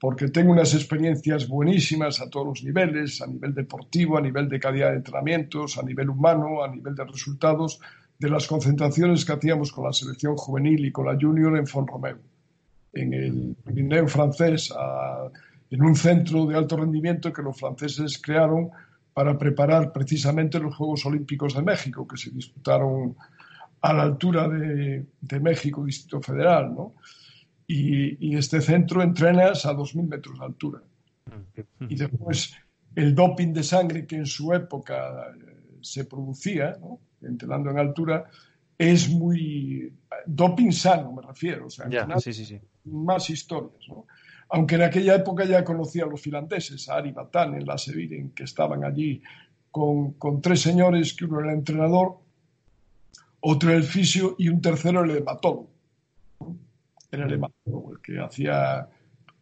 porque 0.00 0.28
tengo 0.28 0.52
unas 0.52 0.74
experiencias 0.74 1.48
buenísimas 1.48 2.20
a 2.20 2.30
todos 2.30 2.46
los 2.46 2.64
niveles, 2.64 3.20
a 3.20 3.26
nivel 3.26 3.54
deportivo, 3.54 4.16
a 4.16 4.20
nivel 4.20 4.48
de 4.48 4.58
calidad 4.58 4.90
de 4.90 4.96
entrenamientos, 4.96 5.78
a 5.78 5.82
nivel 5.82 6.10
humano, 6.10 6.62
a 6.62 6.68
nivel 6.68 6.94
de 6.94 7.04
resultados, 7.04 7.80
de 8.18 8.30
las 8.30 8.46
concentraciones 8.46 9.24
que 9.24 9.32
hacíamos 9.32 9.70
con 9.70 9.84
la 9.84 9.92
selección 9.92 10.36
juvenil 10.36 10.84
y 10.84 10.90
con 10.90 11.06
la 11.06 11.16
junior 11.20 11.56
en 11.56 11.66
Font-Romeu, 11.66 12.18
en 12.94 13.14
el 13.14 13.56
Pirineo 13.64 14.08
francés, 14.08 14.74
en 15.70 15.82
un 15.82 15.94
centro 15.94 16.46
de 16.46 16.56
alto 16.56 16.76
rendimiento 16.76 17.32
que 17.32 17.42
los 17.42 17.58
franceses 17.58 18.18
crearon 18.20 18.70
para 19.12 19.38
preparar 19.38 19.92
precisamente 19.92 20.58
los 20.58 20.74
Juegos 20.74 21.04
Olímpicos 21.06 21.54
de 21.54 21.62
México, 21.62 22.06
que 22.08 22.16
se 22.16 22.30
disputaron 22.30 23.16
a 23.80 23.92
la 23.92 24.02
altura 24.02 24.48
de, 24.48 25.40
México, 25.40 25.84
Distrito 25.84 26.20
Federal, 26.20 26.74
¿no? 26.74 26.94
Y, 27.66 28.36
este 28.36 28.60
centro 28.60 29.02
entrenas 29.02 29.66
a 29.66 29.74
2.000 29.74 30.08
metros 30.08 30.38
de 30.38 30.44
altura. 30.44 30.82
Y 31.88 31.96
después 31.96 32.54
el 32.94 33.14
doping 33.14 33.52
de 33.52 33.62
sangre 33.62 34.06
que 34.06 34.16
en 34.16 34.26
su 34.26 34.52
época 34.52 35.28
eh, 35.36 35.78
se 35.80 36.04
producía, 36.04 36.76
¿no? 36.80 37.00
entrenando 37.20 37.70
en 37.70 37.78
altura, 37.78 38.24
es 38.76 39.08
muy... 39.08 39.92
doping 40.26 40.70
sano, 40.70 41.12
me 41.12 41.22
refiero. 41.22 41.66
O 41.66 41.70
sea, 41.70 41.88
sí, 42.18 42.32
sí, 42.32 42.44
sí. 42.44 42.60
más 42.84 43.28
historias, 43.28 43.88
¿no? 43.88 44.06
Aunque 44.50 44.76
en 44.76 44.82
aquella 44.82 45.14
época 45.14 45.44
ya 45.44 45.62
conocía 45.62 46.04
a 46.04 46.06
los 46.06 46.22
finlandeses, 46.22 46.88
a 46.88 46.94
Ari 46.94 47.12
Batán, 47.12 47.54
en 47.54 47.66
la 47.66 47.76
Seviren, 47.76 48.30
que 48.30 48.44
estaban 48.44 48.82
allí 48.82 49.22
con, 49.70 50.12
con 50.12 50.40
tres 50.40 50.62
señores, 50.62 51.12
que 51.12 51.26
uno 51.26 51.40
era 51.40 51.52
entrenador, 51.52 52.18
otro 53.40 53.72
el 53.72 53.84
fisio 53.84 54.34
y 54.38 54.48
un 54.48 54.60
tercero 54.60 55.04
el 55.04 55.16
hematólogo. 55.16 55.70
Era 57.10 57.26
el 57.26 57.32
hematólogo 57.32 57.92
el 57.92 58.00
que 58.00 58.18
hacía, 58.20 58.88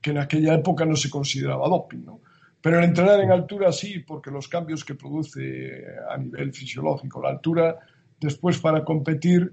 que 0.01 0.11
en 0.11 0.19
aquella 0.19 0.55
época 0.55 0.85
no 0.85 0.97
se 0.97 1.11
consideraba 1.11 1.69
doping, 1.69 2.05
¿no? 2.05 2.21
Pero 2.61 2.79
el 2.79 2.85
entrenar 2.85 3.21
en 3.21 3.31
altura 3.31 3.71
sí, 3.73 4.01
porque 4.01 4.31
los 4.31 4.49
cambios 4.49 4.85
que 4.85 4.95
produce 4.95 5.85
a 6.11 6.17
nivel 6.17 6.53
fisiológico 6.53 7.23
la 7.23 7.31
altura, 7.31 7.79
después 8.21 8.59
para 8.59 8.85
competir, 8.85 9.53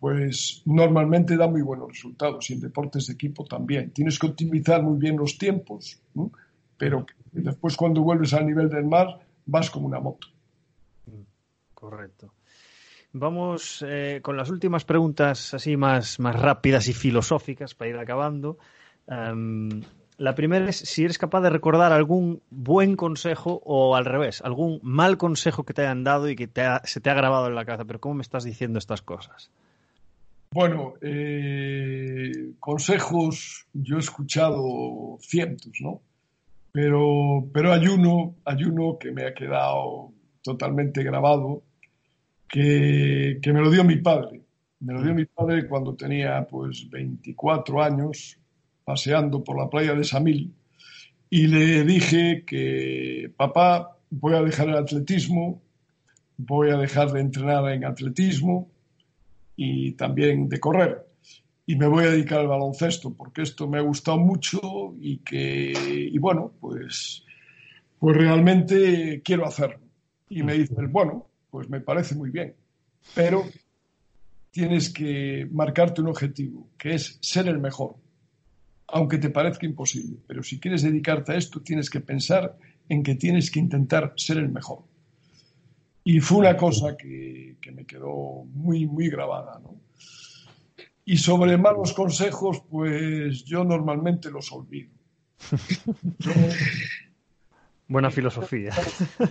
pues 0.00 0.62
normalmente 0.64 1.36
da 1.36 1.46
muy 1.46 1.62
buenos 1.62 1.88
resultados 1.88 2.50
y 2.50 2.54
en 2.54 2.60
deportes 2.60 3.06
de 3.06 3.14
equipo 3.14 3.44
también. 3.44 3.90
Tienes 3.90 4.18
que 4.18 4.26
optimizar 4.26 4.82
muy 4.82 4.98
bien 4.98 5.16
los 5.16 5.38
tiempos, 5.38 6.00
pero 6.76 7.06
después 7.32 7.76
cuando 7.76 8.02
vuelves 8.02 8.32
al 8.34 8.46
nivel 8.46 8.68
del 8.68 8.86
mar 8.86 9.20
vas 9.46 9.70
como 9.70 9.86
una 9.86 10.00
moto. 10.00 10.28
Correcto. 11.74 12.32
Vamos 13.12 13.84
eh, 13.86 14.20
con 14.22 14.36
las 14.36 14.50
últimas 14.50 14.84
preguntas 14.84 15.54
así 15.54 15.76
más, 15.76 16.20
más 16.20 16.38
rápidas 16.40 16.88
y 16.88 16.92
filosóficas 16.92 17.74
para 17.74 17.90
ir 17.90 17.96
acabando. 17.96 18.58
Em, 19.06 19.82
la 20.18 20.34
primera 20.34 20.68
es 20.68 20.76
si 20.76 21.04
eres 21.04 21.16
capaz 21.16 21.40
de 21.40 21.50
recordar 21.50 21.92
algún 21.92 22.42
buen 22.50 22.96
consejo 22.96 23.62
o 23.64 23.96
al 23.96 24.04
revés, 24.04 24.42
algún 24.42 24.80
mal 24.82 25.16
consejo 25.16 25.64
que 25.64 25.72
te 25.72 25.82
hayan 25.82 26.04
dado 26.04 26.28
y 26.28 26.36
que 26.36 26.50
se 26.84 27.00
te 27.00 27.10
ha 27.10 27.14
grabado 27.14 27.46
en 27.46 27.54
la 27.54 27.64
cabeza. 27.64 27.84
Pero 27.84 28.00
¿cómo 28.00 28.16
me 28.16 28.22
estás 28.22 28.44
diciendo 28.44 28.78
estas 28.78 29.00
cosas? 29.00 29.50
Bueno, 30.50 30.94
eh, 31.02 32.52
consejos 32.58 33.66
yo 33.72 33.96
he 33.96 34.00
escuchado 34.00 35.18
cientos, 35.20 35.72
¿no? 35.80 36.00
Pero, 36.72 37.48
pero 37.52 37.72
hay 37.72 37.86
uno, 37.86 38.34
hay 38.44 38.64
uno 38.64 38.98
que 38.98 39.12
me 39.12 39.26
ha 39.26 39.34
quedado 39.34 40.12
totalmente 40.42 41.02
grabado, 41.02 41.62
que, 42.48 43.38
que 43.42 43.52
me 43.52 43.60
lo 43.60 43.70
dio 43.70 43.84
mi 43.84 43.96
padre. 43.96 44.42
Me 44.80 44.94
lo 44.94 45.02
dio 45.02 45.14
mi 45.14 45.24
padre 45.24 45.66
cuando 45.68 45.94
tenía 45.94 46.46
pues 46.46 46.88
24 46.88 47.82
años, 47.82 48.38
paseando 48.84 49.42
por 49.42 49.58
la 49.58 49.68
playa 49.68 49.94
de 49.94 50.04
Samil, 50.04 50.54
y 51.30 51.46
le 51.46 51.84
dije 51.84 52.44
que, 52.46 53.30
papá, 53.36 53.98
voy 54.10 54.34
a 54.34 54.42
dejar 54.42 54.68
el 54.68 54.76
atletismo, 54.76 55.60
voy 56.38 56.70
a 56.70 56.78
dejar 56.78 57.12
de 57.12 57.20
entrenar 57.20 57.70
en 57.72 57.84
atletismo 57.84 58.70
y 59.56 59.92
también 59.92 60.48
de 60.48 60.60
correr 60.60 61.08
y 61.68 61.76
me 61.76 61.86
voy 61.86 62.06
a 62.06 62.10
dedicar 62.10 62.40
al 62.40 62.48
baloncesto 62.48 63.12
porque 63.12 63.42
esto 63.42 63.68
me 63.68 63.76
ha 63.76 63.82
gustado 63.82 64.16
mucho 64.16 64.94
y 64.98 65.18
que, 65.18 65.70
y 66.10 66.16
bueno, 66.16 66.50
pues, 66.58 67.22
pues 67.98 68.16
realmente 68.16 69.20
quiero 69.22 69.46
hacerlo. 69.46 69.80
Y 70.30 70.42
me 70.42 70.54
dice, 70.54 70.74
bueno, 70.88 71.26
pues 71.50 71.68
me 71.68 71.80
parece 71.80 72.14
muy 72.14 72.30
bien, 72.30 72.54
pero 73.14 73.44
tienes 74.50 74.90
que 74.90 75.48
marcarte 75.50 76.00
un 76.00 76.08
objetivo, 76.08 76.68
que 76.76 76.94
es 76.94 77.18
ser 77.20 77.48
el 77.48 77.58
mejor, 77.58 77.96
aunque 78.88 79.18
te 79.18 79.30
parezca 79.30 79.66
imposible. 79.66 80.18
Pero 80.26 80.42
si 80.42 80.58
quieres 80.58 80.82
dedicarte 80.82 81.32
a 81.32 81.36
esto, 81.36 81.60
tienes 81.60 81.90
que 81.90 82.00
pensar 82.00 82.56
en 82.88 83.02
que 83.02 83.14
tienes 83.14 83.50
que 83.50 83.60
intentar 83.60 84.14
ser 84.16 84.38
el 84.38 84.48
mejor. 84.48 84.84
Y 86.04 86.20
fue 86.20 86.38
una 86.38 86.56
cosa 86.56 86.96
que, 86.96 87.56
que 87.60 87.70
me 87.70 87.84
quedó 87.84 88.44
muy, 88.52 88.86
muy 88.86 89.10
grabada, 89.10 89.60
¿no? 89.62 89.76
Y 91.04 91.16
sobre 91.16 91.56
malos 91.56 91.94
consejos, 91.94 92.62
pues 92.68 93.44
yo 93.44 93.64
normalmente 93.64 94.30
los 94.30 94.52
olvido. 94.52 94.90
Buena 97.88 98.10
filosofía. 98.10 98.72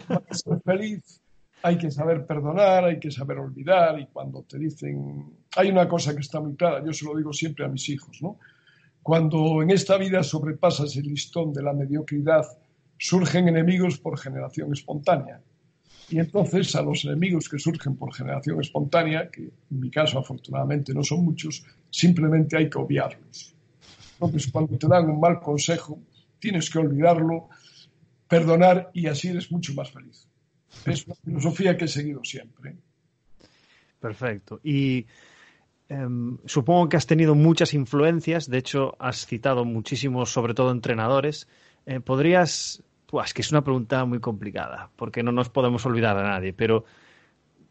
Para 0.08 0.34
ser 0.34 0.60
feliz 0.64 1.22
hay 1.64 1.78
que 1.78 1.92
saber 1.92 2.26
perdonar, 2.26 2.86
hay 2.86 3.00
que 3.00 3.12
saber 3.12 3.40
olvidar 3.40 4.00
y 4.00 4.08
cuando 4.08 4.44
te 4.44 4.58
dicen... 4.58 5.38
Hay 5.56 5.70
una 5.70 5.88
cosa 5.88 6.14
que 6.14 6.22
está 6.22 6.40
muy 6.40 6.56
clara, 6.56 6.84
yo 6.86 6.94
se 6.94 7.06
lo 7.06 7.16
digo 7.16 7.34
siempre 7.34 7.66
a 7.66 7.68
mis 7.68 7.90
hijos, 7.90 8.22
¿no? 8.22 8.38
Cuando 9.02 9.64
en 9.64 9.72
esta 9.72 9.98
vida 9.98 10.22
sobrepasas 10.22 10.96
el 10.98 11.08
listón 11.08 11.52
de 11.52 11.64
la 11.64 11.74
mediocridad, 11.74 12.46
surgen 12.98 13.48
enemigos 13.48 13.98
por 13.98 14.20
generación 14.20 14.72
espontánea. 14.72 15.42
Y 16.10 16.20
entonces 16.20 16.76
a 16.76 16.82
los 16.82 17.06
enemigos 17.06 17.50
que 17.50 17.58
surgen 17.58 17.96
por 17.96 18.14
generación 18.14 18.62
espontánea, 18.62 19.30
que 19.30 19.42
en 19.44 19.80
mi 19.80 19.90
caso 19.90 20.20
afortunadamente 20.20 20.94
no 20.94 21.04
son 21.04 21.26
muchos, 21.26 21.66
simplemente 21.90 22.56
hay 22.58 22.70
que 22.70 22.78
obviarlos. 22.78 23.56
Entonces 24.14 24.52
cuando 24.52 24.78
te 24.78 24.88
dan 24.88 25.10
un 25.10 25.20
mal 25.20 25.40
consejo, 25.40 26.00
tienes 26.40 26.70
que 26.70 26.80
olvidarlo, 26.80 27.50
perdonar 28.28 28.92
y 28.94 29.08
así 29.08 29.30
eres 29.30 29.52
mucho 29.52 29.74
más 29.74 29.92
feliz. 29.92 30.28
Es 30.86 31.06
una 31.06 31.16
filosofía 31.16 31.78
que 31.78 31.86
he 31.86 31.88
seguido 31.88 32.24
siempre. 32.24 32.76
Perfecto. 34.00 34.60
Y 34.64 35.06
em, 35.90 36.38
supongo 36.46 36.90
que 36.90 36.98
has 36.98 37.08
tenido 37.08 37.36
muchas 37.36 37.74
influencias, 37.74 38.50
de 38.50 38.58
hecho 38.58 38.96
has 39.00 39.26
citado 39.26 39.66
muchísimos, 39.66 40.32
sobre 40.32 40.54
todo 40.54 40.72
entrenadores. 40.72 41.48
Eh, 41.86 42.00
¿Podrías 42.00 42.84
pues 43.08 43.34
que 43.34 43.42
es 43.42 43.52
una 43.52 43.64
pregunta 43.64 44.04
muy 44.06 44.20
complicada, 44.20 44.92
porque 44.96 45.24
no 45.24 45.32
nos 45.32 45.50
podemos 45.50 45.86
olvidar 45.86 46.18
a 46.18 46.24
nadie, 46.24 46.54
pero 46.54 46.84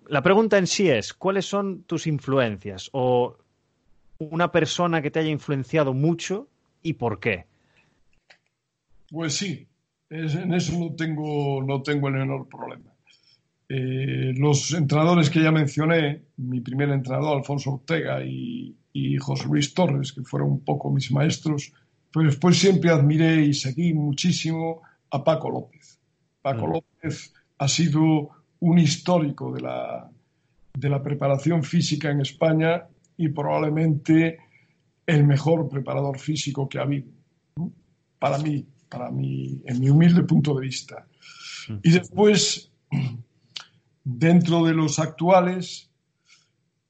la 0.09 0.23
pregunta 0.23 0.57
en 0.57 0.67
sí 0.67 0.89
es, 0.89 1.13
¿cuáles 1.13 1.45
son 1.45 1.83
tus 1.83 2.07
influencias? 2.07 2.89
O 2.93 3.37
una 4.19 4.51
persona 4.51 5.03
que 5.03 5.11
te 5.11 5.19
haya 5.19 5.31
influenciado 5.31 5.93
mucho 5.93 6.49
y 6.83 6.95
por 6.95 7.21
qué. 7.21 7.45
Pues 9.11 9.35
sí, 9.35 9.69
en 10.11 10.55
eso 10.55 10.79
no 10.79 10.95
tengo, 10.95 11.63
no 11.63 11.83
tengo 11.83 12.09
el 12.09 12.15
menor 12.15 12.49
problema. 12.49 12.93
Eh, 13.69 14.33
los 14.37 14.73
entrenadores 14.73 15.29
que 15.29 15.43
ya 15.43 15.51
mencioné, 15.51 16.23
mi 16.37 16.61
primer 16.61 16.91
entrenador, 16.91 17.37
Alfonso 17.37 17.75
Ortega, 17.75 18.25
y, 18.25 18.77
y 18.93 19.17
José 19.17 19.47
Luis 19.49 19.75
Torres, 19.75 20.13
que 20.13 20.23
fueron 20.23 20.51
un 20.51 20.65
poco 20.65 20.91
mis 20.91 21.11
maestros, 21.11 21.73
pues 22.13 22.27
después 22.27 22.59
siempre 22.59 22.91
admiré 22.91 23.45
y 23.45 23.55
seguí 23.55 23.93
muchísimo 23.93 24.83
a 25.11 25.23
Paco 25.25 25.51
López. 25.51 25.99
Paco 26.41 26.67
mm. 26.67 26.73
López 26.73 27.35
ha 27.59 27.69
sido 27.69 28.31
un 28.61 28.79
histórico 28.79 29.53
de 29.53 29.63
la, 29.63 30.11
de 30.75 30.89
la 30.89 31.03
preparación 31.03 31.63
física 31.63 32.11
en 32.11 32.21
España 32.21 32.87
y 33.17 33.29
probablemente 33.29 34.39
el 35.07 35.25
mejor 35.25 35.69
preparador 35.69 36.19
físico 36.19 36.69
que 36.69 36.79
ha 36.79 36.83
habido, 36.83 37.09
para 38.19 38.39
mí, 38.39 38.67
para 38.89 39.11
mí, 39.11 39.61
en 39.65 39.81
mi 39.81 39.91
humilde 39.91 40.23
punto 40.23 40.55
de 40.55 40.61
vista. 40.61 41.07
Y 41.83 41.91
después, 41.91 42.71
dentro 44.05 44.65
de 44.65 44.75
los 44.75 44.99
actuales, 44.99 45.91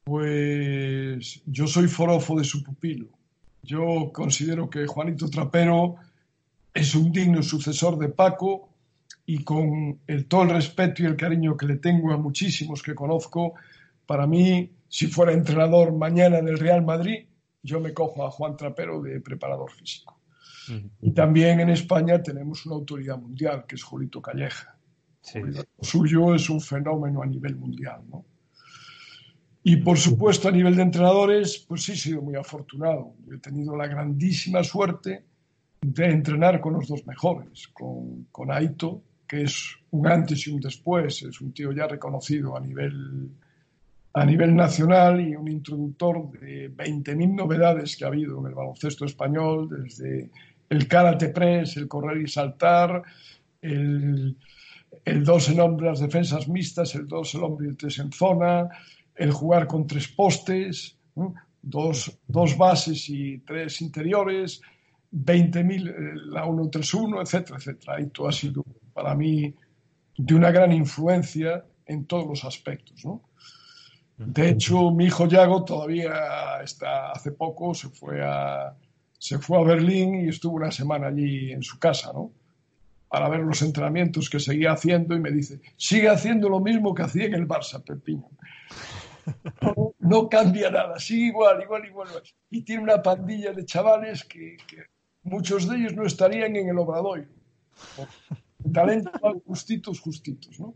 pues 0.04 1.42
yo 1.46 1.66
soy 1.66 1.88
forofo 1.88 2.38
de 2.38 2.44
su 2.44 2.62
pupilo. 2.62 3.08
Yo 3.62 4.10
considero 4.12 4.70
que 4.70 4.86
Juanito 4.86 5.28
Trapero 5.28 5.96
es 6.72 6.94
un 6.94 7.10
digno 7.10 7.42
sucesor 7.42 7.98
de 7.98 8.10
Paco 8.10 8.68
y 9.24 9.42
con 9.42 9.98
el, 10.06 10.26
todo 10.26 10.42
el 10.42 10.50
respeto 10.50 11.02
y 11.02 11.06
el 11.06 11.16
cariño 11.16 11.56
que 11.56 11.66
le 11.66 11.76
tengo 11.76 12.12
a 12.12 12.16
muchísimos 12.16 12.82
que 12.82 12.94
conozco, 12.94 13.54
para 14.06 14.26
mí, 14.26 14.70
si 14.88 15.08
fuera 15.08 15.32
entrenador 15.32 15.92
mañana 15.92 16.40
del 16.40 16.58
Real 16.58 16.84
Madrid, 16.84 17.26
yo 17.62 17.80
me 17.80 17.92
cojo 17.92 18.24
a 18.24 18.30
Juan 18.30 18.56
Trapero 18.56 19.02
de 19.02 19.20
preparador 19.20 19.72
físico. 19.72 20.16
Y 21.00 21.10
también 21.12 21.60
en 21.60 21.70
España 21.70 22.22
tenemos 22.22 22.66
una 22.66 22.76
autoridad 22.76 23.18
mundial, 23.18 23.64
que 23.66 23.76
es 23.76 23.82
Julito 23.82 24.20
Calleja. 24.20 24.76
Lo 25.34 25.64
suyo 25.80 26.34
es 26.34 26.48
un 26.50 26.60
fenómeno 26.60 27.22
a 27.22 27.26
nivel 27.26 27.56
mundial, 27.56 28.02
¿no? 28.08 28.24
Y 29.68 29.78
por 29.78 29.98
supuesto, 29.98 30.48
a 30.48 30.52
nivel 30.52 30.76
de 30.76 30.82
entrenadores, 30.82 31.58
pues 31.66 31.82
sí 31.82 31.92
he 31.92 31.96
sido 31.96 32.22
muy 32.22 32.36
afortunado. 32.36 33.14
He 33.32 33.38
tenido 33.38 33.76
la 33.76 33.88
grandísima 33.88 34.62
suerte 34.62 35.24
de 35.80 36.04
entrenar 36.06 36.60
con 36.60 36.74
los 36.74 36.86
dos 36.86 37.04
mejores, 37.04 37.66
con, 37.72 38.28
con 38.30 38.52
Aito, 38.52 39.02
que 39.26 39.42
es 39.42 39.74
un 39.90 40.06
antes 40.06 40.46
y 40.46 40.52
un 40.52 40.60
después, 40.60 41.22
es 41.22 41.40
un 41.40 41.52
tío 41.52 41.72
ya 41.72 41.88
reconocido 41.88 42.56
a 42.56 42.60
nivel, 42.60 43.28
a 44.12 44.24
nivel 44.24 44.54
nacional 44.54 45.20
y 45.20 45.34
un 45.34 45.48
introductor 45.48 46.30
de 46.38 46.72
20.000 46.72 47.34
novedades 47.34 47.96
que 47.96 48.04
ha 48.04 48.08
habido 48.08 48.38
en 48.40 48.46
el 48.46 48.54
baloncesto 48.54 49.04
español, 49.04 49.68
desde 49.68 50.30
el 50.68 50.88
karate 50.88 51.28
press, 51.28 51.76
el 51.76 51.88
correr 51.88 52.18
y 52.22 52.28
saltar, 52.28 53.02
el, 53.60 54.36
el 55.04 55.24
dos 55.24 55.48
en 55.48 55.60
hombre, 55.60 55.86
las 55.86 56.00
defensas 56.00 56.48
mixtas, 56.48 56.94
el 56.94 57.06
dos 57.06 57.34
en 57.34 57.42
hombre 57.42 57.66
y 57.66 57.70
el 57.70 57.76
tres 57.76 57.98
en 57.98 58.12
zona, 58.12 58.68
el 59.14 59.32
jugar 59.32 59.66
con 59.66 59.86
tres 59.86 60.08
postes, 60.08 60.96
dos, 61.62 62.18
dos 62.26 62.56
bases 62.56 63.08
y 63.08 63.38
tres 63.38 63.80
interiores, 63.80 64.60
20.000, 65.12 65.88
eh, 65.88 66.12
la 66.26 66.44
131, 66.44 67.22
etcétera, 67.22 67.58
etcétera. 67.58 67.98
Esto 67.98 68.28
ha 68.28 68.32
sido 68.32 68.64
para 68.92 69.14
mí 69.14 69.54
de 70.16 70.34
una 70.34 70.50
gran 70.50 70.72
influencia 70.72 71.64
en 71.86 72.06
todos 72.06 72.26
los 72.26 72.44
aspectos. 72.44 73.04
¿no? 73.04 73.22
De 74.16 74.50
hecho, 74.50 74.90
mi 74.90 75.06
hijo 75.06 75.26
Yago 75.26 75.64
todavía 75.64 76.60
está, 76.62 77.12
hace 77.12 77.32
poco 77.32 77.74
se 77.74 77.88
fue 77.88 78.22
a, 78.24 78.74
se 79.18 79.38
fue 79.38 79.58
a 79.58 79.62
Berlín 79.62 80.14
y 80.14 80.28
estuvo 80.28 80.56
una 80.56 80.70
semana 80.70 81.08
allí 81.08 81.52
en 81.52 81.62
su 81.62 81.78
casa, 81.78 82.12
¿no? 82.12 82.30
Para 83.08 83.28
ver 83.28 83.40
los 83.40 83.62
entrenamientos 83.62 84.28
que 84.28 84.40
seguía 84.40 84.72
haciendo 84.72 85.14
y 85.14 85.20
me 85.20 85.30
dice, 85.30 85.60
sigue 85.76 86.08
haciendo 86.08 86.48
lo 86.48 86.60
mismo 86.60 86.94
que 86.94 87.02
hacía 87.02 87.26
en 87.26 87.34
el 87.34 87.48
Barça, 87.48 87.82
Pepiño. 87.82 88.28
No, 89.98 90.28
cambia 90.28 90.70
nada, 90.70 91.00
sigue 91.00 91.26
igual, 91.26 91.60
igual, 91.60 91.84
igual. 91.84 92.08
Y 92.48 92.62
tiene 92.62 92.84
una 92.84 93.02
pandilla 93.02 93.52
de 93.52 93.64
chavales 93.64 94.22
que 94.22 94.56
muchos 95.24 95.68
de 95.68 95.78
ellos 95.78 95.94
no 95.96 96.06
estarían 96.06 96.54
en 96.54 96.68
el 96.68 96.78
Obradoiro. 96.78 97.28
talento 98.72 99.10
justitos, 99.44 100.00
justitos, 100.00 100.58
¿no? 100.60 100.74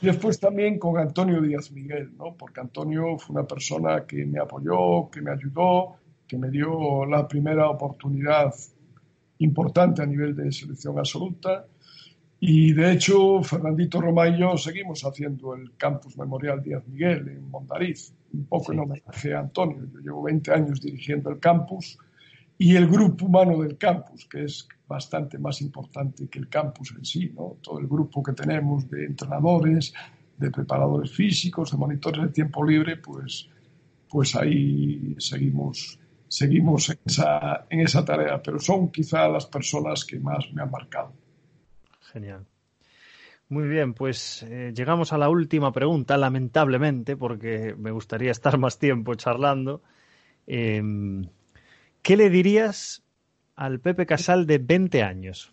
Después 0.00 0.38
también 0.40 0.78
con 0.78 0.98
Antonio 0.98 1.40
Díaz 1.40 1.70
Miguel, 1.70 2.16
¿no? 2.16 2.34
Porque 2.36 2.60
Antonio 2.60 3.18
fue 3.18 3.36
una 3.36 3.46
persona 3.46 4.06
que 4.06 4.24
me 4.26 4.40
apoyó, 4.40 5.10
que 5.10 5.20
me 5.20 5.32
ayudó, 5.32 5.96
que 6.26 6.38
me 6.38 6.50
dio 6.50 7.04
la 7.06 7.26
primera 7.28 7.68
oportunidad 7.68 8.54
importante 9.38 10.02
a 10.02 10.06
nivel 10.06 10.34
de 10.34 10.50
selección 10.52 10.98
absoluta. 10.98 11.66
Y 12.40 12.72
de 12.72 12.92
hecho, 12.92 13.42
Fernandito 13.42 14.00
Roma 14.00 14.28
y 14.28 14.38
yo 14.38 14.56
seguimos 14.56 15.02
haciendo 15.04 15.54
el 15.54 15.76
Campus 15.76 16.16
Memorial 16.18 16.62
Díaz 16.62 16.86
Miguel 16.86 17.28
en 17.28 17.50
Mondariz, 17.50 18.12
un 18.32 18.44
poco 18.44 18.72
en 18.72 18.80
homenaje 18.80 19.34
a 19.34 19.40
Antonio. 19.40 19.86
Yo 19.92 20.00
llevo 20.00 20.22
20 20.24 20.52
años 20.52 20.80
dirigiendo 20.80 21.30
el 21.30 21.38
campus 21.38 21.98
y 22.58 22.76
el 22.76 22.86
grupo 22.88 23.26
humano 23.26 23.62
del 23.62 23.76
campus, 23.76 24.26
que 24.26 24.44
es 24.44 24.68
bastante 24.86 25.38
más 25.38 25.60
importante 25.60 26.28
que 26.28 26.38
el 26.38 26.48
campus 26.48 26.94
en 26.96 27.04
sí, 27.04 27.32
¿no? 27.34 27.56
Todo 27.60 27.80
el 27.80 27.88
grupo 27.88 28.22
que 28.22 28.32
tenemos 28.32 28.88
de 28.88 29.06
entrenadores, 29.06 29.92
de 30.36 30.50
preparadores 30.50 31.12
físicos, 31.12 31.72
de 31.72 31.78
monitores 31.78 32.22
de 32.22 32.28
tiempo 32.28 32.64
libre, 32.64 32.96
pues, 32.96 33.48
pues 34.08 34.36
ahí 34.36 35.16
seguimos, 35.18 35.98
seguimos 36.34 36.90
en 36.90 36.98
esa, 37.04 37.66
en 37.70 37.80
esa 37.80 38.04
tarea, 38.04 38.42
pero 38.42 38.58
son 38.58 38.90
quizá 38.90 39.28
las 39.28 39.46
personas 39.46 40.04
que 40.04 40.18
más 40.18 40.52
me 40.52 40.62
han 40.62 40.70
marcado. 40.70 41.12
Genial. 42.12 42.44
Muy 43.48 43.68
bien, 43.68 43.94
pues 43.94 44.42
eh, 44.42 44.72
llegamos 44.74 45.12
a 45.12 45.18
la 45.18 45.28
última 45.28 45.72
pregunta, 45.72 46.16
lamentablemente, 46.16 47.16
porque 47.16 47.76
me 47.78 47.92
gustaría 47.92 48.32
estar 48.32 48.58
más 48.58 48.78
tiempo 48.78 49.14
charlando. 49.14 49.82
Em, 50.46 51.28
¿Qué 52.02 52.16
le 52.16 52.30
dirías 52.30 53.02
al 53.54 53.78
Pepe 53.78 54.04
Casal 54.04 54.46
de 54.46 54.58
20 54.58 55.02
años? 55.02 55.52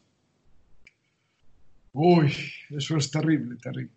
Uy, 1.94 2.34
eso 2.72 2.98
es 2.98 3.12
terrible, 3.12 3.58
terrible. 3.62 3.94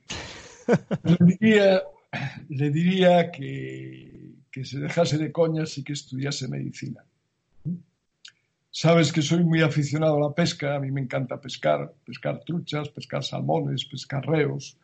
le 1.05 1.16
diría, 1.20 1.82
le 2.49 2.71
diría 2.71 3.31
que, 3.31 4.35
que, 4.51 4.65
se 4.65 4.79
dejase 4.79 5.19
de 5.19 5.33
coñas 5.33 5.79
y 5.79 5.85
que 5.85 5.93
estudiase 5.93 6.49
medicina. 6.49 7.05
Sabes 8.71 9.12
que 9.12 9.23
soy 9.23 9.45
muy 9.45 9.62
aficionado 9.62 10.17
a 10.17 10.29
la 10.29 10.35
pesca, 10.35 10.75
a 10.75 10.81
mí 10.81 10.91
me 10.91 11.01
encanta 11.01 11.41
pescar, 11.41 11.93
pescar 12.05 12.41
truchas, 12.45 12.89
pescar 12.89 13.23
salmones, 13.23 13.85
pescar 13.85 14.27
reos. 14.27 14.77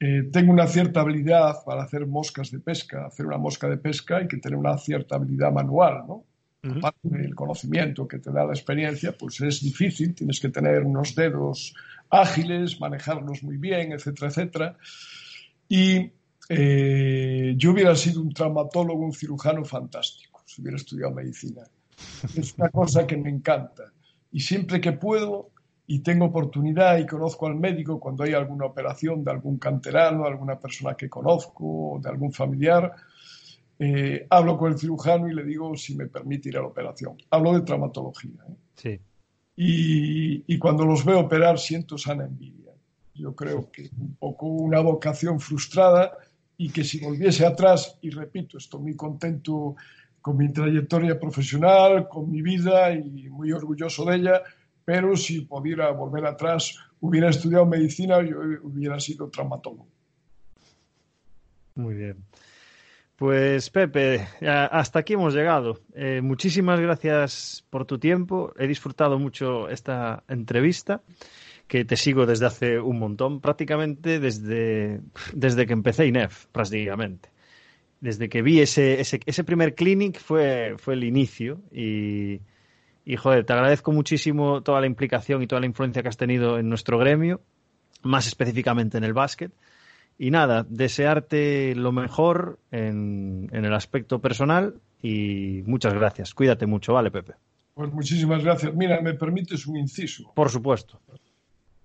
Eh, 0.00 0.24
tengo 0.32 0.52
una 0.52 0.66
cierta 0.66 1.02
habilidad 1.02 1.64
para 1.64 1.84
hacer 1.84 2.06
moscas 2.06 2.50
de 2.50 2.58
pesca. 2.58 3.06
Hacer 3.06 3.26
una 3.26 3.38
mosca 3.38 3.68
de 3.68 3.76
pesca 3.76 4.16
hay 4.16 4.26
que 4.26 4.38
tener 4.38 4.58
una 4.58 4.76
cierta 4.76 5.14
habilidad 5.14 5.52
manual, 5.52 6.04
¿no? 6.08 6.24
aparte 6.64 7.08
del 7.08 7.34
conocimiento 7.34 8.06
que 8.06 8.18
te 8.18 8.30
da 8.30 8.44
la 8.44 8.52
experiencia, 8.52 9.12
pues 9.12 9.40
es 9.40 9.60
difícil, 9.62 10.14
tienes 10.14 10.38
que 10.38 10.48
tener 10.48 10.82
unos 10.84 11.14
dedos 11.14 11.74
ágiles, 12.08 12.80
manejarlos 12.80 13.42
muy 13.42 13.56
bien, 13.56 13.92
etcétera, 13.92 14.28
etcétera. 14.28 14.76
Y 15.68 16.10
eh, 16.54 17.54
yo 17.56 17.72
hubiera 17.72 17.94
sido 17.96 18.20
un 18.20 18.32
traumatólogo, 18.32 19.04
un 19.04 19.12
cirujano 19.12 19.64
fantástico, 19.64 20.42
si 20.44 20.60
hubiera 20.60 20.76
estudiado 20.76 21.14
medicina. 21.14 21.62
Es 22.36 22.54
una 22.58 22.68
cosa 22.68 23.06
que 23.06 23.16
me 23.16 23.30
encanta. 23.30 23.84
Y 24.30 24.40
siempre 24.40 24.80
que 24.80 24.92
puedo 24.92 25.50
y 25.86 26.00
tengo 26.00 26.26
oportunidad 26.26 26.98
y 26.98 27.06
conozco 27.06 27.46
al 27.46 27.56
médico 27.56 27.98
cuando 27.98 28.24
hay 28.24 28.34
alguna 28.34 28.66
operación 28.66 29.24
de 29.24 29.30
algún 29.30 29.58
canterano, 29.58 30.26
alguna 30.26 30.58
persona 30.58 30.94
que 30.94 31.08
conozco, 31.08 31.98
de 32.02 32.08
algún 32.10 32.32
familiar, 32.32 32.92
eh, 33.78 34.26
hablo 34.30 34.58
con 34.58 34.72
el 34.72 34.78
cirujano 34.78 35.28
y 35.28 35.34
le 35.34 35.44
digo 35.44 35.74
si 35.76 35.94
me 35.96 36.06
permite 36.06 36.50
ir 36.50 36.58
a 36.58 36.60
la 36.60 36.68
operación. 36.68 37.16
Hablo 37.30 37.54
de 37.54 37.62
traumatología. 37.62 38.44
¿eh? 38.48 38.56
Sí. 38.76 39.00
Y, 39.56 40.58
cuando 40.58 40.84
los 40.84 41.04
veo 41.04 41.20
operar 41.20 41.58
siento 41.58 41.98
sana 41.98 42.24
envidia. 42.24 42.72
Yo 43.14 43.34
creo 43.34 43.70
que 43.70 43.90
un 43.98 44.16
poco 44.16 44.46
una 44.46 44.80
vocación 44.80 45.40
frustrada 45.40 46.12
y 46.56 46.70
que 46.70 46.84
si 46.84 47.00
volviese 47.00 47.46
atrás, 47.46 47.98
y 48.02 48.10
repito, 48.10 48.58
estoy 48.58 48.80
muy 48.80 48.96
contento 48.96 49.76
con 50.20 50.36
mi 50.36 50.52
trayectoria 50.52 51.18
profesional, 51.18 52.08
con 52.08 52.30
mi 52.30 52.42
vida 52.42 52.92
y 52.92 53.28
muy 53.28 53.52
orgulloso 53.52 54.04
de 54.04 54.16
ella, 54.16 54.42
pero 54.84 55.16
si 55.16 55.42
pudiera 55.42 55.90
volver 55.90 56.26
atrás, 56.26 56.78
hubiera 57.00 57.30
estudiado 57.30 57.66
medicina, 57.66 58.22
yo 58.22 58.38
hubiera 58.62 58.98
sido 59.00 59.28
traumatólogo. 59.28 59.86
Muy 61.74 61.94
bien. 61.94 62.24
Pues 63.16 63.70
Pepe, 63.70 64.26
hasta 64.40 64.98
aquí 64.98 65.12
hemos 65.12 65.34
llegado. 65.34 65.78
Eh, 65.94 66.20
muchísimas 66.22 66.80
gracias 66.80 67.64
por 67.70 67.84
tu 67.84 67.98
tiempo. 67.98 68.52
He 68.58 68.66
disfrutado 68.66 69.18
mucho 69.18 69.68
esta 69.68 70.24
entrevista, 70.28 71.02
que 71.72 71.86
te 71.86 71.96
sigo 71.96 72.26
desde 72.26 72.44
hace 72.44 72.78
un 72.78 72.98
montón, 72.98 73.40
prácticamente 73.40 74.20
desde, 74.20 75.00
desde 75.32 75.64
que 75.64 75.72
empecé 75.72 76.06
INEF, 76.06 76.44
prácticamente. 76.52 77.30
Desde 77.98 78.28
que 78.28 78.42
vi 78.42 78.60
ese, 78.60 79.00
ese, 79.00 79.20
ese 79.24 79.42
primer 79.42 79.74
clinic 79.74 80.18
fue, 80.20 80.74
fue 80.76 80.92
el 80.92 81.02
inicio 81.02 81.62
y, 81.72 82.42
y, 83.06 83.16
joder, 83.16 83.46
te 83.46 83.54
agradezco 83.54 83.90
muchísimo 83.90 84.62
toda 84.62 84.82
la 84.82 84.86
implicación 84.86 85.42
y 85.42 85.46
toda 85.46 85.62
la 85.62 85.66
influencia 85.66 86.02
que 86.02 86.10
has 86.10 86.18
tenido 86.18 86.58
en 86.58 86.68
nuestro 86.68 86.98
gremio, 86.98 87.40
más 88.02 88.26
específicamente 88.26 88.98
en 88.98 89.04
el 89.04 89.14
básquet. 89.14 89.50
Y 90.18 90.30
nada, 90.30 90.66
desearte 90.68 91.74
lo 91.74 91.90
mejor 91.90 92.58
en, 92.70 93.48
el 93.50 93.72
aspecto 93.72 94.20
personal 94.20 94.74
y 95.00 95.62
muchas 95.64 95.94
gracias. 95.94 96.34
Cuídate 96.34 96.66
mucho, 96.66 96.92
¿vale, 96.92 97.10
Pepe? 97.10 97.32
Pues 97.72 97.90
muchísimas 97.90 98.44
gracias. 98.44 98.74
Mira, 98.74 99.00
me 99.00 99.14
permites 99.14 99.66
un 99.66 99.78
inciso. 99.78 100.32
Por 100.34 100.50
supuesto. 100.50 101.00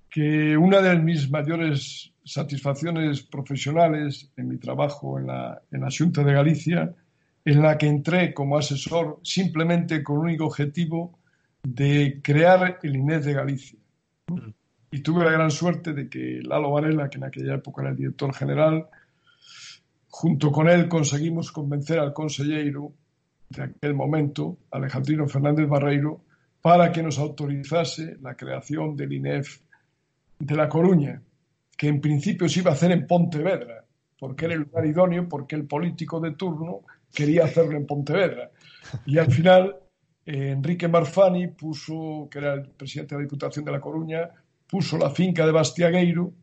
Que 0.09 0.57
una 0.57 0.81
de 0.81 0.97
mis 0.97 1.29
mayores 1.29 2.13
satisfacciones 2.23 3.23
profesionales 3.23 4.31
en 4.35 4.47
mi 4.49 4.57
trabajo 4.57 5.19
en 5.19 5.27
la, 5.27 5.61
en 5.71 5.81
la 5.81 5.89
Junta 5.95 6.23
de 6.23 6.33
Galicia, 6.33 6.93
en 7.45 7.61
la 7.61 7.77
que 7.77 7.87
entré 7.87 8.33
como 8.33 8.57
asesor 8.57 9.19
simplemente 9.23 10.03
con 10.03 10.17
un 10.17 10.25
único 10.25 10.45
objetivo 10.45 11.19
de 11.63 12.19
crear 12.21 12.79
el 12.83 12.95
INES 12.95 13.25
de 13.25 13.33
Galicia. 13.33 13.79
Mm 14.27 14.51
y 14.91 15.01
tuve 15.01 15.25
la 15.25 15.31
gran 15.31 15.51
suerte 15.51 15.93
de 15.93 16.09
que 16.09 16.39
Lalo 16.41 16.71
Varela, 16.71 17.09
que 17.09 17.17
en 17.17 17.25
aquella 17.25 17.55
época 17.55 17.81
era 17.81 17.91
el 17.91 17.97
director 17.97 18.33
general, 18.33 18.87
junto 20.09 20.51
con 20.51 20.69
él 20.69 20.87
conseguimos 20.87 21.51
convencer 21.51 21.99
al 21.99 22.13
consejero 22.13 22.93
de 23.49 23.63
aquel 23.63 23.93
momento, 23.93 24.57
Alejandrino 24.71 25.27
Fernández 25.27 25.67
Barreiro, 25.67 26.21
para 26.61 26.91
que 26.91 27.03
nos 27.03 27.19
autorizase 27.19 28.17
la 28.21 28.35
creación 28.35 28.95
del 28.95 29.13
INEF 29.13 29.59
de 30.39 30.55
La 30.55 30.69
Coruña, 30.69 31.21
que 31.75 31.87
en 31.87 32.01
principio 32.01 32.47
se 32.49 32.59
iba 32.59 32.71
a 32.71 32.73
hacer 32.73 32.91
en 32.91 33.07
Pontevedra, 33.07 33.85
porque 34.19 34.45
era 34.45 34.55
el 34.55 34.61
lugar 34.61 34.85
idóneo, 34.85 35.27
porque 35.29 35.55
el 35.55 35.65
político 35.67 36.19
de 36.19 36.31
turno 36.31 36.81
quería 37.13 37.45
hacerlo 37.45 37.77
en 37.77 37.85
Pontevedra. 37.85 38.51
Y 39.05 39.17
al 39.17 39.31
final, 39.31 39.75
eh, 40.25 40.51
Enrique 40.51 40.87
Marfani 40.87 41.47
puso, 41.47 42.27
que 42.29 42.39
era 42.39 42.53
el 42.53 42.69
presidente 42.69 43.15
de 43.15 43.21
la 43.21 43.25
Diputación 43.25 43.65
de 43.65 43.71
La 43.71 43.79
Coruña, 43.81 44.29
puso 44.67 44.97
la 44.97 45.09
finca 45.09 45.45
de 45.45 45.51
Bastiagueiro 45.51 46.33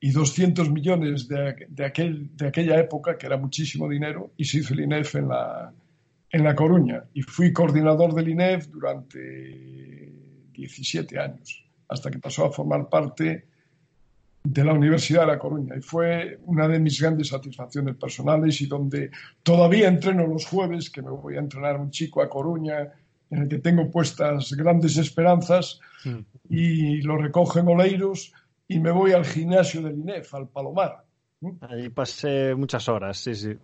y 0.00 0.10
200 0.12 0.70
millones 0.70 1.28
de, 1.28 1.66
de, 1.68 1.84
aquel, 1.84 2.36
de 2.36 2.48
aquella 2.48 2.78
época, 2.78 3.16
que 3.16 3.26
era 3.26 3.36
muchísimo 3.36 3.88
dinero, 3.88 4.32
y 4.36 4.44
se 4.44 4.58
hizo 4.58 4.74
el 4.74 4.80
INEF 4.80 5.16
en 5.16 5.28
la, 5.28 5.72
en 6.30 6.44
La 6.44 6.54
Coruña. 6.54 7.04
Y 7.14 7.22
fui 7.22 7.52
coordinador 7.52 8.14
del 8.14 8.28
INEF 8.28 8.68
durante 8.68 10.12
17 10.52 11.18
años, 11.18 11.64
hasta 11.88 12.10
que 12.10 12.18
pasó 12.18 12.44
a 12.44 12.52
formar 12.52 12.88
parte 12.88 13.46
de 14.44 14.64
la 14.64 14.72
Universidad 14.72 15.22
de 15.22 15.26
La 15.26 15.38
Coruña. 15.38 15.76
Y 15.76 15.80
fue 15.80 16.38
una 16.44 16.68
de 16.68 16.78
mis 16.78 17.00
grandes 17.00 17.28
satisfacciones 17.28 17.96
personales 17.96 18.60
y 18.60 18.66
donde 18.66 19.10
todavía 19.42 19.88
entreno 19.88 20.26
los 20.26 20.46
jueves, 20.46 20.90
que 20.90 21.02
me 21.02 21.10
voy 21.10 21.36
a 21.36 21.40
entrenar 21.40 21.78
un 21.78 21.90
chico 21.90 22.22
a 22.22 22.28
Coruña, 22.28 22.92
en 23.30 23.42
el 23.42 23.48
que 23.48 23.58
tengo 23.58 23.90
puestas 23.90 24.52
grandes 24.52 24.96
esperanzas 24.96 25.80
mm. 26.04 26.18
y 26.48 27.02
lo 27.02 27.18
recojo 27.18 27.58
en 27.58 27.68
Oleiros 27.68 28.32
y 28.66 28.78
me 28.78 28.90
voy 28.90 29.12
al 29.12 29.24
gimnasio 29.24 29.82
del 29.82 29.98
INEF, 29.98 30.34
al 30.34 30.48
Palomar. 30.48 31.04
Allí 31.60 31.88
pasé 31.90 32.54
muchas 32.54 32.88
horas, 32.88 33.18
sí, 33.18 33.34
sí. 33.34 33.54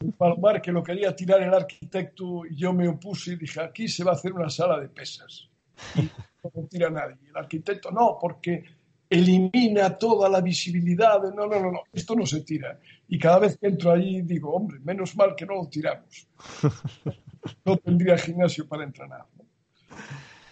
El 0.00 0.12
Palomar 0.12 0.60
que 0.60 0.72
lo 0.72 0.82
quería 0.82 1.14
tirar 1.14 1.42
el 1.42 1.54
arquitecto 1.54 2.44
y 2.44 2.56
yo 2.56 2.72
me 2.72 2.88
opuse 2.88 3.32
y 3.32 3.36
dije, 3.36 3.60
aquí 3.60 3.88
se 3.88 4.04
va 4.04 4.12
a 4.12 4.14
hacer 4.14 4.32
una 4.32 4.50
sala 4.50 4.80
de 4.80 4.88
pesas. 4.88 5.48
Y 6.52 6.60
no 6.60 6.66
tira 6.66 6.90
nadie. 6.90 7.16
El 7.28 7.36
arquitecto, 7.36 7.90
no, 7.90 8.18
porque 8.20 8.64
elimina 9.08 9.96
toda 9.96 10.28
la 10.28 10.40
visibilidad. 10.40 11.22
De, 11.22 11.34
no, 11.34 11.46
no, 11.46 11.60
no, 11.60 11.72
no, 11.72 11.82
esto 11.92 12.14
no 12.14 12.26
se 12.26 12.42
tira. 12.42 12.78
Y 13.08 13.18
cada 13.18 13.38
vez 13.40 13.58
que 13.58 13.68
entro 13.68 13.92
allí 13.92 14.22
digo, 14.22 14.52
hombre, 14.54 14.78
menos 14.80 15.16
mal 15.16 15.34
que 15.36 15.46
no 15.46 15.54
lo 15.54 15.68
tiramos. 15.68 16.28
no 17.64 17.76
tendría 17.78 18.18
gimnasio 18.18 18.66
para 18.68 18.84
entrenar. 18.84 19.24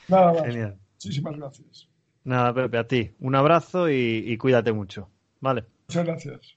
Nada 0.09 0.33
más. 0.33 0.43
Genial. 0.43 0.79
Muchísimas 0.95 1.37
gracias. 1.37 1.89
Nada, 2.25 2.55
Pepe, 2.55 2.79
a 2.79 2.87
ti. 2.87 3.11
Un 3.21 3.35
abrazo 3.35 3.91
y, 3.91 4.37
cuídate 4.39 4.73
mucho. 4.73 5.09
Vale. 5.41 5.65
Muchas 5.89 6.07
gracias. 6.07 6.57